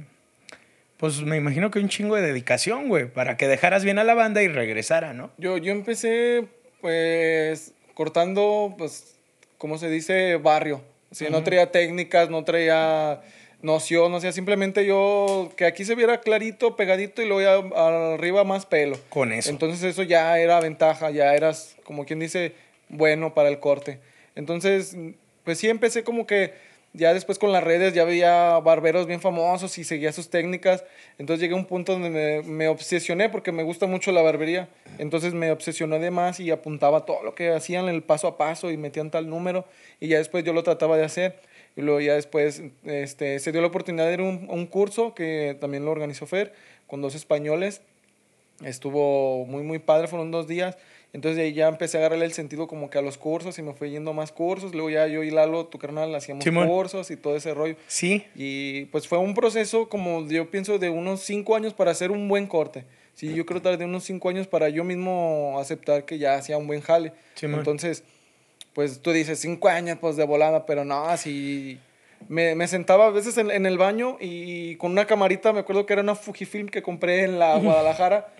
Pues 0.97 1.21
me 1.21 1.37
imagino 1.37 1.71
que 1.71 1.79
un 1.79 1.89
chingo 1.89 2.15
de 2.15 2.21
dedicación, 2.21 2.87
güey, 2.87 3.05
para 3.05 3.35
que 3.37 3.47
dejaras 3.47 3.83
bien 3.83 3.99
a 3.99 4.03
la 4.03 4.13
banda 4.13 4.41
y 4.41 4.47
regresara, 4.47 5.13
¿no? 5.13 5.31
Yo, 5.37 5.57
yo 5.57 5.71
empecé, 5.71 6.45
pues, 6.81 7.73
cortando, 7.93 8.75
pues, 8.77 9.15
¿cómo 9.57 9.77
se 9.77 9.89
dice? 9.89 10.37
Barrio. 10.37 10.81
O 11.11 11.29
no 11.29 11.43
traía 11.43 11.71
técnicas, 11.71 12.29
no 12.29 12.43
traía 12.43 13.21
noción, 13.63 14.13
o 14.13 14.19
sea, 14.19 14.31
simplemente 14.31 14.85
yo, 14.85 15.51
que 15.55 15.65
aquí 15.65 15.85
se 15.85 15.95
viera 15.95 16.21
clarito, 16.21 16.75
pegadito 16.75 17.21
y 17.21 17.27
luego 17.27 17.41
ya 17.41 18.13
arriba 18.13 18.43
más 18.43 18.65
pelo. 18.65 18.97
Con 19.09 19.31
eso. 19.31 19.49
Entonces 19.49 19.81
eso 19.83 20.03
ya 20.03 20.37
era 20.37 20.59
ventaja, 20.59 21.09
ya 21.09 21.33
eras, 21.33 21.75
como 21.83 22.05
quien 22.05 22.19
dice, 22.19 22.53
bueno 22.89 23.33
para 23.33 23.49
el 23.49 23.59
corte. 23.59 23.99
Entonces, 24.35 24.95
pues 25.43 25.57
sí 25.57 25.69
empecé 25.69 26.03
como 26.03 26.27
que 26.27 26.53
ya 26.91 27.13
después 27.13 27.39
con 27.39 27.51
las 27.51 27.63
redes 27.63 27.93
ya 27.93 28.03
veía 28.03 28.59
barberos 28.59 29.07
bien 29.07 29.21
famosos 29.21 29.77
y 29.77 29.85
seguía 29.85 30.11
sus 30.11 30.29
técnicas. 30.29 30.83
Entonces 31.17 31.41
llegué 31.41 31.53
a 31.53 31.57
un 31.57 31.65
punto 31.65 31.93
donde 31.93 32.09
me, 32.09 32.41
me 32.43 32.67
obsesioné 32.67 33.29
porque 33.29 33.51
me 33.51 33.63
gusta 33.63 33.87
mucho 33.87 34.11
la 34.11 34.21
barbería. 34.21 34.67
Entonces 34.99 35.33
me 35.33 35.51
obsesioné 35.51 35.99
de 35.99 36.11
más 36.11 36.39
y 36.39 36.51
apuntaba 36.51 37.05
todo 37.05 37.23
lo 37.23 37.33
que 37.33 37.49
hacían 37.49 37.87
el 37.87 38.03
paso 38.03 38.27
a 38.27 38.37
paso 38.37 38.71
y 38.71 38.77
metían 38.77 39.09
tal 39.09 39.29
número 39.29 39.65
y 39.99 40.09
ya 40.09 40.17
después 40.17 40.43
yo 40.43 40.53
lo 40.53 40.63
trataba 40.63 40.97
de 40.97 41.05
hacer. 41.05 41.39
Y 41.75 41.81
luego 41.81 41.99
ya 42.01 42.13
después 42.13 42.61
este, 42.83 43.39
se 43.39 43.51
dio 43.51 43.61
la 43.61 43.67
oportunidad 43.67 44.07
de 44.07 44.13
ir 44.13 44.19
a 44.19 44.23
un, 44.23 44.47
un, 44.49 44.67
curso 44.67 45.15
que 45.15 45.57
también 45.59 45.85
lo 45.85 45.91
organizó 45.91 46.27
Fer 46.27 46.53
con 46.87 47.01
dos 47.01 47.15
españoles. 47.15 47.81
Estuvo 48.63 49.45
muy, 49.45 49.63
muy 49.63 49.79
padre, 49.79 50.07
fueron 50.07 50.31
dos 50.31 50.47
días. 50.47 50.77
Entonces 51.13 51.39
ahí 51.39 51.53
ya 51.53 51.67
empecé 51.67 51.97
a 51.97 51.99
agarrarle 51.99 52.25
el 52.25 52.33
sentido 52.33 52.67
como 52.67 52.89
que 52.89 52.97
a 52.97 53.01
los 53.03 53.19
cursos 53.19 53.57
y 53.59 53.61
me 53.61 53.73
fui 53.73 53.91
yendo 53.91 54.13
más 54.13 54.31
cursos. 54.31 54.73
Luego 54.73 54.89
ya 54.89 55.05
yo 55.05 55.21
y 55.21 55.29
Lalo, 55.29 55.67
tu 55.67 55.77
carnal, 55.77 56.13
hacíamos 56.15 56.43
cursos 56.43 57.11
y 57.11 57.17
todo 57.17 57.35
ese 57.35 57.53
rollo. 57.53 57.75
Sí. 57.87 58.25
Y 58.35 58.85
pues 58.85 59.07
fue 59.07 59.19
un 59.19 59.35
proceso 59.35 59.89
como 59.89 60.27
yo 60.27 60.49
pienso 60.49 60.79
de 60.79 60.89
unos 60.89 61.21
cinco 61.21 61.55
años 61.55 61.73
para 61.75 61.91
hacer 61.91 62.09
un 62.09 62.27
buen 62.27 62.47
corte. 62.47 62.85
Sí, 63.13 63.35
yo 63.35 63.45
creo 63.45 63.61
tardé 63.61 63.85
unos 63.85 64.03
cinco 64.03 64.29
años 64.29 64.47
para 64.47 64.69
yo 64.69 64.83
mismo 64.83 65.57
aceptar 65.59 66.03
que 66.05 66.17
ya 66.17 66.33
hacía 66.33 66.57
un 66.57 66.65
buen 66.65 66.81
jale. 66.81 67.13
Entonces 67.43 68.03
pues 68.73 69.01
tú 69.01 69.11
dices 69.11 69.39
cinco 69.39 69.69
años, 69.69 69.97
pues 70.01 70.15
de 70.15 70.25
volada, 70.25 70.65
pero 70.65 70.83
no, 70.85 71.05
así. 71.05 71.79
Me, 72.29 72.55
me 72.55 72.67
sentaba 72.67 73.07
a 73.07 73.09
veces 73.09 73.37
en, 73.37 73.51
en, 73.51 73.65
el 73.65 73.77
baño 73.77 74.17
y 74.19 74.77
con 74.77 74.91
una 74.91 75.05
camarita, 75.05 75.51
me 75.51 75.59
acuerdo 75.59 75.85
que 75.85 75.93
era 75.93 76.01
una 76.01 76.15
Fujifilm 76.15 76.69
que 76.69 76.81
compré 76.81 77.23
en 77.23 77.37
la 77.37 77.57
Guadalajara. 77.57 78.33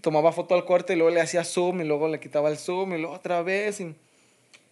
Tomaba 0.00 0.32
foto 0.32 0.56
al 0.56 0.64
corte 0.64 0.94
y 0.94 0.96
luego 0.96 1.14
le 1.14 1.20
hacía 1.20 1.44
zoom 1.44 1.80
y 1.80 1.84
luego 1.84 2.08
le 2.08 2.18
quitaba 2.18 2.48
el 2.48 2.58
zoom 2.58 2.94
y 2.94 2.98
luego 2.98 3.14
otra 3.14 3.42
vez. 3.42 3.80
Y, 3.80 3.94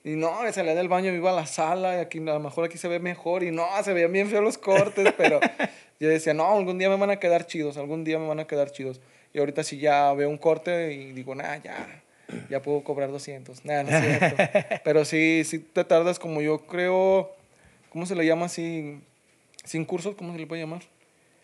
y 0.03 0.17
no, 0.17 0.41
salía 0.53 0.75
del 0.75 0.89
baño, 0.89 1.13
iba 1.13 1.31
a 1.31 1.35
la 1.35 1.47
sala 1.47 1.97
y 1.97 2.01
aquí 2.01 2.19
a 2.19 2.23
lo 2.23 2.41
mejor 2.41 2.65
aquí 2.65 2.79
se 2.79 2.89
ve 2.89 2.99
mejor 2.99 3.43
y 3.43 3.51
no, 3.51 3.67
se 3.85 3.93
veían 3.93 4.13
bien 4.13 4.29
feos 4.29 4.43
los 4.43 4.59
cortes, 4.59 5.13
pero 5.17 5.41
yo 6.01 6.09
decía, 6.09 6.35
no, 6.35 6.51
algún 6.57 6.79
día 6.79 6.89
me 6.89 6.97
van 6.97 7.11
a 7.11 7.17
quedar 7.17 7.47
chidos, 7.47 7.77
algún 7.77 8.03
día 8.03 8.19
me 8.19 8.27
van 8.27 8.41
a 8.41 8.47
quedar 8.47 8.73
chidos. 8.73 9.01
Y 9.33 9.39
ahorita 9.39 9.63
sí 9.63 9.79
ya 9.79 10.13
veo 10.15 10.29
un 10.29 10.39
corte 10.39 10.93
y 10.93 11.13
digo, 11.13 11.35
nada, 11.35 11.59
ya, 11.59 12.03
ya 12.49 12.63
puedo 12.63 12.83
cobrar 12.83 13.11
200. 13.11 13.65
Nada, 13.65 13.83
no 13.83 13.91
es 13.91 14.05
cierto. 14.19 14.37
Pero 14.85 15.05
sí, 15.05 15.43
sí 15.45 15.59
te 15.59 15.85
tardas 15.85 16.19
como 16.19 16.41
yo 16.41 16.67
creo, 16.67 17.31
¿cómo 17.91 18.07
se 18.07 18.15
le 18.15 18.27
llama 18.27 18.47
así? 18.47 19.01
Sin 19.65 19.85
cursos, 19.85 20.15
¿cómo 20.17 20.33
se 20.33 20.39
le 20.39 20.47
puede 20.47 20.63
llamar? 20.63 20.83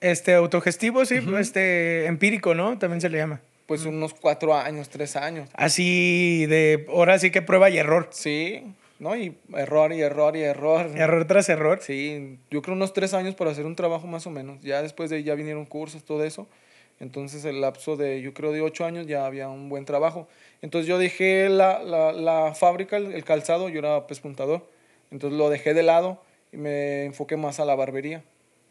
Este, 0.01 0.35
autogestivo, 0.35 1.05
sí, 1.05 1.17
este, 1.39 2.07
empírico, 2.07 2.55
¿no? 2.55 2.79
También 2.79 3.01
se 3.01 3.09
le 3.09 3.19
llama. 3.19 3.41
Pues 3.67 3.85
unos 3.85 4.15
cuatro 4.15 4.55
años, 4.55 4.89
tres 4.89 5.17
años. 5.17 5.49
Así 5.55 6.47
de, 6.47 6.87
ahora 6.89 7.19
sí 7.19 7.31
que 7.31 7.43
prueba 7.43 7.69
y 7.71 7.79
error. 7.79 8.09
Sí, 8.13 8.63
¿no? 8.99 9.17
Y 9.17 9.37
error 9.55 9.93
y 9.93 10.01
error 10.01 10.37
y 10.37 10.43
error. 10.43 10.91
Error 10.95 11.27
tras 11.27 11.49
error. 11.49 11.81
Sí, 11.83 12.39
yo 12.51 12.63
creo 12.63 12.77
unos 12.77 12.93
tres 12.93 13.15
años 13.15 13.35
para 13.35 13.51
hacer 13.51 13.67
un 13.67 13.75
trabajo 13.75 14.07
más 14.07 14.27
o 14.27 14.31
menos. 14.31 14.61
Ya 14.63 14.83
después 14.83 15.11
de 15.11 15.23
ya 15.23 15.35
vinieron 15.35 15.67
cursos, 15.67 16.05
todo 16.05 16.25
eso. 16.25 16.47
Entonces 16.99 17.45
el 17.45 17.61
lapso 17.61 17.97
de, 17.97 18.23
yo 18.23 18.33
creo, 18.33 18.53
de 18.53 18.63
ocho 18.63 18.85
años 18.85 19.07
ya 19.07 19.27
había 19.27 19.49
un 19.49 19.69
buen 19.69 19.85
trabajo. 19.85 20.29
Entonces 20.63 20.89
yo 20.89 20.99
dejé 20.99 21.49
la, 21.49 21.83
la, 21.83 22.13
la 22.13 22.55
fábrica, 22.55 22.97
el, 22.97 23.25
calzado, 23.25 23.69
yo 23.69 23.81
era 23.81 24.07
pespuntador. 24.07 24.67
Entonces 25.11 25.39
lo 25.39 25.51
dejé 25.51 25.75
de 25.75 25.83
lado 25.83 26.23
y 26.53 26.57
me 26.57 27.05
enfoqué 27.05 27.37
más 27.37 27.61
a 27.61 27.65
la 27.65 27.75
barbería. 27.75 28.25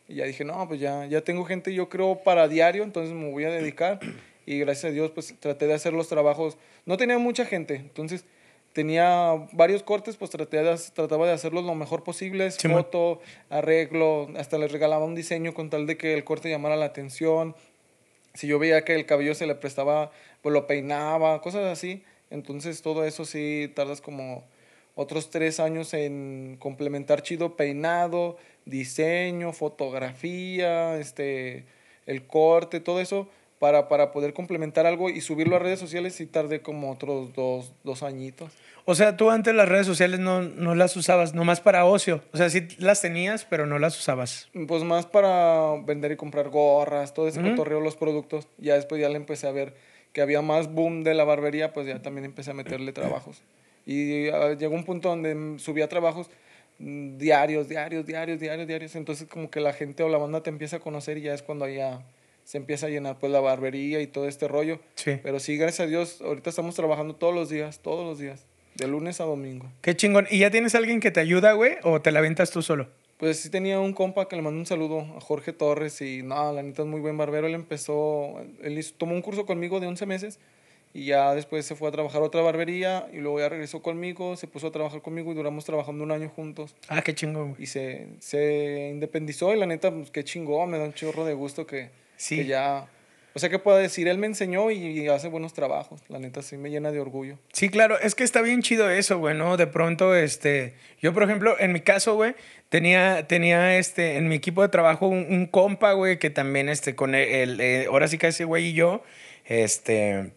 Y 0.07 0.15
ya 0.15 0.25
dije, 0.25 0.43
no, 0.43 0.67
pues 0.67 0.79
ya, 0.79 1.05
ya 1.05 1.21
tengo 1.21 1.45
gente, 1.45 1.73
yo 1.73 1.89
creo, 1.89 2.19
para 2.23 2.47
diario, 2.47 2.83
entonces 2.83 3.13
me 3.13 3.31
voy 3.31 3.43
a 3.43 3.49
dedicar. 3.49 3.99
Y 4.45 4.59
gracias 4.59 4.91
a 4.91 4.93
Dios, 4.93 5.11
pues 5.11 5.33
traté 5.39 5.67
de 5.67 5.73
hacer 5.73 5.93
los 5.93 6.07
trabajos. 6.07 6.57
No 6.85 6.97
tenía 6.97 7.17
mucha 7.17 7.45
gente, 7.45 7.75
entonces 7.75 8.25
tenía 8.73 9.47
varios 9.53 9.83
cortes, 9.83 10.17
pues 10.17 10.29
traté 10.29 10.61
de, 10.61 10.77
trataba 10.93 11.25
de 11.25 11.31
hacerlos 11.31 11.63
lo 11.63 11.75
mejor 11.75 12.03
posible, 12.03 12.51
foto, 12.51 13.21
arreglo, 13.49 14.27
hasta 14.37 14.57
les 14.57 14.71
regalaba 14.71 15.05
un 15.05 15.15
diseño 15.15 15.53
con 15.53 15.69
tal 15.69 15.87
de 15.87 15.97
que 15.97 16.13
el 16.13 16.25
corte 16.25 16.49
llamara 16.49 16.75
la 16.75 16.85
atención, 16.85 17.55
si 18.35 18.47
yo 18.47 18.59
veía 18.59 18.83
que 18.83 18.95
el 18.95 19.05
cabello 19.05 19.33
se 19.33 19.47
le 19.47 19.55
prestaba, 19.55 20.11
pues 20.41 20.53
lo 20.53 20.67
peinaba, 20.67 21.41
cosas 21.41 21.65
así. 21.65 22.03
Entonces 22.29 22.81
todo 22.81 23.05
eso 23.05 23.25
sí 23.25 23.71
tardas 23.75 24.01
como 24.01 24.43
otros 24.95 25.29
tres 25.29 25.59
años 25.59 25.93
en 25.93 26.57
complementar 26.59 27.21
chido 27.21 27.55
peinado, 27.55 28.37
diseño, 28.65 29.53
fotografía, 29.53 30.97
este, 30.97 31.65
el 32.05 32.27
corte, 32.27 32.79
todo 32.79 33.01
eso 33.01 33.27
para, 33.59 33.87
para 33.87 34.11
poder 34.11 34.33
complementar 34.33 34.85
algo 34.85 35.09
y 35.09 35.21
subirlo 35.21 35.55
a 35.55 35.59
redes 35.59 35.79
sociales 35.79 36.15
sí 36.15 36.25
tardé 36.25 36.61
como 36.61 36.91
otros 36.91 37.33
dos, 37.33 37.71
dos 37.83 38.03
añitos. 38.03 38.51
O 38.87 38.93
sea, 38.93 39.17
tú 39.17 39.31
antes 39.31 39.55
las 39.55 39.67
redes 39.67 39.87
sociales 39.87 40.19
no, 40.19 40.41
no 40.41 40.75
las 40.75 40.95
usabas, 40.95 41.33
nomás 41.33 41.59
para 41.59 41.85
ocio. 41.85 42.21
O 42.33 42.37
sea, 42.37 42.49
sí 42.49 42.67
las 42.77 43.01
tenías, 43.01 43.45
pero 43.45 43.65
no 43.65 43.79
las 43.79 43.97
usabas. 43.97 44.49
Pues 44.67 44.83
más 44.83 45.07
para 45.07 45.73
vender 45.83 46.11
y 46.11 46.15
comprar 46.17 46.49
gorras, 46.49 47.13
todo 47.13 47.27
ese 47.27 47.41
cotorreo, 47.41 47.79
los 47.79 47.95
productos. 47.95 48.47
Ya 48.57 48.75
después 48.75 49.01
ya 49.01 49.09
le 49.09 49.15
empecé 49.15 49.47
a 49.47 49.51
ver 49.51 49.73
que 50.13 50.21
había 50.21 50.41
más 50.41 50.71
boom 50.71 51.03
de 51.03 51.15
la 51.15 51.23
barbería, 51.23 51.73
pues 51.73 51.87
ya 51.87 52.01
también 52.01 52.25
empecé 52.25 52.51
a 52.51 52.53
meterle 52.53 52.93
trabajos. 52.93 53.41
Y 53.87 54.29
llegó 54.57 54.75
un 54.75 54.83
punto 54.83 55.09
donde 55.09 55.57
subía 55.59 55.89
trabajos 55.89 56.29
diarios, 56.77 57.67
diarios, 57.69 58.05
diarios, 58.05 58.39
diarios, 58.39 58.67
diarios. 58.67 58.95
Entonces 58.95 59.27
como 59.27 59.49
que 59.49 59.61
la 59.61 59.73
gente 59.73 60.03
o 60.03 60.09
la 60.09 60.17
banda 60.17 60.43
te 60.43 60.49
empieza 60.49 60.77
a 60.77 60.79
conocer 60.79 61.17
y 61.17 61.21
ya 61.21 61.33
es 61.33 61.41
cuando 61.41 61.67
ya 61.67 62.01
se 62.45 62.57
empieza 62.57 62.85
a 62.85 62.89
llenar 62.89 63.17
pues 63.19 63.29
la 63.31 63.41
barbería 63.41 63.99
y 63.99 64.07
todo 64.07 64.27
este 64.29 64.47
rollo. 64.47 64.79
Sí. 64.95 65.19
Pero 65.21 65.39
sí, 65.41 65.57
gracias 65.57 65.81
a 65.87 65.89
Dios, 65.89 66.21
ahorita 66.21 66.49
estamos 66.49 66.75
trabajando 66.75 67.15
todos 67.15 67.35
los 67.35 67.49
días, 67.49 67.79
todos 67.79 68.05
los 68.05 68.17
días, 68.19 68.45
de 68.75 68.87
lunes 68.87 69.19
a 69.19 69.25
domingo. 69.25 69.69
Qué 69.81 69.95
chingón. 69.97 70.27
¿Y 70.31 70.39
ya 70.39 70.49
tienes 70.51 70.73
alguien 70.75 70.99
que 71.01 71.11
te 71.11 71.19
ayuda, 71.19 71.51
güey? 71.51 71.73
¿O 71.83 72.01
te 72.01 72.11
la 72.13 72.19
aventas 72.19 72.51
tú 72.51 72.61
solo? 72.61 72.87
Pues 73.17 73.39
sí 73.39 73.49
tenía 73.49 73.79
un 73.79 73.93
compa 73.93 74.27
que 74.27 74.35
le 74.35 74.41
mandó 74.41 74.59
un 74.59 74.65
saludo 74.65 74.99
a 75.17 75.21
Jorge 75.21 75.53
Torres 75.53 76.01
y 76.01 76.21
no, 76.21 76.51
la 76.53 76.61
neta 76.63 76.81
es 76.83 76.87
muy 76.87 76.99
buen 77.01 77.17
barbero. 77.17 77.47
Él 77.47 77.53
empezó, 77.55 78.39
él 78.61 78.77
hizo- 78.77 78.93
tomó 78.97 79.13
un 79.15 79.21
curso 79.21 79.45
conmigo 79.45 79.79
de 79.79 79.87
11 79.87 80.05
meses 80.05 80.37
y 80.93 81.05
ya 81.05 81.33
después 81.33 81.65
se 81.65 81.75
fue 81.75 81.87
a 81.87 81.91
trabajar 81.91 82.21
a 82.21 82.25
otra 82.25 82.41
barbería 82.41 83.07
y 83.13 83.17
luego 83.17 83.39
ya 83.39 83.47
regresó 83.49 83.81
conmigo, 83.81 84.35
se 84.35 84.47
puso 84.47 84.67
a 84.67 84.71
trabajar 84.71 85.01
conmigo 85.01 85.31
y 85.31 85.35
duramos 85.35 85.63
trabajando 85.65 86.03
un 86.03 86.11
año 86.11 86.29
juntos 86.29 86.75
Ah, 86.89 87.01
qué 87.01 87.15
chingón, 87.15 87.51
güey. 87.51 87.63
y 87.63 87.65
se, 87.67 88.07
se 88.19 88.89
independizó 88.93 89.53
y 89.55 89.59
la 89.59 89.65
neta, 89.65 89.91
pues 89.91 90.11
qué 90.11 90.23
chingón, 90.23 90.69
me 90.69 90.77
da 90.77 90.83
un 90.85 90.93
chorro 90.93 91.25
de 91.25 91.33
gusto 91.33 91.65
que, 91.65 91.89
Sí. 92.17 92.37
que 92.37 92.45
ya, 92.45 92.87
o 93.33 93.39
sea, 93.39 93.49
que 93.49 93.59
puedo 93.59 93.77
decir, 93.77 94.07
él 94.07 94.17
me 94.17 94.27
enseñó 94.27 94.71
y 94.71 95.09
hace 95.09 95.27
buenos 95.27 95.53
trabajos, 95.53 96.01
la 96.07 96.19
neta 96.19 96.41
sí 96.41 96.55
me 96.55 96.69
llena 96.69 96.91
de 96.93 97.01
orgullo. 97.01 97.37
Sí, 97.51 97.67
claro, 97.67 97.99
es 97.99 98.15
que 98.15 98.23
está 98.23 98.41
bien 98.41 98.61
chido 98.61 98.89
eso, 98.89 99.19
güey, 99.19 99.35
¿no? 99.35 99.57
De 99.57 99.67
pronto, 99.67 100.15
este, 100.15 100.73
yo 101.01 101.13
por 101.13 101.23
ejemplo, 101.23 101.57
en 101.59 101.73
mi 101.73 101.81
caso, 101.81 102.15
güey, 102.15 102.35
tenía, 102.69 103.27
tenía, 103.27 103.77
este, 103.77 104.15
en 104.15 104.29
mi 104.29 104.35
equipo 104.35 104.61
de 104.61 104.69
trabajo 104.69 105.07
un, 105.09 105.25
un 105.29 105.47
compa, 105.47 105.91
güey, 105.91 106.17
que 106.17 106.29
también, 106.29 106.69
este, 106.69 106.95
con 106.95 107.13
el, 107.13 107.27
el, 107.27 107.59
eh, 107.59 107.85
ahora 107.87 108.07
sí 108.07 108.17
que 108.17 108.27
ese 108.27 108.45
güey 108.45 108.67
y 108.67 108.73
yo, 108.73 109.03
este, 109.43 110.31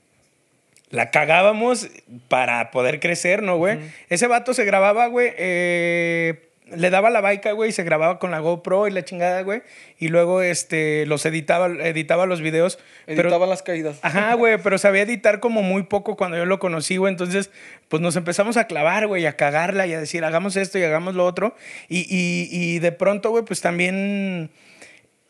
la 0.90 1.10
cagábamos 1.10 1.88
para 2.28 2.72
poder 2.72 2.98
crecer, 2.98 3.44
¿no, 3.44 3.58
güey? 3.58 3.78
Ese 4.08 4.26
vato 4.26 4.54
se 4.54 4.64
grababa, 4.64 5.06
güey, 5.06 5.34
eh, 5.38 6.47
le 6.74 6.90
daba 6.90 7.10
la 7.10 7.20
baica, 7.20 7.52
güey, 7.52 7.70
y 7.70 7.72
se 7.72 7.82
grababa 7.84 8.18
con 8.18 8.30
la 8.30 8.40
GoPro 8.40 8.88
y 8.88 8.90
la 8.90 9.04
chingada, 9.04 9.42
güey, 9.42 9.62
y 9.98 10.08
luego, 10.08 10.42
este, 10.42 11.06
los 11.06 11.24
editaba, 11.26 11.66
editaba 11.66 12.26
los 12.26 12.40
videos. 12.40 12.78
pero- 13.06 13.22
Editaba 13.22 13.46
las 13.46 13.62
caídas. 13.62 13.98
Ajá, 14.02 14.34
güey, 14.34 14.58
pero 14.62 14.78
sabía 14.78 15.02
editar 15.02 15.40
como 15.40 15.62
muy 15.62 15.84
poco 15.84 16.16
cuando 16.16 16.36
yo 16.36 16.44
lo 16.44 16.58
conocí, 16.58 16.96
güey. 16.96 17.10
Entonces, 17.12 17.50
pues 17.88 18.02
nos 18.02 18.16
empezamos 18.16 18.56
a 18.56 18.66
clavar, 18.66 19.06
güey, 19.06 19.26
a 19.26 19.36
cagarla 19.36 19.86
y 19.86 19.94
a 19.94 20.00
decir, 20.00 20.24
hagamos 20.24 20.56
esto 20.56 20.78
y 20.78 20.82
hagamos 20.84 21.14
lo 21.14 21.24
otro. 21.24 21.54
Y, 21.88 22.00
y, 22.00 22.48
y 22.50 22.78
de 22.80 22.92
pronto, 22.92 23.30
güey, 23.30 23.44
pues 23.44 23.60
también 23.60 24.50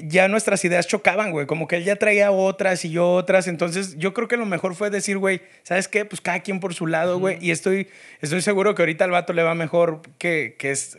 ya 0.01 0.29
nuestras 0.29 0.65
ideas 0.65 0.87
chocaban, 0.87 1.33
güey. 1.33 1.47
Como 1.47 1.67
que 1.67 1.75
él 1.77 1.85
ya 1.85 1.97
traía 1.97 2.31
otras 2.31 2.85
y 2.85 2.91
yo 2.91 3.11
otras. 3.15 3.49
Entonces, 3.49 3.97
yo 3.99 4.15
creo 4.15 4.29
que 4.29 4.37
lo 4.37 4.47
mejor 4.47 4.75
fue 4.77 4.91
decir, 4.91 5.19
güey, 5.19 5.41
¿sabes 5.65 5.89
qué? 5.89 6.05
Pues 6.05 6.21
cada 6.21 6.39
quien 6.41 6.61
por 6.61 6.73
su 6.75 6.87
lado, 6.87 7.19
güey. 7.19 7.39
Y 7.41 7.51
estoy, 7.51 7.89
estoy 8.21 8.41
seguro 8.43 8.75
que 8.77 8.83
ahorita 8.83 9.05
al 9.05 9.11
vato 9.11 9.33
le 9.33 9.43
va 9.43 9.55
mejor 9.57 10.03
que, 10.19 10.55
que, 10.57 10.71
es, 10.71 10.99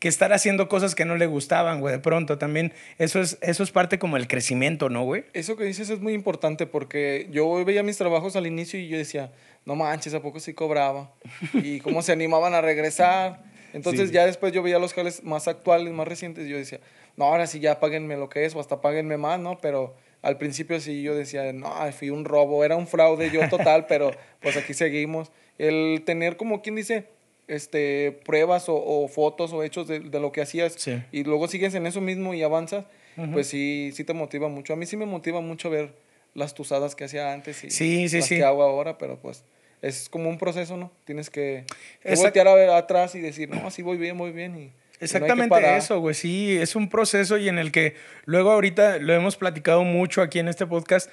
que 0.00 0.08
estar 0.08 0.32
haciendo 0.32 0.68
cosas 0.68 0.94
que 0.96 1.04
no 1.04 1.16
le 1.16 1.26
gustaban, 1.26 1.80
güey. 1.80 1.92
De 1.94 2.00
pronto 2.00 2.38
también, 2.38 2.72
eso 2.98 3.20
es, 3.20 3.38
eso 3.42 3.62
es 3.62 3.70
parte 3.70 3.98
como 3.98 4.16
el 4.16 4.26
crecimiento, 4.26 4.88
¿no, 4.88 5.04
güey? 5.04 5.24
Eso 5.34 5.56
que 5.56 5.64
dices 5.64 5.90
es 5.90 6.00
muy 6.00 6.14
importante 6.14 6.66
porque 6.66 7.28
yo 7.30 7.64
veía 7.64 7.82
mis 7.84 7.98
trabajos 7.98 8.34
al 8.34 8.46
inicio 8.46 8.80
y 8.80 8.88
yo 8.88 8.96
decía, 8.98 9.30
no 9.66 9.76
manches, 9.76 10.14
¿a 10.14 10.20
poco 10.20 10.40
sí 10.40 10.54
cobraba? 10.54 11.12
Y 11.54 11.80
cómo 11.80 12.02
se 12.02 12.12
animaban 12.12 12.54
a 12.54 12.60
regresar. 12.60 13.44
Entonces 13.72 14.08
Sí. 14.08 14.14
ya 14.14 14.26
después 14.26 14.52
yo 14.52 14.62
veía 14.64 14.78
los 14.80 14.94
jales 14.94 15.22
más 15.22 15.46
actuales, 15.46 15.92
más 15.92 16.08
recientes, 16.08 16.46
y 16.46 16.50
yo 16.50 16.56
decía, 16.56 16.80
no, 17.16 17.26
ahora 17.26 17.46
sí 17.46 17.60
ya 17.60 17.78
páguenme 17.78 18.16
lo 18.16 18.28
que 18.28 18.44
es 18.46 18.54
o 18.56 18.60
hasta 18.60 18.80
páguenme 18.80 19.16
más, 19.18 19.38
¿no? 19.38 19.58
Pero 19.60 19.94
al 20.22 20.38
principio 20.38 20.80
sí 20.80 21.02
yo 21.02 21.14
decía, 21.14 21.52
no, 21.52 21.70
fui 21.92 22.10
un 22.10 22.24
robo, 22.24 22.64
era 22.64 22.74
un 22.74 22.86
fraude 22.88 23.30
yo 23.30 23.46
total, 23.50 23.86
pero 23.86 24.10
pues 24.40 24.56
aquí 24.56 24.72
seguimos. 24.74 25.30
El 25.58 26.02
tener 26.06 26.36
como 26.38 26.62
quien 26.62 26.74
dice, 26.74 27.04
este, 27.50 28.18
pruebas 28.24 28.68
o, 28.68 28.74
o 28.76 29.08
fotos 29.08 29.52
o 29.52 29.62
hechos 29.62 29.86
de, 29.88 30.00
de 30.00 30.20
lo 30.20 30.32
que 30.32 30.40
hacías 30.40 30.74
Sí. 30.76 31.02
y 31.12 31.24
luego 31.24 31.48
sigues 31.48 31.74
en 31.74 31.86
eso 31.86 32.00
mismo 32.00 32.32
y 32.34 32.42
avanzas, 32.42 32.84
pues 33.32 33.48
sí, 33.48 33.90
sí 33.94 34.04
te 34.04 34.14
motiva 34.14 34.48
mucho. 34.48 34.72
A 34.72 34.76
mí 34.76 34.86
sí 34.86 34.96
me 34.96 35.04
motiva 35.04 35.40
mucho 35.42 35.68
ver 35.68 35.92
las 36.34 36.54
tusadas 36.54 36.94
que 36.94 37.04
hacía 37.04 37.32
antes 37.32 37.62
y 37.64 37.70
Sí, 37.70 38.08
sí, 38.08 38.18
las 38.18 38.26
sí. 38.26 38.36
que 38.36 38.44
hago 38.44 38.62
ahora, 38.62 38.96
pero 38.96 39.18
pues 39.18 39.42
es 39.82 40.08
como 40.08 40.28
un 40.30 40.38
proceso, 40.38 40.76
¿no? 40.76 40.90
Tienes 41.04 41.28
que, 41.28 41.64
que 42.02 42.14
voltear 42.14 42.48
a 42.48 42.54
ver 42.54 42.70
atrás 42.70 43.14
y 43.14 43.20
decir, 43.20 43.50
no, 43.50 43.66
así 43.66 43.82
voy 43.82 43.98
bien, 43.98 44.16
voy 44.16 44.30
bien. 44.32 44.56
Y, 44.56 44.64
no 44.66 44.72
Exactamente 45.00 45.48
parar. 45.48 45.78
eso, 45.78 45.98
güey. 46.00 46.14
Sí, 46.14 46.56
es 46.58 46.76
un 46.76 46.88
proceso 46.88 47.36
y 47.38 47.48
en 47.48 47.58
el 47.58 47.72
que 47.72 47.94
luego 48.26 48.50
ahorita 48.52 48.98
lo 48.98 49.12
hemos 49.14 49.36
platicado 49.36 49.82
mucho 49.82 50.22
aquí 50.22 50.38
en 50.38 50.48
este 50.48 50.66
podcast. 50.66 51.10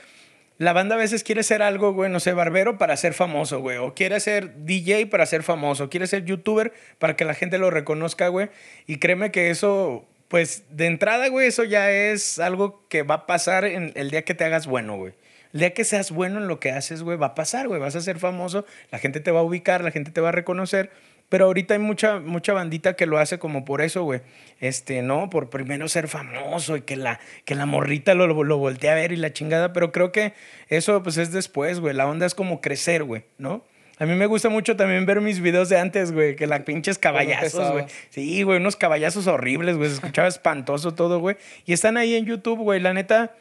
La 0.58 0.74
banda 0.74 0.96
a 0.96 0.98
veces 0.98 1.24
quiere 1.24 1.44
ser 1.44 1.62
algo, 1.62 1.94
güey, 1.94 2.12
no 2.12 2.20
sé, 2.20 2.34
barbero 2.34 2.80
para 2.80 2.98
ser 2.98 3.14
famoso, 3.14 3.60
güey. 3.60 3.78
O 3.78 3.94
quiere 3.94 4.20
ser 4.20 4.66
DJ 4.66 5.06
para 5.06 5.28
ser 5.28 5.44
famoso. 5.44 5.90
Quiere 5.90 6.08
ser 6.08 6.26
youtuber 6.26 6.74
para 6.98 7.16
que 7.16 7.26
la 7.26 7.36
gente 7.36 7.60
lo 7.60 7.70
reconozca, 7.70 8.30
güey. 8.30 8.50
Y 8.88 8.98
créeme 8.98 9.30
que 9.30 9.52
eso, 9.52 10.06
pues 10.30 10.64
de 10.72 10.88
entrada, 10.88 11.28
güey, 11.28 11.48
eso 11.48 11.64
ya 11.64 11.92
es 11.92 12.40
algo 12.40 12.84
que 12.90 13.04
va 13.04 13.16
a 13.16 13.26
pasar 13.28 13.66
en 13.66 13.92
el 13.96 14.10
día 14.10 14.24
que 14.24 14.34
te 14.34 14.46
hagas 14.46 14.66
bueno, 14.66 14.98
güey. 14.98 15.14
El 15.54 15.60
día 15.60 15.74
que 15.74 15.84
seas 15.84 16.12
bueno 16.12 16.40
en 16.40 16.48
lo 16.48 16.60
que 16.60 16.72
haces, 16.72 17.04
güey, 17.04 17.18
va 17.18 17.28
a 17.28 17.36
pasar, 17.36 17.68
güey. 17.68 17.80
Vas 17.80 17.96
a 17.96 18.02
ser 18.02 18.18
famoso, 18.18 18.66
la 18.92 18.98
gente 18.98 19.20
te 19.20 19.30
va 19.30 19.42
a 19.42 19.44
ubicar, 19.44 19.84
la 19.84 19.92
gente 19.92 20.10
te 20.12 20.22
va 20.22 20.30
a 20.30 20.34
reconocer. 20.34 20.90
Pero 21.30 21.46
ahorita 21.46 21.74
hay 21.74 21.80
mucha, 21.80 22.20
mucha 22.20 22.54
bandita 22.54 22.96
que 22.96 23.06
lo 23.06 23.18
hace 23.18 23.38
como 23.38 23.66
por 23.66 23.82
eso, 23.82 24.04
güey. 24.04 24.22
Este, 24.60 25.02
¿no? 25.02 25.30
Por 25.30 25.50
primero 25.50 25.88
ser 25.90 26.08
famoso 26.08 26.78
y 26.78 26.82
que 26.82 26.96
la, 26.96 27.20
que 27.44 27.54
la 27.56 27.66
morrita 27.66 28.14
lo, 28.14 28.28
lo, 28.28 28.44
lo 28.44 28.58
voltee 28.58 28.90
a 28.90 28.96
ver 28.96 29.12
y 29.12 29.18
la 29.18 29.34
chingada. 29.34 29.74
Pero 29.74 29.92
creo 29.92 30.12
que 30.12 30.34
eso, 30.70 31.04
pues, 31.04 31.18
es 31.18 31.32
después, 31.32 31.80
güey. 31.80 31.94
La 31.94 32.08
onda 32.08 32.26
es 32.26 32.34
como 32.34 32.62
crecer, 32.62 33.04
güey, 33.04 33.24
¿no? 33.38 33.64
A 34.00 34.06
mí 34.06 34.14
me 34.14 34.28
gusta 34.28 34.50
mucho 34.50 34.76
también 34.76 35.06
ver 35.08 35.22
mis 35.22 35.40
videos 35.40 35.70
de 35.70 35.80
antes, 35.80 36.12
güey, 36.12 36.36
que 36.36 36.46
la 36.46 36.64
pinches 36.64 37.00
caballazos, 37.00 37.72
güey. 37.72 37.86
Sí, 38.12 38.44
güey, 38.44 38.60
unos 38.60 38.76
caballazos 38.76 39.26
horribles, 39.26 39.76
güey. 39.76 39.90
Se 39.90 39.96
escuchaba 39.96 40.28
espantoso 40.28 40.94
todo, 40.94 41.20
güey. 41.20 41.36
Y 41.66 41.74
están 41.74 41.98
ahí 41.98 42.16
en 42.16 42.26
YouTube, 42.26 42.60
güey. 42.60 42.80
La 42.80 42.94
neta, 42.94 43.36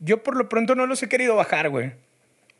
yo 0.00 0.24
por 0.24 0.36
lo 0.36 0.48
pronto 0.48 0.74
no 0.74 0.86
los 0.86 1.02
he 1.04 1.08
querido 1.08 1.36
bajar, 1.36 1.70
güey. 1.70 1.92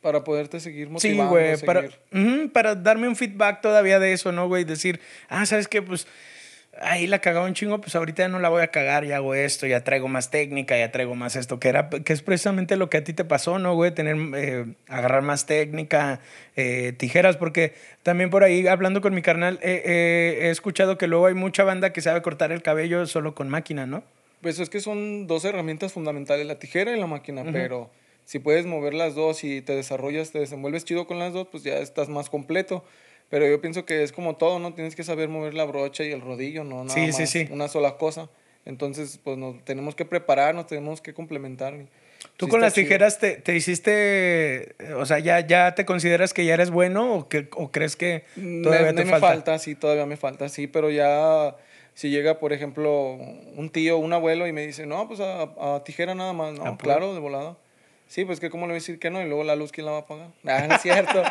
Para 0.03 0.23
poderte 0.23 0.59
seguir 0.59 0.87
Sí, 0.87 0.91
motivando. 1.13 1.31
güey, 1.31 1.55
seguir. 1.57 2.51
para, 2.51 2.75
darme 2.75 3.07
un 3.07 3.15
feedback 3.15 3.61
todavía 3.61 3.97
de 3.99 4.13
eso, 4.13 4.31
¿no, 4.31 4.47
güey? 4.47 4.65
Decir, 4.65 4.99
ah, 5.29 5.45
¿sabes 5.47 5.67
qué? 5.67 5.81
Pues 5.81 6.05
ahí 6.81 7.07
la 7.07 7.19
cagaba 7.19 7.45
un 7.45 7.53
chingo, 7.53 7.79
pues 7.79 7.95
ahorita 7.95 8.23
ya 8.23 8.27
no 8.29 8.39
la 8.39 8.49
voy 8.49 8.63
a 8.63 8.67
cagar, 8.67 9.05
ya 9.05 9.17
hago 9.17 9.33
esto, 9.35 9.67
ya 9.67 9.83
traigo 9.83 10.07
más 10.07 10.29
técnica, 10.31 10.77
ya 10.77 10.91
traigo 10.91 11.15
más 11.15 11.35
esto, 11.35 11.59
que, 11.59 11.69
era, 11.69 11.89
que 11.89 12.13
es 12.13 12.21
precisamente 12.21 12.75
lo 12.77 12.89
que 12.89 12.97
a 12.97 13.03
ti 13.03 13.13
te 13.13 13.23
pasó, 13.23 13.59
¿no, 13.59 13.75
güey? 13.75 13.91
Tener, 13.91 14.17
eh, 14.35 14.65
agarrar 14.87 15.21
más 15.21 15.45
técnica, 15.45 16.19
eh, 16.55 16.93
tijeras, 16.97 17.37
porque 17.37 17.73
también 18.01 18.29
por 18.29 18.43
ahí, 18.43 18.67
hablando 18.67 19.01
con 19.01 19.13
mi 19.13 19.21
carnal, 19.21 19.59
eh, 19.61 19.83
eh, 19.85 20.37
he 20.47 20.49
escuchado 20.49 20.97
que 20.97 21.07
luego 21.07 21.27
hay 21.27 21.33
mucha 21.35 21.63
banda 21.63 21.93
que 21.93 22.01
sabe 22.01 22.21
cortar 22.21 22.51
el 22.51 22.61
cabello 22.61 23.05
solo 23.05 23.35
con 23.35 23.49
máquina, 23.49 23.85
¿no? 23.85 24.03
Pues 24.41 24.59
es 24.59 24.69
que 24.69 24.81
son 24.81 25.27
dos 25.27 25.45
herramientas 25.45 25.93
fundamentales, 25.93 26.45
la 26.45 26.59
tijera 26.59 26.91
y 26.95 26.99
la 26.99 27.07
máquina, 27.07 27.45
pero 27.53 27.89
si 28.25 28.39
puedes 28.39 28.65
mover 28.65 28.93
las 28.93 29.15
dos 29.15 29.43
y 29.43 29.61
te 29.61 29.75
desarrollas, 29.75 30.31
te 30.31 30.39
desenvuelves 30.39 30.85
chido 30.85 31.07
con 31.07 31.19
las 31.19 31.33
dos, 31.33 31.47
pues 31.51 31.63
ya 31.63 31.77
estás 31.79 32.09
más 32.09 32.29
completo. 32.29 32.83
Pero 33.29 33.47
yo 33.47 33.59
pienso 33.61 33.85
que 33.85 34.03
es 34.03 34.11
como 34.11 34.35
todo, 34.35 34.59
¿no? 34.59 34.73
Tienes 34.73 34.95
que 34.95 35.03
saber 35.03 35.27
mover 35.29 35.53
la 35.55 35.63
brocha 35.65 36.03
y 36.03 36.11
el 36.11 36.21
rodillo, 36.21 36.63
no 36.63 36.83
nada 36.83 36.93
Sí, 36.93 37.11
sí, 37.13 37.21
más 37.21 37.29
sí. 37.29 37.47
una 37.51 37.67
sola 37.67 37.97
cosa. 37.97 38.29
Entonces, 38.65 39.19
pues 39.23 39.37
nos 39.37 39.63
tenemos 39.65 39.95
que 39.95 40.05
preparar, 40.05 40.53
nos 40.55 40.67
tenemos 40.67 41.01
que 41.01 41.13
complementar. 41.13 41.73
¿Tú 42.37 42.45
sí 42.45 42.49
con 42.51 42.61
las 42.61 42.73
tijeras 42.73 43.19
te, 43.19 43.35
te 43.35 43.55
hiciste, 43.55 44.75
eh, 44.83 44.93
o 44.95 45.05
sea, 45.05 45.19
ya, 45.19 45.45
ya 45.45 45.75
te 45.75 45.85
consideras 45.85 46.33
que 46.33 46.45
ya 46.45 46.53
eres 46.53 46.69
bueno 46.71 47.13
o, 47.15 47.27
que, 47.27 47.49
o 47.55 47.71
crees 47.71 47.95
que 47.95 48.23
todavía 48.63 48.87
me, 48.87 48.93
te 48.93 49.05
me 49.05 49.11
falta? 49.11 49.27
falta, 49.27 49.59
sí, 49.59 49.75
todavía 49.75 50.05
me 50.05 50.15
falta, 50.17 50.47
sí, 50.47 50.67
pero 50.67 50.89
ya 50.89 51.55
si 51.93 52.09
llega, 52.09 52.39
por 52.39 52.53
ejemplo, 52.53 53.13
un 53.13 53.69
tío, 53.71 53.97
un 53.97 54.13
abuelo 54.13 54.47
y 54.47 54.53
me 54.53 54.65
dice, 54.65 54.85
no, 54.85 55.07
pues 55.07 55.19
a, 55.19 55.75
a 55.75 55.83
tijera 55.83 56.15
nada 56.15 56.33
más, 56.33 56.53
no, 56.53 56.63
Ah, 56.65 56.77
pues. 56.77 56.83
claro, 56.83 57.13
de 57.13 57.19
volada. 57.19 57.57
Sí, 58.13 58.25
pues 58.25 58.39
que 58.39 58.51
cómo 58.51 58.67
le 58.67 58.73
voy 58.73 58.75
a 58.75 58.81
decir 58.81 58.99
que 58.99 59.09
no 59.09 59.23
y 59.23 59.25
luego 59.25 59.43
la 59.43 59.55
luz, 59.55 59.71
¿quién 59.71 59.87
la 59.87 59.93
va 59.93 59.97
a 59.97 60.05
pagar? 60.05 60.29
Ah, 60.45 60.67
no 60.67 60.75
es 60.75 60.83
cierto. 60.83 61.23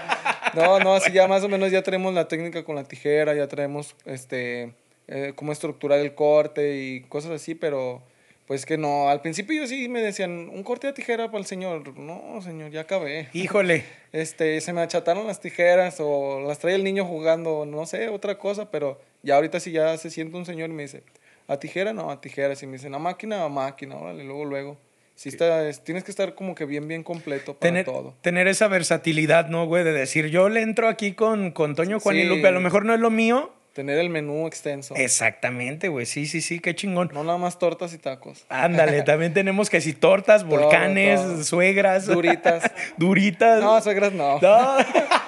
No, 0.53 0.81
no, 0.81 0.95
así 0.95 1.13
ya 1.13 1.29
más 1.29 1.45
o 1.45 1.49
menos 1.49 1.71
ya 1.71 1.81
tenemos 1.81 2.13
la 2.13 2.27
técnica 2.27 2.65
con 2.65 2.75
la 2.75 2.83
tijera, 2.83 3.37
ya 3.37 3.47
traemos 3.47 3.95
este, 4.05 4.75
eh, 5.07 5.33
cómo 5.37 5.53
estructurar 5.53 6.01
el 6.01 6.17
corte 6.17 6.79
y 6.79 7.03
cosas 7.03 7.31
así, 7.31 7.55
pero 7.55 8.03
pues 8.49 8.67
que 8.67 8.79
no, 8.79 9.09
al 9.09 9.21
principio 9.21 9.63
yo 9.63 9.69
sí 9.69 9.89
me 9.89 10.03
decían, 10.03 10.51
un 10.53 10.65
corte 10.65 10.89
de 10.89 10.93
tijera 10.93 11.27
para 11.27 11.39
el 11.39 11.47
señor. 11.47 11.97
No, 11.97 12.43
señor, 12.43 12.73
ya 12.73 12.81
acabé 12.81 13.29
Híjole, 13.33 13.85
este, 14.13 14.61
se 14.61 14.73
me 14.73 14.81
achataron 14.81 15.29
las 15.29 15.39
tijeras 15.39 15.99
o 16.01 16.41
las 16.41 16.59
trae 16.59 16.75
el 16.75 16.83
niño 16.83 17.05
jugando, 17.05 17.65
no 17.65 17.87
sé, 17.87 18.09
otra 18.09 18.39
cosa, 18.39 18.73
pero 18.73 19.01
ya 19.23 19.37
ahorita 19.37 19.61
sí 19.61 19.71
ya 19.71 19.97
se 19.99 20.11
siente 20.11 20.37
un 20.37 20.47
señor 20.47 20.69
y 20.71 20.73
me 20.73 20.83
dice, 20.83 21.05
a 21.47 21.59
tijera 21.59 21.93
no, 21.93 22.11
a 22.11 22.21
tijera, 22.21 22.57
si 22.57 22.67
me 22.67 22.73
dicen 22.73 22.93
a 22.93 22.99
máquina, 22.99 23.45
a 23.45 23.49
máquina, 23.49 23.95
órale, 23.95 24.25
luego, 24.25 24.45
luego. 24.47 24.92
Sí 25.15 25.29
está, 25.29 25.69
es- 25.69 25.85
tienes 25.85 26.05
que 26.05 26.11
estar 26.11 26.35
como 26.35 26.55
que 26.55 26.65
bien, 26.65 26.89
bien 26.89 27.03
completo 27.03 27.55
para 27.55 27.61
tener, 27.61 27.85
todo. 27.85 28.15
tener 28.23 28.49
esa 28.49 28.67
versatilidad, 28.69 29.49
¿no, 29.49 29.67
güey? 29.67 29.85
De 29.85 29.93
decir, 29.93 30.27
yo 30.29 30.49
le 30.49 30.63
entro 30.63 30.89
aquí 30.89 31.13
con, 31.13 31.51
con 31.53 31.75
Toño, 31.75 32.01
Juan 32.01 32.17
y. 32.17 32.25
Lupe, 32.25 32.49
a 32.49 32.51
lo 32.53 32.61
mejor 32.61 32.85
no 32.85 32.95
es 32.95 33.01
lo 33.01 33.11
mío, 33.11 33.53
Tener 33.73 33.97
el 33.99 34.11
menú 34.11 34.47
extenso. 34.47 34.95
Exactamente, 34.97 35.89
güey. 35.89 36.05
Sí, 36.05 36.27
sí, 36.27 36.43
sí, 36.43 36.59
qué 36.61 36.75
chingón. 36.75 37.09
No 37.15 37.25
nada 37.25 37.39
más 37.39 37.59
tortas 37.59 37.95
y 37.95 37.99
tacos. 37.99 38.45
Ándale, 38.51 39.01
también 39.05 39.33
tenemos 39.33 39.71
que 39.71 39.81
si 39.81 39.95
tortas, 39.95 40.43
Todo, 40.43 40.59
volcanes, 40.61 41.19
todo. 41.23 41.43
suegras. 41.43 42.05
Duritas. 42.07 42.71
Duritas. 42.99 43.63
No, 43.63 43.81
suegras 43.81 44.13
no. 44.13 44.39
No. 44.43 44.77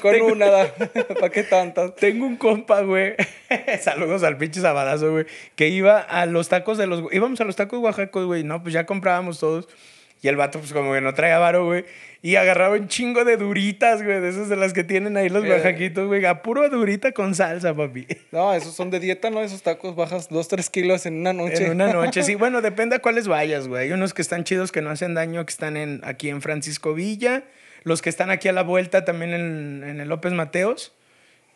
Con 0.00 0.12
Tengo- 0.12 0.26
una, 0.32 0.46
¿para 1.20 1.30
qué 1.30 1.42
tantas? 1.42 1.94
Tengo 1.96 2.26
un 2.26 2.36
compa, 2.36 2.80
güey. 2.82 3.14
Saludos 3.80 4.22
al 4.22 4.36
pinche 4.36 4.60
sabadazo, 4.60 5.10
güey. 5.12 5.26
Que 5.56 5.68
iba 5.68 5.98
a 6.00 6.26
los 6.26 6.48
tacos 6.48 6.78
de 6.78 6.86
los. 6.86 7.04
Íbamos 7.12 7.40
a 7.40 7.44
los 7.44 7.56
tacos 7.56 7.78
oaxacos, 7.80 8.26
güey. 8.26 8.44
No, 8.44 8.62
pues 8.62 8.74
ya 8.74 8.86
comprábamos 8.86 9.38
todos. 9.40 9.68
Y 10.20 10.26
el 10.26 10.34
vato, 10.34 10.58
pues 10.58 10.72
como 10.72 10.92
que 10.92 11.00
no 11.00 11.14
traía 11.14 11.38
varo, 11.38 11.64
güey. 11.64 11.84
Y 12.22 12.34
agarraba 12.34 12.74
un 12.74 12.88
chingo 12.88 13.24
de 13.24 13.36
duritas, 13.36 14.02
güey. 14.02 14.20
De 14.20 14.30
esas 14.30 14.48
de 14.48 14.56
las 14.56 14.72
que 14.72 14.82
tienen 14.82 15.16
ahí 15.16 15.28
los 15.28 15.44
Eh. 15.44 15.50
oaxaquitos, 15.50 16.08
güey. 16.08 16.24
A 16.24 16.42
puro 16.42 16.68
durita 16.68 17.12
con 17.12 17.36
salsa, 17.36 17.72
papi. 17.72 18.04
No, 18.32 18.52
esos 18.52 18.74
son 18.74 18.90
de 18.90 18.98
dieta, 18.98 19.30
¿no? 19.30 19.42
Esos 19.42 19.62
tacos 19.62 19.94
bajas 19.94 20.28
2, 20.28 20.48
3 20.48 20.70
kilos 20.70 21.06
en 21.06 21.18
una 21.20 21.32
noche. 21.32 21.64
En 21.66 21.70
una 21.70 21.92
noche, 21.92 22.24
sí. 22.24 22.34
Bueno, 22.34 22.62
depende 22.62 22.96
a 22.96 22.98
cuáles 22.98 23.28
vayas, 23.28 23.68
güey. 23.68 23.84
Hay 23.84 23.92
unos 23.92 24.12
que 24.12 24.22
están 24.22 24.42
chidos 24.42 24.72
que 24.72 24.82
no 24.82 24.90
hacen 24.90 25.14
daño, 25.14 25.46
que 25.46 25.52
están 25.52 25.76
en, 25.76 26.00
aquí 26.02 26.28
en 26.30 26.42
Francisco 26.42 26.94
Villa. 26.94 27.44
Los 27.84 28.02
que 28.02 28.10
están 28.10 28.30
aquí 28.30 28.48
a 28.48 28.52
la 28.52 28.62
vuelta 28.62 29.04
también 29.04 29.32
en, 29.34 29.84
en 29.86 30.00
el 30.00 30.08
López 30.08 30.32
Mateos. 30.32 30.92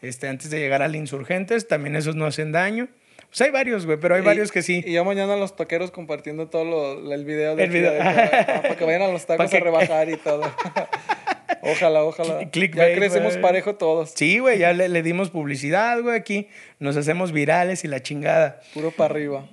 Este, 0.02 0.28
antes 0.28 0.50
de 0.50 0.58
llegar 0.58 0.82
al 0.82 0.96
Insurgentes, 0.96 1.68
también 1.68 1.94
esos 1.96 2.16
no 2.16 2.26
hacen 2.26 2.50
daño. 2.52 2.88
Pues 3.28 3.40
hay 3.42 3.50
varios, 3.50 3.86
güey, 3.86 3.98
pero 3.98 4.14
hay 4.16 4.22
Y- 4.22 4.24
varios 4.24 4.50
que 4.52 4.60
sí. 4.62 4.82
Y 4.84 4.92
ya 4.92 5.04
mañana 5.04 5.36
los 5.36 5.54
taqueros 5.56 5.90
compartiendo 5.90 6.48
todo 6.48 6.64
lo- 6.64 7.12
el 7.14 7.24
video 7.24 7.54
de 7.56 7.64
El 7.64 7.70
video. 7.70 7.92
de- 7.92 7.98
para, 7.98 8.62
para 8.62 8.76
que 8.76 8.84
vayan 8.84 9.02
a 9.02 9.08
los 9.08 9.24
tacos 9.26 9.50
que- 9.50 9.56
a 9.56 9.60
rebajar 9.60 10.08
y 10.10 10.16
todo. 10.16 10.42
ojalá, 11.62 12.02
ojalá. 12.04 12.40
Cl- 12.40 12.50
clickbait, 12.50 12.90
ya 12.94 12.98
crecemos 12.98 13.36
parejo 13.38 13.76
todos. 13.76 14.10
Sí, 14.14 14.38
güey, 14.38 14.58
ya 14.58 14.72
le, 14.72 14.88
le 14.88 15.02
dimos 15.02 15.30
publicidad, 15.30 16.00
güey, 16.02 16.16
aquí. 16.16 16.48
Nos 16.78 16.96
hacemos 16.96 17.32
virales 17.32 17.84
y 17.84 17.88
la 17.88 18.02
chingada. 18.02 18.60
Puro 18.74 18.90
para 18.90 19.14
arriba. 19.14 19.46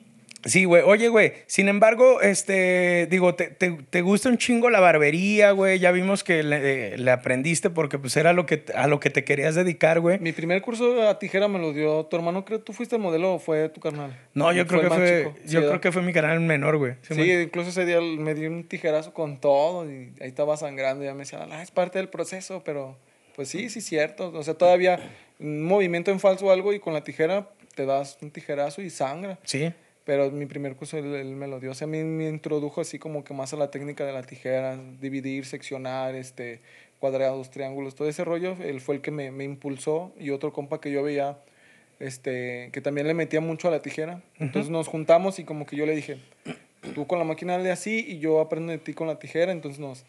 Sí, 0.46 0.64
güey. 0.66 0.84
Oye, 0.86 1.10
güey, 1.10 1.34
sin 1.48 1.68
embargo, 1.68 2.22
este, 2.22 3.08
digo, 3.12 3.36
te, 3.36 3.48
te- 3.48 3.78
te 3.90 4.02
gusta 4.02 4.30
un 4.30 4.38
chingo 4.38 4.70
la 4.70 4.80
barbería, 4.80 5.52
güey. 5.52 5.80
Ya 5.80 5.92
vimos 5.92 6.24
que 6.24 6.44
le, 6.44 6.98
le 6.98 7.12
aprendiste 7.12 7.70
porque 7.70 8.00
pues 8.00 8.16
era 8.16 8.32
lo 8.34 8.46
que, 8.46 8.64
a 8.74 8.88
lo 8.88 9.00
que 9.00 9.10
te 9.10 9.24
querías 9.26 9.56
dedicar, 9.56 10.00
güey. 10.00 10.18
Mi 10.20 10.32
primer 10.32 10.62
curso 10.62 11.08
a 11.08 11.20
tijera 11.20 11.48
me 11.48 11.60
lo 11.60 11.74
dio 11.74 12.06
tu 12.06 12.16
hermano, 12.16 12.46
creo. 12.46 12.62
¿Tú 12.62 12.72
fuiste 12.74 12.98
modelo 12.98 13.34
o 13.34 13.40
fue 13.40 13.68
tu 13.70 13.82
carnal? 13.82 14.18
No, 14.34 14.52
yo 14.54 14.66
creo 14.66 14.82
el 14.82 14.88
que 14.90 14.96
fue, 14.96 15.24
chico. 15.24 15.36
Yo 15.52 15.68
creo 15.68 15.82
que 15.82 15.92
fue 15.92 16.02
mi 16.04 16.14
canal 16.14 16.40
menor, 16.40 16.78
güey. 16.78 16.94
Sí, 17.02 17.32
incluso 17.32 17.70
ese 17.72 17.86
día 17.86 18.00
me 18.00 18.34
dio 18.34 18.50
un 18.50 18.64
tijerazo 18.64 19.14
con 19.14 19.42
todo 19.42 19.90
y 19.92 20.14
ahí 20.22 20.28
estaba 20.30 20.56
sangrando. 20.56 21.04
Y 21.04 21.08
ya 21.08 21.14
me 21.14 21.20
decía, 21.20 21.46
ah, 21.52 21.62
es 21.62 21.72
parte 21.72 22.00
del 22.00 22.08
proceso, 22.08 22.62
pero 22.64 22.98
pues 23.36 23.50
sí, 23.50 23.70
sí, 23.70 23.82
cierto. 23.82 24.32
O 24.34 24.44
sea, 24.44 24.54
todavía 24.54 25.00
un 25.40 25.64
movimiento 25.64 26.12
en 26.12 26.20
falso 26.20 26.46
o 26.46 26.52
algo 26.52 26.72
y 26.74 26.80
con 26.80 26.94
la 26.94 27.04
tijera 27.04 27.50
te 27.76 27.86
das 27.86 28.18
un 28.22 28.32
tijerazo 28.32 28.82
y 28.82 28.90
sangra. 28.90 29.38
Sí. 29.44 29.72
Pero 30.06 30.32
mi 30.32 30.46
primer 30.46 30.76
curso 30.76 30.98
él, 30.98 31.14
él 31.14 31.36
me 31.36 31.48
lo 31.48 31.60
dio. 31.60 31.72
O 31.72 31.74
sea, 31.74 31.86
a 31.86 31.90
mí 31.90 32.04
me 32.04 32.28
introdujo 32.30 32.82
así 32.82 32.98
como 33.00 33.24
que 33.24 33.34
más 33.34 33.54
a 33.54 33.58
la 33.58 33.70
técnica 33.70 34.06
de 34.06 34.14
la 34.14 34.24
tijera, 34.24 34.80
dividir, 35.00 35.46
seccionar, 35.46 36.16
este, 36.16 36.62
cuadrados, 37.00 37.50
triángulos, 37.50 37.96
todo 37.96 38.10
ese 38.10 38.24
rollo. 38.24 38.56
Él 38.62 38.82
fue 38.82 38.96
el 38.96 39.02
que 39.02 39.12
me, 39.12 39.32
me 39.32 39.44
impulsó 39.44 40.12
y 40.20 40.32
otro 40.32 40.54
compa 40.54 40.82
que 40.82 40.92
yo 40.92 41.04
veía, 41.04 41.38
este, 42.00 42.70
que 42.72 42.82
también 42.82 43.08
le 43.08 43.14
metía 43.14 43.42
mucho 43.42 43.68
a 43.68 43.72
la 43.72 43.82
tijera. 43.82 44.22
Entonces 44.40 44.72
nos 44.72 44.88
juntamos 44.88 45.40
y 45.40 45.44
como 45.44 45.66
que 45.66 45.76
yo 45.76 45.86
le 45.86 45.96
dije, 45.96 46.18
tú 46.96 47.08
con 47.08 47.20
la 47.20 47.26
máquina 47.26 47.58
de 47.58 47.72
así 47.72 48.06
y 48.08 48.20
yo 48.20 48.40
aprendo 48.40 48.72
de 48.72 48.78
ti 48.78 48.94
con 48.94 49.08
la 49.08 49.20
tijera. 49.20 49.52
Entonces 49.52 49.80
nos 49.80 50.06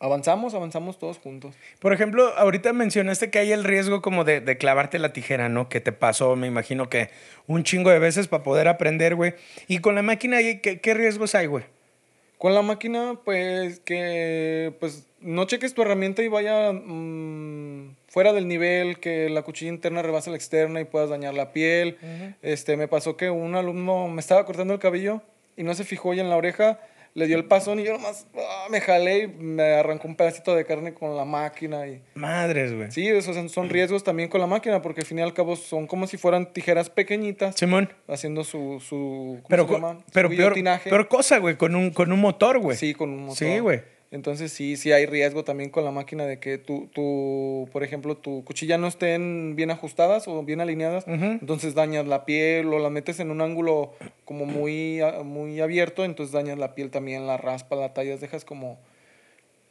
avanzamos, 0.00 0.54
avanzamos 0.54 0.98
todos 0.98 1.18
juntos. 1.18 1.54
Por 1.80 1.92
ejemplo, 1.92 2.32
ahorita 2.36 2.72
mencionaste 2.72 3.30
que 3.30 3.38
hay 3.38 3.52
el 3.52 3.64
riesgo 3.64 4.02
como 4.02 4.24
de, 4.24 4.40
de 4.40 4.56
clavarte 4.56 4.98
la 4.98 5.12
tijera, 5.12 5.48
¿no? 5.48 5.68
Que 5.68 5.80
te 5.80 5.92
pasó, 5.92 6.36
me 6.36 6.46
imagino 6.46 6.88
que 6.88 7.10
un 7.46 7.64
chingo 7.64 7.90
de 7.90 7.98
veces 7.98 8.28
para 8.28 8.42
poder 8.42 8.68
aprender, 8.68 9.14
güey. 9.14 9.34
Y 9.66 9.78
con 9.78 9.94
la 9.94 10.02
máquina, 10.02 10.38
¿qué, 10.38 10.80
qué 10.80 10.94
riesgos 10.94 11.34
hay, 11.34 11.46
güey? 11.46 11.64
Con 12.38 12.54
la 12.54 12.62
máquina, 12.62 13.18
pues 13.24 13.80
que 13.80 14.72
pues 14.78 15.08
no 15.20 15.44
cheques 15.46 15.74
tu 15.74 15.82
herramienta 15.82 16.22
y 16.22 16.28
vaya 16.28 16.72
mm, 16.72 17.96
fuera 18.06 18.32
del 18.32 18.46
nivel, 18.46 19.00
que 19.00 19.28
la 19.28 19.42
cuchilla 19.42 19.72
interna 19.72 20.02
rebase 20.02 20.30
la 20.30 20.36
externa 20.36 20.80
y 20.80 20.84
puedas 20.84 21.10
dañar 21.10 21.34
la 21.34 21.52
piel. 21.52 21.98
Este, 22.42 22.76
me 22.76 22.86
pasó 22.86 23.16
que 23.16 23.30
un 23.30 23.56
alumno 23.56 24.06
me 24.06 24.20
estaba 24.20 24.46
cortando 24.46 24.72
el 24.72 24.78
cabello 24.78 25.20
y 25.56 25.64
no 25.64 25.74
se 25.74 25.82
fijó 25.82 26.14
y 26.14 26.20
en 26.20 26.30
la 26.30 26.36
oreja 26.36 26.78
le 27.14 27.26
dio 27.26 27.36
el 27.36 27.44
pasón 27.46 27.80
y 27.80 27.84
yo 27.84 27.92
nomás 27.92 28.26
ah, 28.36 28.66
me 28.70 28.80
jalé 28.80 29.18
y 29.24 29.26
me 29.28 29.62
arrancó 29.74 30.06
un 30.08 30.14
pedacito 30.16 30.54
de 30.54 30.64
carne 30.64 30.94
con 30.94 31.16
la 31.16 31.24
máquina 31.24 31.86
y 31.86 32.00
Madres, 32.14 32.74
güey. 32.74 32.90
sí, 32.92 33.08
esos 33.08 33.34
son- 33.34 33.48
son 33.48 33.68
riesgos 33.68 34.04
también 34.04 34.28
con 34.28 34.40
la 34.40 34.46
máquina 34.46 34.80
porque 34.82 35.00
al 35.00 35.06
fin 35.06 35.18
y 35.18 35.22
al 35.22 35.34
cabo 35.34 35.56
son 35.56 35.86
como 35.86 36.06
si 36.06 36.16
fueran 36.16 36.52
tijeras 36.52 36.90
pequeñitas 36.90 37.56
Simón. 37.56 37.92
haciendo 38.06 38.44
su 38.44 38.80
su 38.80 39.38
¿cómo 39.42 39.48
Pero, 39.48 39.66
se 39.66 39.72
llama? 39.74 39.94
Su 39.98 40.12
pero 40.12 40.28
peor, 40.28 40.54
peor 40.84 41.08
cosa, 41.08 41.38
güey, 41.38 41.56
con 41.56 41.74
un, 41.74 41.90
con 41.90 42.12
un 42.12 42.20
motor, 42.20 42.58
güey. 42.58 42.76
Sí, 42.76 42.94
con 42.94 43.10
un 43.10 43.20
motor. 43.22 43.36
Sí, 43.36 43.58
güey. 43.58 43.82
Entonces 44.10 44.52
sí, 44.52 44.76
sí 44.78 44.90
hay 44.90 45.04
riesgo 45.04 45.44
también 45.44 45.68
con 45.68 45.84
la 45.84 45.90
máquina 45.90 46.24
de 46.24 46.38
que 46.40 46.56
tu, 46.56 46.86
tu 46.94 47.68
por 47.72 47.82
ejemplo, 47.84 48.16
tu 48.16 48.42
cuchilla 48.42 48.78
no 48.78 48.86
estén 48.86 49.54
bien 49.54 49.70
ajustadas 49.70 50.26
o 50.28 50.42
bien 50.42 50.62
alineadas, 50.62 51.04
entonces 51.06 51.74
dañas 51.74 52.06
la 52.06 52.24
piel 52.24 52.72
o 52.72 52.78
la 52.78 52.88
metes 52.88 53.20
en 53.20 53.30
un 53.30 53.42
ángulo 53.42 53.92
como 54.24 54.46
muy, 54.46 55.00
muy 55.24 55.60
abierto, 55.60 56.06
entonces 56.06 56.32
dañas 56.32 56.56
la 56.56 56.74
piel 56.74 56.90
también, 56.90 57.26
la 57.26 57.36
raspa, 57.36 57.76
la 57.76 57.92
tallas, 57.92 58.22
dejas 58.22 58.46
como, 58.46 58.78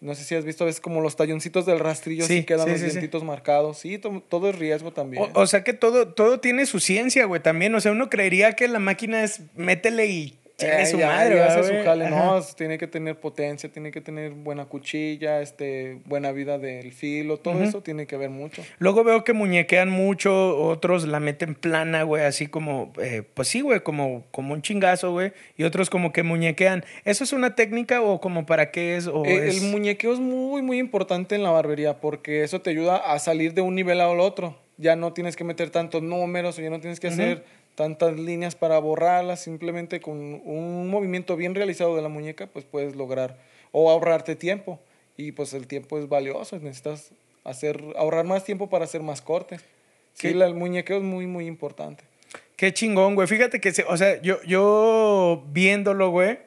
no 0.01 0.13
sé 0.13 0.23
si 0.23 0.35
has 0.35 0.45
visto 0.45 0.65
a 0.65 0.67
veces 0.67 0.81
como 0.81 1.01
los 1.01 1.15
talloncitos 1.15 1.65
del 1.65 1.79
rastrillo, 1.79 2.25
Sí, 2.27 2.43
quedan 2.43 2.65
sí, 2.65 2.71
los 2.73 2.79
sí. 2.81 2.85
dientitos 2.85 3.23
marcados, 3.23 3.79
sí, 3.79 3.97
to- 3.97 4.21
todo 4.29 4.49
es 4.51 4.59
riesgo 4.59 4.93
también. 4.93 5.23
O, 5.33 5.41
o 5.41 5.47
sea 5.47 5.63
que 5.63 5.73
todo, 5.73 6.09
todo 6.13 6.39
tiene 6.39 6.67
su 6.67 6.79
ciencia, 6.79 7.25
güey, 7.25 7.41
también. 7.41 7.73
O 7.73 7.81
sea, 7.81 7.91
uno 7.91 8.07
creería 8.07 8.53
que 8.53 8.67
la 8.67 8.77
máquina 8.77 9.23
es 9.23 9.41
métele 9.55 10.05
y 10.05 10.37
tiene 10.57 10.81
Eh, 10.81 10.85
su 10.87 10.97
ya- 10.97 11.05
madre, 11.07 11.35
ya 11.35 11.41
¿verdad, 11.43 11.59
hace 11.59 11.77
su 11.79 11.83
jale. 11.85 12.09
No, 12.09 12.41
tiene 12.57 12.77
que 12.79 12.87
tener 12.87 13.19
potencia, 13.19 13.69
tiene 13.71 13.91
que 13.91 14.01
tener 14.01 14.31
buena 14.31 14.65
cuchilla, 14.65 15.39
este, 15.41 15.99
buena 16.05 16.31
vida 16.31 16.57
del 16.57 16.91
filo, 16.93 17.37
todo 17.37 17.53
Ujú. 17.53 17.63
eso 17.63 17.81
tiene 17.83 18.07
que 18.07 18.17
ver 18.17 18.31
mucho. 18.31 18.63
Luego 18.79 19.03
veo 19.03 19.23
que 19.23 19.33
muñequean 19.33 19.89
mucho, 19.89 20.57
otros 20.57 21.07
la 21.07 21.19
meten 21.19 21.53
plana, 21.53 22.01
güey, 22.03 22.23
así 22.25 22.47
como, 22.47 22.91
eh, 22.99 23.21
pues 23.35 23.47
sí, 23.49 23.61
güey, 23.61 23.81
como, 23.81 24.25
como 24.31 24.55
un 24.55 24.63
chingazo, 24.63 25.11
güey, 25.11 25.31
y 25.57 25.63
otros 25.63 25.91
como 25.91 26.11
que 26.11 26.23
muñequean. 26.23 26.83
¿Eso 27.05 27.23
es 27.23 27.33
una 27.33 27.53
técnica 27.53 28.01
o 28.01 28.19
como 28.19 28.47
para 28.47 28.71
qué 28.71 28.97
es? 28.97 29.05
O 29.05 29.23
Eh, 29.25 29.49
es- 29.49 29.61
El 29.63 29.69
muñequeo 29.69 30.11
es 30.13 30.19
muy, 30.19 30.63
muy 30.63 30.79
importante 30.79 31.35
en 31.35 31.43
la 31.43 31.51
barbería 31.51 32.01
porque 32.01 32.43
eso 32.43 32.61
te 32.61 32.71
ayuda 32.71 32.97
a 32.97 33.19
salir 33.19 33.53
de 33.53 33.61
un 33.61 33.75
nivel 33.75 34.01
al 34.01 34.19
otro. 34.19 34.57
Ya 34.77 34.95
no 34.95 35.13
tienes 35.13 35.35
que 35.35 35.43
meter 35.43 35.69
tantos 35.69 36.01
números 36.01 36.57
o 36.57 36.61
ya 36.63 36.69
no 36.71 36.79
tienes 36.79 36.99
que 36.99 37.07
Ujú. 37.07 37.13
hacer 37.13 37.43
tantas 37.77 38.19
líneas 38.19 38.55
para 38.55 38.79
borrarlas. 38.79 39.39
Simplemente 39.39 40.01
con 40.01 40.17
un 40.43 40.89
movimiento 40.89 41.35
bien 41.37 41.53
realizado 41.53 41.95
de 41.95 42.01
la 42.01 42.09
muñeca, 42.09 42.47
pues 42.47 42.65
puedes 42.65 42.95
lograr 42.95 43.37
o 43.71 43.89
ahorrarte 43.91 44.35
tiempo. 44.35 44.79
Y 45.15 45.31
pues 45.31 45.53
el 45.53 45.67
tiempo 45.67 45.97
es 45.99 46.09
valioso. 46.09 46.57
Necesitas 46.59 47.11
hacer, 47.43 47.81
ahorrar 47.95 48.25
más 48.25 48.43
tiempo 48.43 48.67
para 48.69 48.85
hacer 48.85 49.01
más 49.03 49.21
cortes. 49.21 49.63
Sí, 50.13 50.29
el 50.29 50.55
muñequeo 50.55 50.97
es 50.97 51.03
muy, 51.03 51.27
muy 51.27 51.45
importante. 51.45 52.03
Qué 52.55 52.73
chingón, 52.73 53.13
güey. 53.13 53.27
Fíjate 53.27 53.61
que, 53.61 53.71
o 53.87 53.95
sea, 53.97 54.19
yo, 54.23 54.41
yo 54.43 55.43
viéndolo, 55.51 56.09
güey, 56.09 56.39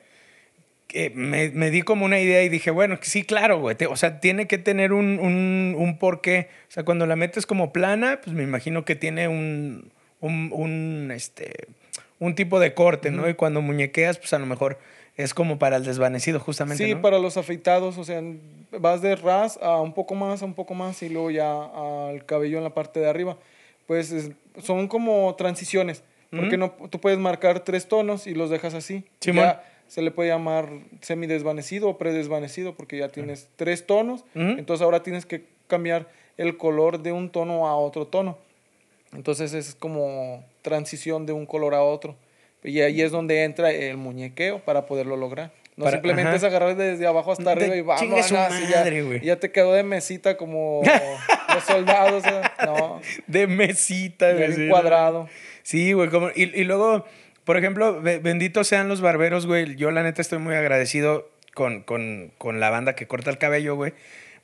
que 0.89 1.11
me, 1.11 1.51
me 1.51 1.71
di 1.71 1.83
como 1.83 2.05
una 2.05 2.19
idea 2.19 2.43
y 2.43 2.49
dije, 2.49 2.73
bueno, 2.73 2.99
sí, 3.01 3.23
claro, 3.23 3.61
güey. 3.61 3.77
te- 3.77 3.87
o 3.87 3.95
sea, 3.95 4.19
tiene 4.19 4.49
que 4.49 4.59
tener 4.59 4.93
un, 4.93 5.21
un, 5.21 5.77
un 5.79 5.99
porqué. 5.99 6.49
O 6.69 6.73
sea, 6.73 6.83
cuando 6.85 7.07
la 7.07 7.15
metes 7.15 7.47
como 7.47 7.73
plana, 7.73 8.21
pues 8.25 8.35
me 8.35 8.43
imagino 8.43 8.85
que 8.85 8.97
tiene 8.97 9.29
un, 9.29 9.93
un, 10.21 10.51
un, 10.53 11.11
este, 11.15 11.53
un 12.19 12.35
tipo 12.35 12.61
de 12.61 12.75
corte, 12.75 13.11
¿no? 13.11 13.29
Y 13.29 13.35
cuando 13.35 13.61
muñequeas, 13.63 14.19
pues 14.19 14.33
a 14.33 14.39
lo 14.39 14.47
mejor 14.47 14.79
es 15.17 15.35
como 15.35 15.59
para 15.59 15.77
el 15.77 15.85
desvanecido, 15.85 16.41
justamente, 16.41 16.85
Sí, 16.87 16.95
¿no? 16.95 17.03
para 17.03 17.19
los 17.19 17.37
afeitados, 17.37 17.99
o 17.99 18.05
sea, 18.05 18.23
vas 18.73 19.03
de 19.03 19.17
ras 19.17 19.59
a 19.63 19.81
un 19.81 19.93
poco 19.93 20.15
más, 20.15 20.43
a 20.43 20.45
un 20.47 20.55
poco 20.55 20.75
más 20.75 21.03
y 21.03 21.09
luego 21.09 21.31
ya 21.31 22.09
al 22.09 22.25
cabello 22.25 22.59
en 22.59 22.65
la 22.65 22.75
parte 22.75 23.01
de 23.01 23.09
arriba. 23.09 23.37
Pues 23.87 24.13
es- 24.13 24.31
son 24.63 24.87
como 24.89 25.35
transiciones, 25.37 26.03
porque 26.31 26.57
no, 26.57 26.71
tú 26.91 27.01
puedes 27.01 27.19
marcar 27.19 27.61
tres 27.61 27.89
tonos 27.89 28.27
y 28.29 28.35
los 28.35 28.51
dejas 28.51 28.75
así. 28.75 29.05
Ya 29.43 29.65
se 29.89 30.01
le 30.03 30.13
puede 30.13 30.29
llamar 30.29 30.69
semidesvanecido 31.01 31.89
o 31.89 31.99
predesvanecido 31.99 32.75
porque 32.75 32.97
ya 32.99 33.09
tienes 33.09 33.49
tres 33.57 33.85
tonos, 33.87 34.25
entonces 34.35 34.85
ahora 34.85 35.03
tienes 35.03 35.27
que 35.27 35.45
cambiar 35.67 36.07
el 36.37 36.57
color 36.57 37.03
de 37.03 37.11
un 37.13 37.31
tono 37.31 37.67
a 37.67 37.75
otro 37.77 38.07
tono. 38.07 38.39
Entonces 39.13 39.53
es 39.55 39.75
como 39.75 40.45
transición 40.63 41.27
de 41.27 41.33
un 41.33 41.47
color 41.47 41.75
a 41.75 41.83
otro. 41.83 42.17
Y 42.63 42.81
ahí 42.81 43.01
es 43.01 43.11
donde 43.11 43.45
entra 43.45 43.71
el 43.71 43.97
muñequeo 43.97 44.61
para 44.61 44.87
poderlo 44.87 45.17
lograr. 45.17 45.53
No 45.77 45.85
Para- 45.85 45.97
simplemente 45.97 46.29
ajá. 46.29 46.37
es 46.37 46.45
agarrar 46.45 46.77
desde 46.77 47.07
abajo 47.07 47.33
hasta 47.33 47.45
De- 47.45 47.51
arriba 47.53 47.77
y 47.77 47.81
vamos. 47.81 48.33
madre, 48.33 48.67
ya, 49.19 49.23
ya 49.23 49.37
te 49.41 49.51
quedó 49.51 49.73
de 49.73 49.83
mesita 49.83 50.37
como 50.37 50.83
los 51.55 51.65
soldados. 51.65 52.23
¿eh? 52.27 52.41
No, 52.67 53.01
De 53.27 53.47
mesita, 53.47 54.33
güey. 54.35 54.69
cuadrado. 54.69 55.29
Sí, 55.63 55.93
güey. 55.95 56.11
Como, 56.11 56.29
y, 56.35 56.43
y 56.55 56.65
luego, 56.65 57.07
por 57.45 57.57
ejemplo, 57.57 58.01
be- 58.03 58.19
benditos 58.19 58.67
sean 58.69 58.89
los 58.89 59.01
barberos, 59.01 59.47
güey. 59.47 59.75
Yo, 59.77 59.91
la 59.91 60.03
neta, 60.03 60.21
estoy 60.21 60.39
muy 60.39 60.55
agradecido 60.55 61.31
con, 61.55 61.83
con, 61.83 62.31
con 62.37 62.61
la 62.61 62.69
banda 62.69 62.95
que 62.95 63.07
corta 63.07 63.31
el 63.31 63.39
cabello, 63.39 63.75
güey. 63.75 63.95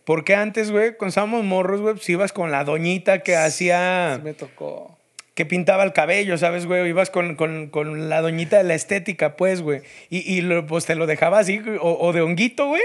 Porque 0.06 0.34
antes, 0.34 0.70
güey, 0.70 0.96
cuando 0.96 1.08
estábamos 1.08 1.44
morros, 1.44 1.82
güey, 1.82 1.94
pues 1.96 2.08
ibas 2.08 2.32
con 2.32 2.50
la 2.50 2.64
doñita 2.64 3.18
que 3.22 3.36
hacía. 3.36 4.14
Sí 4.16 4.22
me 4.22 4.32
tocó. 4.32 4.96
Que 5.34 5.44
pintaba 5.44 5.82
el 5.84 5.92
cabello, 5.92 6.38
¿sabes, 6.38 6.64
güey? 6.64 6.88
Ibas 6.88 7.10
con, 7.10 7.34
con, 7.36 7.68
con 7.68 8.08
la 8.08 8.22
doñita 8.22 8.56
de 8.56 8.64
la 8.64 8.74
estética, 8.74 9.36
pues, 9.36 9.60
güey. 9.60 9.82
Y, 10.08 10.18
y 10.32 10.40
lo- 10.40 10.66
pues 10.66 10.86
te 10.86 10.94
lo 10.94 11.06
dejaba 11.06 11.40
así, 11.40 11.60
o, 11.80 11.98
o 12.00 12.12
de 12.14 12.22
honguito, 12.22 12.68
güey, 12.68 12.80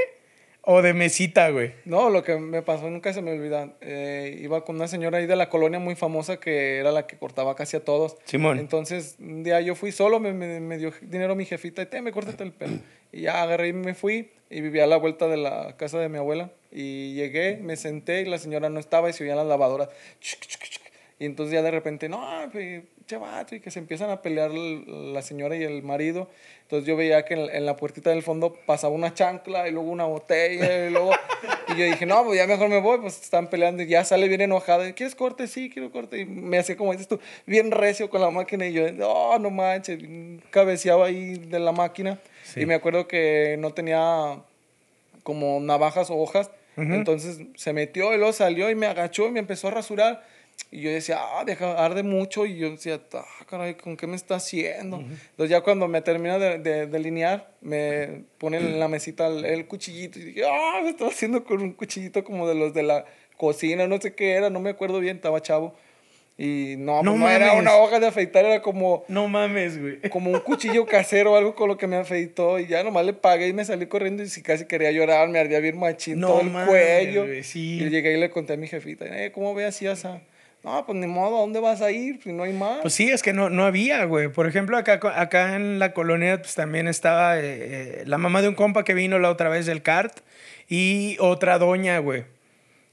o 0.64 0.82
de 0.82 0.93
mesita, 0.93 1.49
güey. 1.49 1.74
No, 1.86 2.09
lo 2.09 2.24
que 2.24 2.38
me 2.38 2.62
pasó 2.62 2.89
nunca 2.89 3.14
se 3.14 3.22
me 3.22 3.32
olvida. 3.32 3.74
Eh, 3.82 4.39
iba 4.41 4.64
con 4.64 4.76
una 4.76 4.88
señora 4.88 5.18
ahí 5.18 5.26
de 5.26 5.36
la 5.36 5.49
colonia 5.49 5.80
muy 5.80 5.95
famosa 5.95 6.39
que 6.39 6.78
era 6.78 6.91
la 6.91 7.07
que 7.07 7.18
cortaba 7.18 7.55
casi 7.55 7.78
a 7.78 7.84
todos. 7.84 8.18
Simón. 8.26 8.59
Entonces, 8.59 9.16
un 9.20 9.43
día 9.43 9.59
yo 9.62 9.76
fui 9.76 9.91
solo, 9.91 10.20
me, 10.20 10.34
me, 10.34 10.59
me 10.59 10.78
dio 10.78 10.93
dinero 11.01 11.36
mi 11.36 11.45
jefita 11.45 11.82
y 11.82 11.88
te, 11.88 12.01
me 12.01 12.12
córtate 12.12 12.43
el 12.43 12.51
pelo. 12.51 12.78
Y 13.12 13.22
ya 13.22 13.41
agarré 13.41 13.70
y 13.70 13.74
me 13.74 13.93
fui 13.93 14.32
y 14.49 14.62
vivía 14.62 14.84
a 14.84 14.88
la 14.88 14.97
vuelta 14.97 15.28
de 15.28 15.38
la 15.38 15.76
casa 15.78 15.99
de 15.99 16.09
mi 16.09 16.18
abuela. 16.18 16.51
Y 16.72 17.16
llegué, 17.16 17.57
me 17.57 17.76
senté 17.76 18.22
y 18.22 18.26
la 18.26 18.38
señora 18.38 18.70
no 18.70 18.80
estaba 18.80 19.09
y 19.09 19.14
se 19.14 19.24
oían 19.24 19.38
las 19.38 19.47
lavadoras. 19.47 19.89
Y 21.22 21.26
entonces 21.26 21.53
ya 21.53 21.61
de 21.61 21.69
repente, 21.69 22.09
no, 22.09 22.19
pues, 22.51 22.82
che 23.05 23.15
vato", 23.15 23.53
y 23.53 23.59
que 23.59 23.69
se 23.69 23.78
empiezan 23.78 24.09
a 24.09 24.24
pelear 24.24 24.49
la 24.49 25.22
señora 25.22 25.55
y 25.55 25.61
el 25.61 25.84
marido. 25.84 26.28
Entonces 26.63 26.88
yo 26.88 26.95
veía 26.95 27.26
que 27.26 27.36
en, 27.36 27.41
en 27.41 27.63
la 27.67 27.76
puertita 27.76 28.09
del 28.09 28.24
fondo 28.24 28.57
pasaba 28.65 28.95
una 28.95 29.13
chancla 29.13 29.67
y 29.67 29.72
luego 29.72 29.91
una 29.91 30.05
botella 30.05 30.88
y 30.88 30.89
luego... 30.89 31.11
y 31.67 31.78
yo 31.78 31.86
dije, 31.86 32.07
no, 32.07 32.24
pues 32.24 32.39
ya 32.39 32.47
mejor 32.47 32.69
me 32.69 32.82
voy, 32.82 32.97
pues 33.01 33.22
están 33.22 33.51
peleando 33.51 33.84
y 33.84 33.86
ya 33.86 34.03
sale 34.03 34.28
bien 34.28 34.41
enojada. 34.41 34.89
y, 34.89 34.93
¿Quieres 34.93 35.13
corte? 35.13 35.45
Sí, 35.45 35.69
quiero 35.69 35.91
corte. 35.91 36.22
Y 36.22 36.26
me 36.26 36.57
hacía 36.57 36.76
como 36.76 36.91
dices 36.91 37.07
tú, 37.07 37.19
bien 37.45 37.69
recio 37.69 38.09
con 38.09 38.19
la 38.19 38.32
máquina 38.32 38.65
y 38.65 38.74
yo, 38.74 38.91
no, 38.91 39.38
no 39.38 39.51
manches, 39.51 39.99
cabeceaba 40.49 41.05
ahí 41.05 41.36
de 41.36 41.59
la 41.59 41.72
máquina. 41.72 42.19
Sí. 42.41 42.61
Y 42.61 42.65
me 42.65 42.74
acuerdo 42.74 43.07
que 43.07 43.57
no 43.59 43.76
tenía 43.76 44.41
como 45.22 45.59
navajas 45.59 46.09
o 46.09 46.15
hojas. 46.15 46.49
Entonces 46.78 47.41
se 47.57 47.74
metió 47.74 48.11
y 48.11 48.17
luego 48.17 48.34
salió 48.34 48.72
y 48.72 48.76
me 48.76 48.88
agachó 48.88 49.28
y 49.28 49.32
me 49.32 49.39
empezó 49.39 49.67
a 49.67 49.72
rasurar. 49.72 50.24
Y 50.74 50.80
yo 50.82 50.89
decía, 50.89 51.18
ah, 51.20 51.43
deja, 51.45 51.84
arde 51.84 52.02
mucho. 52.02 52.45
Y 52.45 52.58
yo 52.58 52.70
decía, 52.72 53.02
ah, 53.14 53.26
caray, 53.49 53.76
¿con 53.76 53.97
qué 53.97 54.08
me 54.08 54.16
está 54.16 54.36
haciendo? 54.36 54.97
Entonces 54.99 55.49
ya 55.49 55.60
cuando 55.62 55.88
me 55.89 56.02
termina 56.02 56.39
de, 56.39 56.60
de 56.60 56.88
delinear, 56.88 57.52
me 57.60 58.24
pone 58.38 58.58
en 58.58 58.80
la 58.80 58.88
mesita 58.88 59.28
el, 59.28 59.43
el 59.43 59.68
cuchillito. 59.68 60.18
Y 60.20 60.24
dije, 60.26 60.43
ah, 60.45 60.80
me 60.82 60.91
estaba 60.91 61.10
haciendo 61.10 61.43
con 61.43 61.62
un 61.62 61.74
cuchillito 61.74 62.24
como 62.24 62.47
de 62.47 62.56
los 62.56 62.74
de 62.74 62.84
la 62.84 63.04
cocina, 63.36 63.86
no 63.88 63.99
sé 63.99 64.14
qué 64.16 64.32
era, 64.34 64.49
no 64.49 64.60
me 64.62 64.70
acuerdo 64.70 64.99
bien, 65.02 65.18
estaba 65.18 65.41
chavo. 65.41 65.76
Y 66.38 66.76
no, 66.78 67.04
No 67.04 67.12
pues 67.12 67.20
no 67.22 67.30
era 67.30 67.47
mames. 67.47 67.62
una 67.62 67.76
hoja 67.76 67.99
de 67.99 68.08
afeitar, 68.08 68.45
era 68.45 68.62
como 68.62 69.04
No 69.10 69.28
mames, 69.28 69.80
güey. 69.80 69.99
como 70.10 70.32
un 70.32 70.39
cuchillo 70.39 70.86
casero 70.86 71.34
o 71.34 71.36
algo 71.36 71.54
con 71.54 71.68
lo 71.68 71.78
que 71.78 71.86
me 71.86 71.97
afeitó 71.97 72.58
y 72.60 72.68
ya 72.68 72.82
nomás 72.84 73.06
le 73.06 73.14
pagué 73.14 73.47
y 73.49 73.54
me 73.54 73.66
salí 73.66 73.86
corriendo 73.88 74.24
y 74.24 74.30
si 74.30 74.41
casi 74.41 74.66
quería 74.66 74.89
llorar, 74.91 75.28
me 75.28 75.38
ardía 75.39 75.60
bien 75.60 75.78
machín 75.78 76.20
No 76.20 76.28
todo 76.30 76.41
el 76.41 76.49
mames, 76.49 76.70
cuello. 76.70 77.26
güey, 77.26 77.43
sí. 77.43 77.84
Y 77.84 77.89
llegué 77.89 78.14
y 78.16 78.20
le 78.20 78.30
conté 78.32 78.54
a 78.54 78.58
mi 78.58 78.68
jefita, 78.68 79.06
eh, 79.06 79.32
¿cómo 79.34 79.54
ve 79.54 79.66
así 79.66 79.86
esa? 79.86 80.22
No, 80.64 80.86
pues 80.86 80.95
ni 80.97 81.07
modo, 81.07 81.38
¿a 81.38 81.41
dónde 81.41 81.59
vas 81.59 81.82
a 81.82 81.91
ir? 81.91 82.22
Si 82.22 82.32
no 82.32 82.43
hay 82.43 82.53
más. 82.53 82.80
Pues 82.82 82.93
sí, 82.93 83.09
es 83.09 83.24
que 83.24 83.34
no, 83.34 83.49
no 83.49 83.66
había, 83.66 84.05
güey. 84.05 84.28
Por 84.28 84.45
ejemplo, 84.47 84.78
acá, 84.78 84.99
acá 85.16 85.55
en 85.55 85.80
la 85.80 85.93
colonia 85.93 86.38
pues, 86.39 86.53
también 86.53 86.88
estaba 86.88 87.39
eh, 87.39 87.41
eh, 87.43 88.03
la 88.05 88.20
mamá 88.20 88.43
de 88.43 88.49
un 88.49 88.55
compa 88.55 88.84
que 88.84 88.93
vino 88.93 89.18
la 89.18 89.32
otra 89.32 89.49
vez 89.49 89.66
del 89.66 89.82
CART 89.82 90.20
y 90.70 91.18
otra 91.20 91.57
doña, 91.57 91.97
güey. 91.97 92.26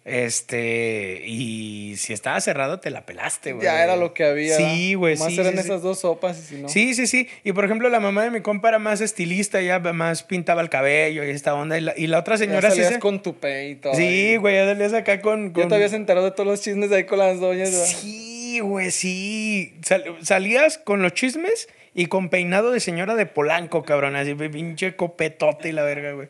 Este, 0.04 1.22
y 1.26 1.94
si 1.96 2.12
estaba 2.12 2.40
cerrado, 2.40 2.80
te 2.80 2.90
la 2.90 3.04
pelaste, 3.04 3.52
güey. 3.52 3.64
ya 3.64 3.84
era 3.84 3.94
lo 3.96 4.14
que 4.14 4.24
había. 4.24 4.56
Sí, 4.56 4.94
güey, 4.94 5.16
Más 5.16 5.28
sí. 5.32 5.38
eran 5.40 5.52
sí, 5.52 5.58
sí. 5.60 5.64
esas 5.66 5.82
dos 5.82 6.00
sopas 6.00 6.38
y 6.38 6.42
si 6.42 6.54
no. 6.62 6.68
Sí, 6.68 6.94
sí, 6.94 7.06
sí. 7.06 7.28
Y 7.44 7.52
por 7.52 7.64
ejemplo, 7.64 7.88
la 7.90 8.00
mamá 8.00 8.22
de 8.24 8.30
mi 8.30 8.40
compa 8.40 8.68
era 8.70 8.78
más 8.78 9.00
estilista, 9.00 9.60
ya 9.60 9.78
más 9.80 10.22
pintaba 10.22 10.62
el 10.62 10.70
cabello 10.70 11.24
y 11.24 11.30
esta 11.30 11.54
onda. 11.54 11.76
Y 11.76 11.82
la, 11.82 11.94
y 11.96 12.06
la 12.06 12.18
otra 12.20 12.36
Ya 12.36 12.38
señora 12.38 12.70
sí. 12.70 12.76
salías 12.76 12.94
se- 12.94 12.98
con 13.00 13.22
tu 13.22 13.36
pe 13.36 13.68
y 13.68 13.74
todo. 13.76 13.94
Sí, 13.94 14.36
güey, 14.36 14.54
ya 14.56 14.66
salías 14.66 14.94
acá 14.94 15.20
con. 15.20 15.48
Ya 15.48 15.52
con... 15.52 15.68
te 15.68 15.74
habías 15.74 15.92
enterado 15.92 16.24
de 16.26 16.32
todos 16.32 16.46
los 16.46 16.62
chismes 16.62 16.88
de 16.90 16.96
ahí 16.96 17.04
con 17.04 17.18
las 17.18 17.38
doñas. 17.40 17.70
¿verdad? 17.70 17.86
Sí, 17.86 18.60
güey, 18.60 18.90
sí. 18.90 19.74
Sal- 19.82 20.16
salías 20.22 20.78
con 20.78 21.02
los 21.02 21.12
chismes 21.12 21.68
y 21.94 22.06
con 22.06 22.28
peinado 22.30 22.70
de 22.70 22.80
señora 22.80 23.14
de 23.14 23.26
Polanco, 23.26 23.82
cabrón. 23.82 24.16
Así, 24.16 24.34
pinche 24.34 24.96
copetote 24.96 25.68
y 25.68 25.72
la 25.72 25.82
verga, 25.82 26.12
güey. 26.12 26.28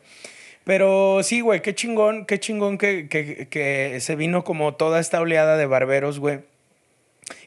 Pero 0.69 1.23
sí, 1.23 1.41
güey, 1.41 1.63
qué 1.63 1.75
chingón, 1.75 2.27
qué 2.27 2.39
chingón 2.39 2.77
que, 2.77 3.09
que, 3.09 3.49
que 3.49 4.01
se 4.01 4.17
vino 4.17 4.45
como 4.45 4.75
toda 4.75 5.01
esta 5.01 5.19
oleada 5.19 5.57
de 5.57 5.65
barberos, 5.65 6.19
güey. 6.19 6.41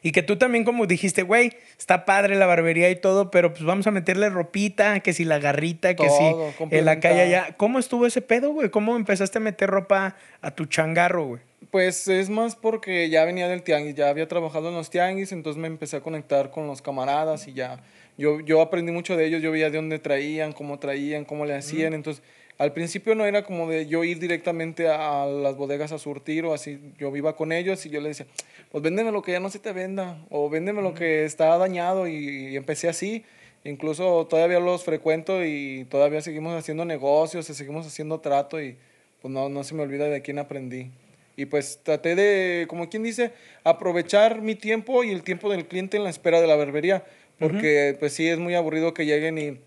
Y 0.02 0.10
que 0.10 0.24
tú 0.24 0.38
también 0.38 0.64
como 0.64 0.88
dijiste, 0.88 1.22
güey, 1.22 1.52
está 1.78 2.04
padre 2.04 2.34
la 2.34 2.46
barbería 2.46 2.90
y 2.90 2.96
todo, 2.96 3.30
pero 3.30 3.52
pues 3.52 3.62
vamos 3.62 3.86
a 3.86 3.92
meterle 3.92 4.28
ropita, 4.28 4.98
que 4.98 5.12
si 5.12 5.24
la 5.24 5.38
garrita, 5.38 5.94
que 5.94 6.04
Todo, 6.04 6.52
si 6.58 6.76
en 6.76 6.84
la 6.84 6.98
calle 6.98 7.20
allá. 7.20 7.54
¿Cómo 7.56 7.78
estuvo 7.78 8.06
ese 8.06 8.22
pedo, 8.22 8.50
güey? 8.54 8.70
¿Cómo 8.70 8.96
empezaste 8.96 9.38
a 9.38 9.40
meter 9.40 9.70
ropa 9.70 10.16
a 10.40 10.50
tu 10.50 10.66
changarro, 10.66 11.24
güey? 11.24 11.42
Pues 11.70 12.08
es 12.08 12.28
más 12.28 12.56
porque 12.56 13.08
ya 13.08 13.24
venía 13.24 13.46
del 13.46 13.62
tianguis, 13.62 13.94
ya 13.94 14.08
había 14.08 14.26
trabajado 14.26 14.70
en 14.70 14.74
los 14.74 14.90
tianguis, 14.90 15.30
entonces 15.30 15.60
me 15.62 15.68
empecé 15.68 15.96
a 15.96 16.00
conectar 16.00 16.50
con 16.50 16.66
los 16.66 16.82
camaradas 16.82 17.46
y 17.46 17.52
ya. 17.52 17.84
Yo, 18.18 18.40
yo 18.40 18.60
aprendí 18.60 18.90
mucho 18.90 19.16
de 19.16 19.26
ellos, 19.26 19.40
yo 19.40 19.52
veía 19.52 19.70
de 19.70 19.76
dónde 19.76 20.00
traían, 20.00 20.52
cómo 20.52 20.80
traían, 20.80 21.24
cómo 21.24 21.46
le 21.46 21.54
hacían. 21.54 21.94
Entonces, 21.94 22.22
al 22.62 22.72
principio 22.72 23.16
no 23.16 23.26
era 23.26 23.42
como 23.42 23.68
de 23.68 23.86
yo 23.86 24.04
ir 24.04 24.20
directamente 24.20 24.86
a 24.88 25.26
las 25.26 25.56
bodegas 25.56 25.90
a 25.90 25.98
surtir 25.98 26.44
o 26.44 26.54
así. 26.54 26.78
Yo 26.96 27.14
iba 27.16 27.34
con 27.34 27.50
ellos 27.50 27.84
y 27.86 27.90
yo 27.90 28.00
les 28.00 28.16
decía, 28.16 28.32
pues 28.70 28.84
véndeme 28.84 29.10
lo 29.10 29.20
que 29.20 29.32
ya 29.32 29.40
no 29.40 29.50
se 29.50 29.58
te 29.58 29.72
venda 29.72 30.24
o 30.30 30.48
véndeme 30.48 30.80
lo 30.80 30.94
que 30.94 31.24
está 31.24 31.58
dañado 31.58 32.06
y, 32.06 32.50
y 32.50 32.56
empecé 32.56 32.88
así. 32.88 33.24
Incluso 33.64 34.28
todavía 34.30 34.60
los 34.60 34.84
frecuento 34.84 35.44
y 35.44 35.86
todavía 35.90 36.20
seguimos 36.20 36.54
haciendo 36.54 36.84
negocios, 36.84 37.50
y 37.50 37.54
seguimos 37.54 37.84
haciendo 37.84 38.20
trato 38.20 38.62
y 38.62 38.76
pues 39.20 39.34
no, 39.34 39.48
no 39.48 39.64
se 39.64 39.74
me 39.74 39.82
olvida 39.82 40.06
de 40.06 40.22
quién 40.22 40.38
aprendí. 40.38 40.90
Y 41.36 41.46
pues 41.46 41.80
traté 41.82 42.14
de, 42.14 42.66
como 42.68 42.88
quien 42.88 43.02
dice, 43.02 43.32
aprovechar 43.64 44.40
mi 44.40 44.54
tiempo 44.54 45.02
y 45.02 45.10
el 45.10 45.24
tiempo 45.24 45.50
del 45.50 45.66
cliente 45.66 45.96
en 45.96 46.04
la 46.04 46.10
espera 46.10 46.40
de 46.40 46.46
la 46.46 46.54
barbería. 46.54 47.04
Porque 47.40 47.96
pues 47.98 48.12
sí, 48.12 48.28
es 48.28 48.38
muy 48.38 48.54
aburrido 48.54 48.94
que 48.94 49.04
lleguen 49.04 49.38
y... 49.38 49.58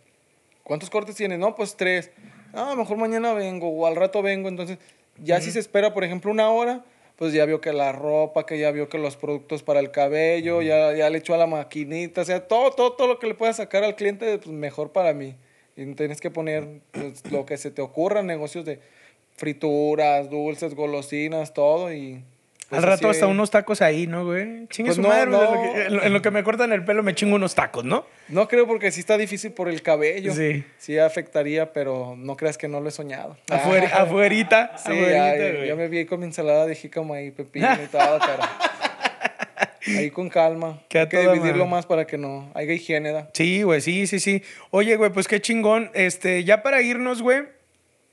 ¿Cuántos 0.63 0.89
cortes 0.89 1.15
tienes? 1.15 1.37
No, 1.37 1.55
pues 1.55 1.75
tres. 1.75 2.09
Ah, 2.55 2.73
mejor 2.75 2.97
mañana 2.97 3.33
vengo 3.33 3.69
o 3.69 3.85
al 3.85 3.95
rato 3.95 4.21
vengo. 4.21 4.47
Entonces, 4.47 4.77
ya 5.21 5.41
si 5.41 5.51
se 5.51 5.59
espera, 5.59 5.93
por 5.93 6.05
ejemplo, 6.05 6.31
una 6.31 6.49
hora, 6.49 6.85
pues 7.17 7.33
ya 7.33 7.45
vio 7.45 7.59
que 7.59 7.73
la 7.73 7.91
ropa, 7.91 8.45
que 8.45 8.57
ya 8.57 8.71
vio 8.71 8.87
que 8.87 8.97
los 8.97 9.17
productos 9.17 9.61
para 9.61 9.81
el 9.81 9.91
cabello, 9.91 10.61
ya, 10.61 10.93
ya 10.93 11.09
le 11.09 11.17
echó 11.17 11.33
a 11.33 11.37
la 11.37 11.47
maquinita. 11.47 12.21
O 12.21 12.25
sea, 12.25 12.47
todo, 12.47 12.71
todo, 12.71 12.93
todo 12.93 13.07
lo 13.07 13.19
que 13.19 13.27
le 13.27 13.35
pueda 13.35 13.51
sacar 13.53 13.83
al 13.83 13.95
cliente, 13.95 14.37
pues 14.37 14.55
mejor 14.55 14.91
para 14.91 15.13
mí. 15.13 15.35
Y 15.75 15.85
tienes 15.95 16.21
que 16.21 16.31
poner 16.31 16.79
pues, 16.91 17.29
lo 17.29 17.45
que 17.45 17.57
se 17.57 17.71
te 17.71 17.81
ocurra, 17.81 18.23
negocios 18.23 18.63
de 18.63 18.79
frituras, 19.35 20.29
dulces, 20.29 20.75
golosinas, 20.75 21.53
todo. 21.53 21.93
Y 21.93 22.23
pues, 22.69 22.83
Al 22.83 22.89
rato 22.89 23.09
hasta 23.09 23.27
unos 23.27 23.51
tacos 23.51 23.81
ahí, 23.81 24.07
¿no, 24.07 24.25
güey? 24.25 24.67
Chingue 24.69 24.89
Pues 24.89 24.95
su 24.95 25.01
no, 25.01 25.09
madre, 25.09 25.27
no. 25.31 25.41
En, 25.43 25.51
lo 25.53 25.61
que, 25.73 25.81
en 25.85 25.95
lo- 25.95 26.03
en 26.03 26.13
lo 26.13 26.21
que 26.21 26.31
me 26.31 26.43
cortan 26.43 26.71
el 26.71 26.83
pelo 26.83 27.03
me 27.03 27.13
chingo 27.13 27.35
unos 27.35 27.53
tacos, 27.55 27.83
¿no? 27.85 28.05
No 28.29 28.47
creo 28.47 28.65
porque 28.67 28.91
sí 28.91 28.99
está 29.01 29.17
difícil 29.17 29.51
por 29.51 29.69
el 29.69 29.81
cabello. 29.81 30.33
Sí. 30.33 30.63
Sí 30.77 30.97
afectaría, 30.97 31.73
pero 31.73 32.15
no 32.17 32.35
creas 32.35 32.57
que 32.57 32.67
no 32.67 32.79
lo 32.81 32.89
he 32.89 32.91
soñado. 32.91 33.37
Afuera, 33.51 33.89
afuerita, 33.93 34.71
Sí, 34.77 34.91
afuerita, 34.91 35.37
ya, 35.37 35.51
güey. 35.51 35.67
ya 35.67 35.75
me 35.75 35.87
vi 35.87 36.05
con 36.05 36.19
mi 36.19 36.25
ensalada 36.25 36.65
de 36.65 36.75
jícama 36.75 37.21
y 37.21 37.31
pepino 37.31 37.67
y 37.83 37.87
todo, 37.87 38.19
pero 38.25 38.39
ahí 39.99 40.09
con 40.09 40.29
calma. 40.29 40.81
Que 40.89 40.99
Hay 40.99 41.07
que 41.07 41.19
dividirlo 41.19 41.65
madre. 41.65 41.69
más 41.69 41.85
para 41.85 42.05
que 42.07 42.17
no 42.17 42.51
haya 42.55 42.73
higiene. 42.73 43.11
¿da? 43.11 43.29
Sí, 43.33 43.61
güey, 43.63 43.81
sí, 43.81 44.07
sí, 44.07 44.19
sí. 44.19 44.41
Oye, 44.71 44.95
güey, 44.95 45.11
pues 45.11 45.27
qué 45.27 45.39
chingón. 45.41 45.91
Este, 45.93 46.43
ya 46.43 46.63
para 46.63 46.81
irnos, 46.81 47.21
güey. 47.21 47.43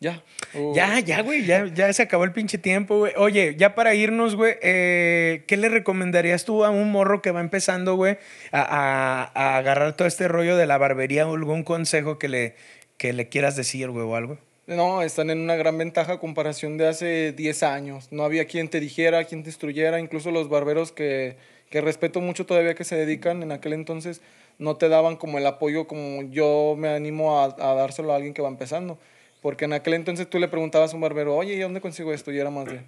Ya. 0.02 0.22
Uh, 0.54 0.74
Ya, 0.74 0.98
ya, 0.98 1.22
güey, 1.22 1.46
ya, 1.46 1.66
ya 1.72 1.92
se 1.92 2.02
acabó 2.02 2.24
el 2.24 2.32
pinche 2.32 2.58
tiempo, 2.58 2.98
güey. 2.98 3.12
Oye, 3.16 3.54
ya 3.56 3.74
para 3.76 3.94
irnos, 3.94 4.34
güey, 4.34 4.54
eh, 4.60 5.44
¿qué 5.46 5.56
le 5.56 5.68
recomendarías 5.68 6.44
tú 6.44 6.64
a 6.64 6.70
un 6.70 6.90
morro 6.90 7.22
que 7.22 7.30
va 7.30 7.40
empezando, 7.40 7.94
güey, 7.94 8.18
a, 8.50 8.60
a- 8.60 9.30
a 9.34 9.56
agarrar 9.58 9.96
todo 9.96 10.08
este 10.08 10.26
rollo 10.28 10.56
de 10.56 10.66
la 10.66 10.76
barbería 10.78 11.26
o 11.28 11.34
algún 11.34 11.62
consejo 11.62 12.18
que 12.18 12.28
le, 12.28 12.54
que 12.96 13.12
le 13.12 13.28
quieras 13.28 13.54
decir, 13.56 13.88
güey, 13.90 14.04
o 14.04 14.16
algo? 14.16 14.38
No, 14.66 15.02
están 15.02 15.30
en 15.30 15.38
una 15.40 15.54
gran 15.56 15.78
ventaja 15.78 16.14
a 16.14 16.18
comparación 16.18 16.78
de 16.78 16.88
hace 16.88 17.32
10 17.32 17.62
años. 17.62 18.08
No 18.10 18.24
había 18.24 18.46
quien 18.46 18.68
te 18.68 18.80
dijera, 18.80 19.24
quien 19.24 19.42
te 19.44 19.50
instruyera. 19.50 20.00
Incluso 20.00 20.30
los 20.32 20.48
barberos 20.48 20.90
que, 20.92 21.36
que 21.70 21.80
respeto 21.80 22.20
mucho 22.20 22.44
todavía 22.46 22.74
que 22.74 22.84
se 22.84 22.96
dedican 22.96 23.42
en 23.42 23.52
aquel 23.52 23.72
entonces 23.72 24.20
no 24.58 24.76
te 24.76 24.88
daban 24.88 25.16
como 25.16 25.38
el 25.38 25.46
apoyo 25.46 25.86
como 25.88 26.22
yo 26.30 26.74
me 26.78 26.88
animo 26.88 27.40
a, 27.40 27.44
a 27.58 27.74
dárselo 27.74 28.12
a 28.12 28.16
alguien 28.16 28.34
que 28.34 28.42
va 28.42 28.48
empezando. 28.48 28.98
Porque 29.42 29.64
en 29.66 29.72
aquel 29.74 29.94
entonces 29.94 30.30
tú 30.30 30.38
le 30.38 30.48
preguntabas 30.48 30.92
a 30.92 30.94
un 30.94 31.02
barbero, 31.02 31.36
oye, 31.36 31.54
¿y 31.54 31.58
dónde 31.58 31.80
consigo 31.80 32.12
esto? 32.14 32.32
Y 32.32 32.38
era 32.38 32.48
más 32.50 32.66
de, 32.66 32.80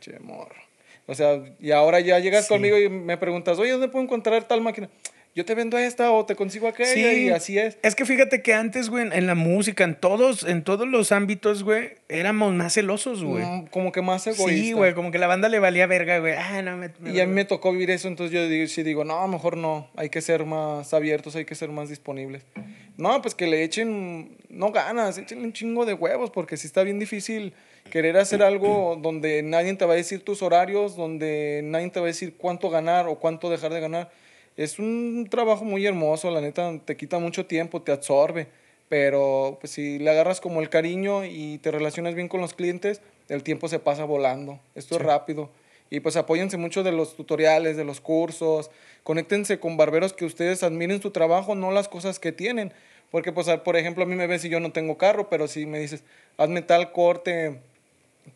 che, 0.00 0.18
morro. 0.18 0.54
O 1.06 1.14
sea, 1.14 1.40
y 1.60 1.70
ahora 1.70 2.00
ya 2.00 2.18
llegas 2.18 2.44
Sí. 2.46 2.52
conmigo 2.52 2.76
y 2.76 2.88
me 2.90 3.16
preguntas, 3.16 3.58
oye, 3.58 3.70
¿dónde 3.70 3.88
puedo 3.88 4.04
encontrar 4.04 4.46
tal 4.46 4.60
máquina? 4.60 4.90
Yo 5.34 5.44
te 5.44 5.54
vendo 5.54 5.78
esta 5.78 6.10
o 6.10 6.26
te 6.26 6.34
consigo 6.34 6.66
aquella 6.66 6.92
Sí. 6.92 7.26
y 7.26 7.30
así 7.30 7.58
es. 7.58 7.78
Es 7.82 7.94
que 7.94 8.04
fíjate 8.04 8.42
que 8.42 8.54
antes, 8.54 8.88
güey, 8.90 9.08
en 9.12 9.26
la 9.28 9.34
música, 9.36 9.84
en 9.84 9.94
todos, 9.94 10.42
en 10.42 10.64
todos 10.64 10.88
los 10.88 11.12
ámbitos, 11.12 11.62
güey, 11.62 11.90
éramos 12.08 12.52
más 12.54 12.74
celosos, 12.74 13.22
güey. 13.22 13.44
Como 13.70 13.92
que 13.92 14.02
más 14.02 14.26
egoísta. 14.26 14.50
Sí, 14.64 14.72
güey, 14.72 14.94
como 14.94 15.12
que 15.12 15.18
la 15.18 15.28
banda 15.28 15.48
le 15.48 15.58
valía 15.60 15.86
verga, 15.86 16.18
güey. 16.18 16.34
Ah, 16.36 16.60
no, 16.62 16.76
me, 16.76 16.90
me- 16.98 17.12
Y 17.12 17.20
a 17.20 17.26
mí 17.26 17.32
me 17.32 17.44
tocó 17.44 17.70
vivir 17.72 17.90
eso, 17.90 18.08
entonces 18.08 18.34
yo 18.34 18.48
digo, 18.48 18.66
sí 18.66 18.82
digo, 18.82 19.04
no, 19.04 19.28
mejor 19.28 19.56
no, 19.56 19.88
hay 19.96 20.08
que 20.10 20.20
ser 20.20 20.44
más 20.44 20.92
abiertos, 20.92 21.36
hay 21.36 21.44
que 21.44 21.54
ser 21.54 21.68
más 21.70 21.88
disponibles. 21.88 22.42
No, 22.96 23.22
pues 23.22 23.36
que 23.36 23.46
le 23.46 23.62
echen, 23.62 24.36
no 24.48 24.72
ganas, 24.72 25.18
échenle 25.18 25.44
un 25.44 25.52
chingo 25.52 25.86
de 25.86 25.94
huevos, 25.94 26.30
porque 26.30 26.56
si 26.56 26.66
está 26.66 26.82
bien 26.82 26.98
difícil 26.98 27.52
querer 27.92 28.16
hacer 28.16 28.42
algo 28.42 28.98
donde 29.00 29.42
nadie 29.44 29.72
te 29.74 29.84
va 29.84 29.92
a 29.92 29.96
decir 29.96 30.24
tus 30.24 30.42
horarios, 30.42 30.96
donde 30.96 31.60
nadie 31.62 31.88
te 31.90 32.00
va 32.00 32.06
a 32.06 32.08
decir 32.08 32.34
cuánto 32.36 32.70
ganar 32.70 33.06
o 33.06 33.14
cuánto 33.20 33.50
dejar 33.50 33.72
de 33.72 33.78
ganar. 33.80 34.10
Es 34.58 34.80
un 34.80 35.28
trabajo 35.30 35.64
muy 35.64 35.86
hermoso, 35.86 36.32
la 36.32 36.40
neta, 36.40 36.80
te 36.84 36.96
quita 36.96 37.20
mucho 37.20 37.46
tiempo, 37.46 37.80
te 37.80 37.92
absorbe, 37.92 38.48
pero 38.88 39.56
pues 39.60 39.70
si 39.70 40.00
le 40.00 40.10
agarras 40.10 40.40
como 40.40 40.60
el 40.60 40.68
cariño 40.68 41.24
y 41.24 41.58
te 41.58 41.70
relacionas 41.70 42.16
bien 42.16 42.26
con 42.26 42.40
los 42.40 42.54
clientes, 42.54 43.00
el 43.28 43.44
tiempo 43.44 43.68
se 43.68 43.78
pasa 43.78 44.02
volando, 44.02 44.58
esto 44.74 44.96
es 44.96 45.02
rápido. 45.02 45.48
Y 45.90 46.00
pues 46.00 46.16
apóyense 46.16 46.56
mucho 46.56 46.82
de 46.82 46.90
los 46.90 47.14
tutoriales, 47.14 47.76
de 47.76 47.84
los 47.84 48.00
cursos, 48.00 48.72
conéctense 49.04 49.60
con 49.60 49.76
barberos 49.76 50.12
que 50.12 50.24
ustedes 50.24 50.64
admiren 50.64 51.00
su 51.00 51.12
trabajo, 51.12 51.54
no 51.54 51.70
las 51.70 51.88
cosas 51.88 52.18
que 52.18 52.32
tienen. 52.32 52.72
Porque 53.12 53.30
pues 53.30 53.46
por 53.60 53.76
ejemplo 53.76 54.02
a 54.02 54.06
mí 54.06 54.16
me 54.16 54.26
ves 54.26 54.44
y 54.44 54.48
yo 54.48 54.58
no 54.58 54.72
tengo 54.72 54.98
carro, 54.98 55.28
pero 55.28 55.46
si 55.46 55.66
me 55.66 55.78
dices, 55.78 56.02
hazme 56.36 56.62
tal 56.62 56.90
corte, 56.90 57.60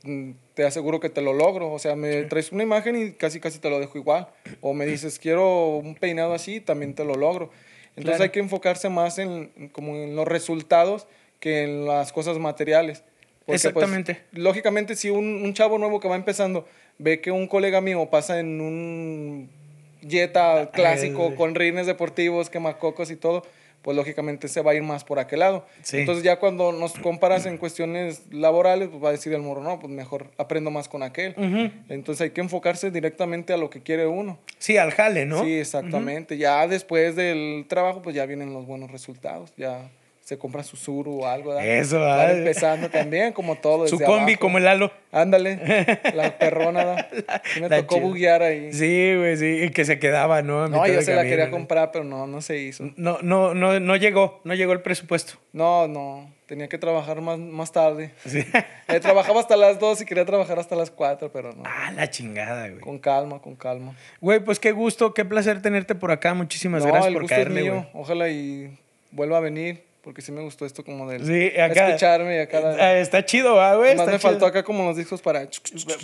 mm, 0.05 0.31
te 0.55 0.65
aseguro 0.65 1.01
que 1.01 1.09
te 1.09 1.21
lo 1.23 1.33
logro. 1.33 1.73
O 1.73 1.79
sea, 1.79 1.97
me 1.97 2.23
traes 2.25 2.53
una 2.53 2.63
imagen 2.63 2.97
y 2.97 3.13
casi 3.13 3.41
casi 3.41 3.59
te 3.59 3.71
lo 3.71 3.81
dejo 3.81 3.99
igual. 3.99 4.29
O 4.61 4.75
me 4.75 4.87
dices, 4.87 5.19
quiero 5.19 5.77
un 5.77 5.95
peinado 5.95 6.35
así, 6.35 6.61
también 6.61 6.95
te 6.95 7.05
lo 7.05 7.15
logro. 7.15 7.51
Entonces 7.91 8.17
Claro. 8.17 8.23
hay 8.25 8.31
que 8.31 8.41
enfocarse 8.41 8.89
más 8.89 9.19
en, 9.19 9.71
como 9.73 9.97
en 9.97 10.17
los 10.17 10.27
resultados 10.27 11.07
que 11.41 11.65
en 11.65 11.87
las 11.87 12.13
cosas 12.13 12.39
materiales. 12.39 13.01
Porque, 13.45 13.45
pues, 13.47 13.65
Exactamente. 13.65 14.21
lógicamente, 14.33 14.95
si 14.97 15.11
un, 15.11 15.43
un 15.43 15.53
chavo 15.55 15.77
nuevo 15.79 15.99
que 16.01 16.09
va 16.09 16.17
empezando 16.17 16.67
ve 16.99 17.21
que 17.21 17.31
un 17.33 17.49
colega 17.49 17.81
mío 17.81 18.09
pasa 18.11 18.39
en 18.39 18.61
un 18.61 19.51
Jetta 20.09 20.71
clásico 20.73 21.29
el- 21.29 21.35
con 21.35 21.55
rines 21.55 21.87
deportivos, 21.87 22.51
quemacocos 22.51 23.11
y 23.11 23.17
todo, 23.17 23.43
pues 23.83 23.97
lógicamente 23.97 24.49
se 24.49 24.63
va 24.63 24.71
a 24.71 24.75
ir 24.75 24.83
más 24.83 25.05
por 25.05 25.19
aquel 25.19 25.41
lado. 25.41 25.67
Sí. 25.83 25.99
Entonces 25.99 26.25
ya 26.25 26.39
cuando 26.39 26.73
nos 26.73 26.95
comparas 26.95 27.47
en 27.47 27.59
cuestiones 27.59 28.23
laborales, 28.31 28.89
pues 28.89 29.03
va 29.03 29.09
a 29.09 29.13
decir 29.13 29.33
el 29.33 29.43
morro, 29.43 29.63
no, 29.63 29.79
pues 29.79 29.93
mejor 29.93 30.31
aprendo 30.39 30.71
más 30.71 30.89
con 30.89 31.03
aquel. 31.03 31.35
Entonces 31.89 32.23
hay 32.23 32.31
que 32.31 32.41
enfocarse 32.41 32.91
directamente 32.91 33.53
a 33.53 33.57
lo 33.57 33.71
que 33.71 33.83
quiere 33.83 34.07
uno. 34.07 34.39
Sí, 34.59 34.77
al 34.77 34.93
jale, 34.93 35.27
¿no? 35.27 35.45
Sí, 35.45 35.55
exactamente. 35.55 36.39
Ya 36.39 36.67
después 36.67 37.17
del 37.17 37.67
trabajo, 37.69 38.03
pues 38.03 38.15
ya 38.15 38.25
vienen 38.27 38.53
los 38.53 38.67
buenos 38.67 38.91
resultados. 38.91 39.53
Ya 39.57 39.91
se 40.33 40.39
compra 40.39 40.63
su 40.63 40.79
suru 40.79 41.21
o 41.21 41.27
algo. 41.27 41.51
¿verdad? 41.51 41.67
Eso, 41.67 42.03
ah. 42.03 42.33
empezando 42.33 42.89
también, 42.89 43.35
como 43.35 43.57
todo. 43.57 43.87
Su 43.87 43.99
combi 43.99 44.33
abajo. 44.33 44.41
como 44.41 44.57
el 44.57 44.67
halo. 44.67 44.91
Ándale, 45.11 45.59
la 46.15 46.39
perrona. 46.39 46.85
¿verdad? 46.85 47.43
Me 47.61 47.69
la 47.69 47.77
tocó 47.81 47.97
chida. 47.97 48.07
buguear 48.07 48.43
ahí. 48.43 48.73
Sí, 48.73 49.15
güey, 49.15 49.37
sí, 49.37 49.65
y 49.65 49.71
que 49.71 49.85
se 49.85 49.99
quedaba, 49.99 50.41
¿no? 50.41 50.65
A 50.65 50.69
no, 50.69 50.87
yo 50.87 51.03
se 51.03 51.15
la 51.15 51.25
quería 51.25 51.47
¿no? 51.47 51.51
comprar, 51.51 51.91
pero 51.93 52.05
no, 52.05 52.27
no 52.27 52.41
se 52.41 52.57
hizo. 52.57 52.91
No, 52.97 53.19
no, 53.21 53.53
no, 53.53 53.79
no 53.79 53.97
llegó, 53.97 54.41
no 54.45 54.55
llegó 54.55 54.73
el 54.73 54.81
presupuesto. 54.81 55.35
No, 55.53 55.87
no, 55.87 56.33
tenía 56.47 56.69
que 56.69 56.79
trabajar 56.79 57.21
más, 57.21 57.39
más 57.39 57.71
tarde. 57.73 58.13
Sí. 58.25 58.43
Eh, 58.89 59.01
trabajaba 59.01 59.41
hasta 59.41 59.57
las 59.57 59.79
2 59.79 60.01
y 60.01 60.05
quería 60.07 60.25
trabajar 60.25 60.59
hasta 60.59 60.75
las 60.77 60.91
4, 60.91 61.31
pero 61.31 61.53
no. 61.53 61.63
ah, 61.67 61.93
la 61.95 62.09
chingada, 62.09 62.69
güey. 62.69 62.81
Con 62.81 62.99
calma, 62.99 63.41
con 63.41 63.55
calma. 63.55 63.95
Güey, 64.21 64.41
pues 64.41 64.59
qué 64.59 64.73
gusto, 64.73 65.13
qué 65.13 65.27
placer 65.27 65.61
tenerte 65.61 65.95
por 65.95 66.11
acá. 66.11 66.33
Muchísimas 66.33 66.83
no, 66.85 66.89
gracias 66.89 67.09
el 67.09 67.13
por 67.15 67.23
gusto 67.23 67.35
caerle, 67.35 67.61
es 67.61 67.67
güey. 67.67 67.81
mío. 67.81 67.91
Ojalá 67.93 68.29
y 68.31 68.79
vuelva 69.13 69.37
a 69.37 69.41
venir, 69.41 69.85
porque 70.03 70.21
sí 70.21 70.33
me 70.33 70.43
gustó 70.43 70.67
esto 70.67 70.85
como 70.85 71.09
del 71.09 71.25
Sí, 71.25 71.59
acá. 71.59 71.87
escucharme 71.89 72.37
y 72.37 72.41
acá. 72.41 72.61
Ah, 72.79 72.99
está 72.99 73.25
chido, 73.25 73.55
¿va, 73.55 73.77
güey. 73.77 73.95
Más 73.95 74.07
me 74.07 74.19
faltó 74.19 74.39
chido. 74.39 74.47
acá 74.49 74.63
como 74.65 74.85
los 74.85 74.97
discos 74.97 75.23
para... 75.23 75.49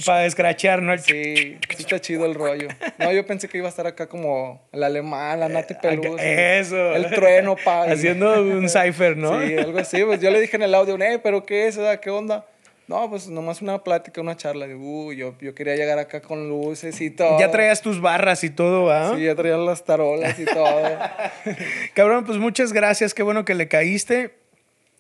Para 0.07 0.25
escrachar, 0.25 0.81
¿no? 0.83 0.97
Sí, 0.99 1.59
está 1.77 2.01
chido 2.01 2.25
el 2.27 2.35
rollo. 2.35 2.69
No, 2.99 3.13
yo 3.13 3.27
pensé 3.27 3.49
que 3.49 3.59
iba 3.59 3.67
a 3.67 3.71
estar 3.71 3.87
acá 3.87 4.07
como 4.09 4.63
el 4.73 4.83
alemán, 4.85 5.41
la 5.41 5.49
Nati 5.49 5.75
Peluso. 5.75 6.17
Eso. 6.19 6.95
El 6.95 7.11
trueno, 7.11 7.57
pa. 7.57 7.87
y- 7.89 7.93
Haciendo 7.93 8.41
un 8.43 8.69
cipher, 8.69 9.17
¿no? 9.17 9.45
Sí, 9.45 9.57
algo 9.59 9.79
así. 9.79 10.03
Pues 10.05 10.21
yo 10.21 10.31
le 10.31 10.41
dije 10.41 10.57
en 10.57 10.63
el 10.63 10.75
audio, 10.75 10.97
eh, 10.99 11.19
pero 11.23 11.45
¿qué 11.45 11.67
es? 11.67 11.79
¿Qué 12.01 12.11
onda? 12.11 12.47
No, 12.89 13.09
pues 13.11 13.29
nomás 13.29 13.61
una 13.61 13.85
plática, 13.85 14.21
una 14.23 14.35
charla. 14.35 14.67
Digo, 14.67 14.81
"Uy, 14.81 15.17
yo, 15.17 15.35
yo 15.41 15.55
quería 15.55 15.77
llegar 15.77 15.99
acá 15.99 16.23
con 16.23 16.49
luces 16.49 16.99
y 17.03 17.11
todo. 17.11 17.39
Ya 17.39 17.51
traías 17.51 17.83
tus 17.83 18.01
barras 18.01 18.43
y 18.45 18.51
todo, 18.51 18.85
¿va? 18.85 19.15
Sí, 19.15 19.25
ya 19.25 19.35
traía 19.35 19.59
las 19.59 19.85
tarolas 19.85 20.39
y 20.39 20.47
todo. 20.47 20.83
Cabrón, 21.95 22.25
pues 22.25 22.39
muchas 22.39 22.73
gracias. 22.73 23.13
Qué 23.13 23.23
bueno 23.23 23.45
que 23.45 23.55
le 23.55 23.69
caíste. 23.69 24.35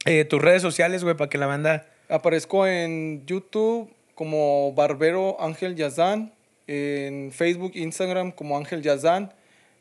Eh, 0.04 0.24
tus 0.26 0.40
redes 0.40 0.60
sociales, 0.60 1.02
güey, 1.02 1.16
para 1.16 1.30
que 1.30 1.38
la 1.38 1.46
banda. 1.46 1.86
Aparezco 2.10 2.66
en 2.66 3.24
YouTube 3.26 3.90
como 4.14 4.72
Barbero 4.74 5.40
Ángel 5.40 5.74
Yazán, 5.74 6.32
en 6.66 7.32
Facebook, 7.32 7.72
Instagram 7.74 8.32
como 8.32 8.56
Ángel 8.58 8.82
Yazán 8.82 9.32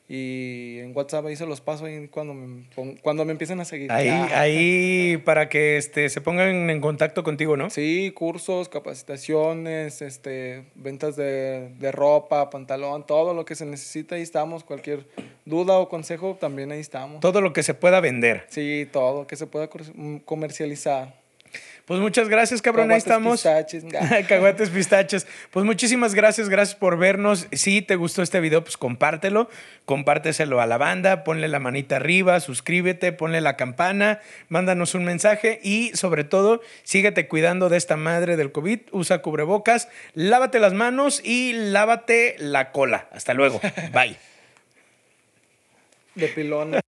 y 0.10 0.80
en 0.80 0.96
WhatsApp 0.96 1.26
ahí 1.26 1.36
se 1.36 1.46
los 1.46 1.60
paso 1.60 1.86
ahí 1.86 2.08
cuando 2.08 2.34
me, 2.34 2.64
cuando 3.02 3.26
me 3.26 3.34
empiecen 3.34 3.60
a 3.60 3.66
seguir. 3.66 3.92
Ahí, 3.92 4.08
Ah. 4.10 4.30
ahí, 4.42 5.18
para 5.26 5.50
que 5.50 5.78
este, 5.78 6.08
se 6.10 6.22
pongan 6.22 6.70
en 6.70 6.80
contacto 6.80 7.24
contigo, 7.24 7.58
¿no? 7.58 7.70
Sí, 7.70 8.12
cursos, 8.16 8.70
capacitaciones, 8.70 10.02
este, 10.02 10.64
ventas 10.76 11.16
de, 11.16 11.70
de 11.78 11.92
ropa, 11.92 12.50
pantalón, 12.50 13.06
todo 13.06 13.34
lo 13.34 13.44
que 13.46 13.56
se 13.56 13.66
necesita, 13.66 14.16
ahí 14.16 14.22
estamos. 14.22 14.64
Cualquier 14.64 15.06
duda 15.46 15.78
o 15.78 15.90
consejo, 15.90 16.38
también 16.40 16.72
ahí 16.72 16.80
estamos. 16.80 17.20
Todo 17.20 17.42
lo 17.42 17.52
que 17.52 17.64
se 17.64 17.74
pueda 17.74 18.00
vender. 18.00 18.46
Sí, 18.50 18.88
todo, 18.92 19.28
que 19.28 19.36
se 19.36 19.48
pueda 19.48 19.70
mm, 19.94 20.18
comercializar. 20.18 21.16
Pues 21.88 22.02
muchas 22.02 22.28
gracias, 22.28 22.62
cabrón. 22.62 22.92
Ahí 22.92 22.98
estamos. 22.98 23.44
pistaches. 23.44 23.86
Caguates 24.28 24.70
pistaches. 24.70 25.26
Pues 25.52 25.66
muchísimas 25.66 26.14
gracias, 26.14 26.50
gracias 26.50 26.76
por 26.76 26.98
vernos. 26.98 27.48
Si 27.54 27.82
te 27.82 27.96
gustó 27.96 28.22
este 28.22 28.42
video, 28.42 28.62
pues 28.62 28.76
compártelo, 28.76 29.50
compárteselo 29.86 30.60
a 30.60 30.66
la 30.66 30.78
banda, 30.78 31.24
ponle 31.24 31.48
la 31.48 31.60
manita 31.60 31.96
arriba, 31.96 32.42
suscríbete, 32.42 33.14
ponle 33.14 33.40
la 33.40 33.56
campana, 33.56 34.20
mándanos 34.50 34.96
un 34.96 35.06
mensaje 35.06 35.62
y 35.64 35.92
sobre 35.96 36.26
todo, 36.26 36.60
síguete 36.84 37.30
cuidando 37.30 37.70
de 37.70 37.78
esta 37.78 37.96
madre 37.96 38.36
del 38.36 38.52
COVID, 38.52 38.82
usa 38.92 39.22
cubrebocas, 39.22 39.88
lávate 40.14 40.60
las 40.60 40.74
manos 40.74 41.22
y 41.24 41.54
lávate 41.54 42.36
la 42.38 42.74
cola. 42.74 43.08
Hasta 43.14 43.34
luego. 43.34 43.62
Bye. 43.94 44.18
De 46.16 46.28
pilón. 46.28 46.82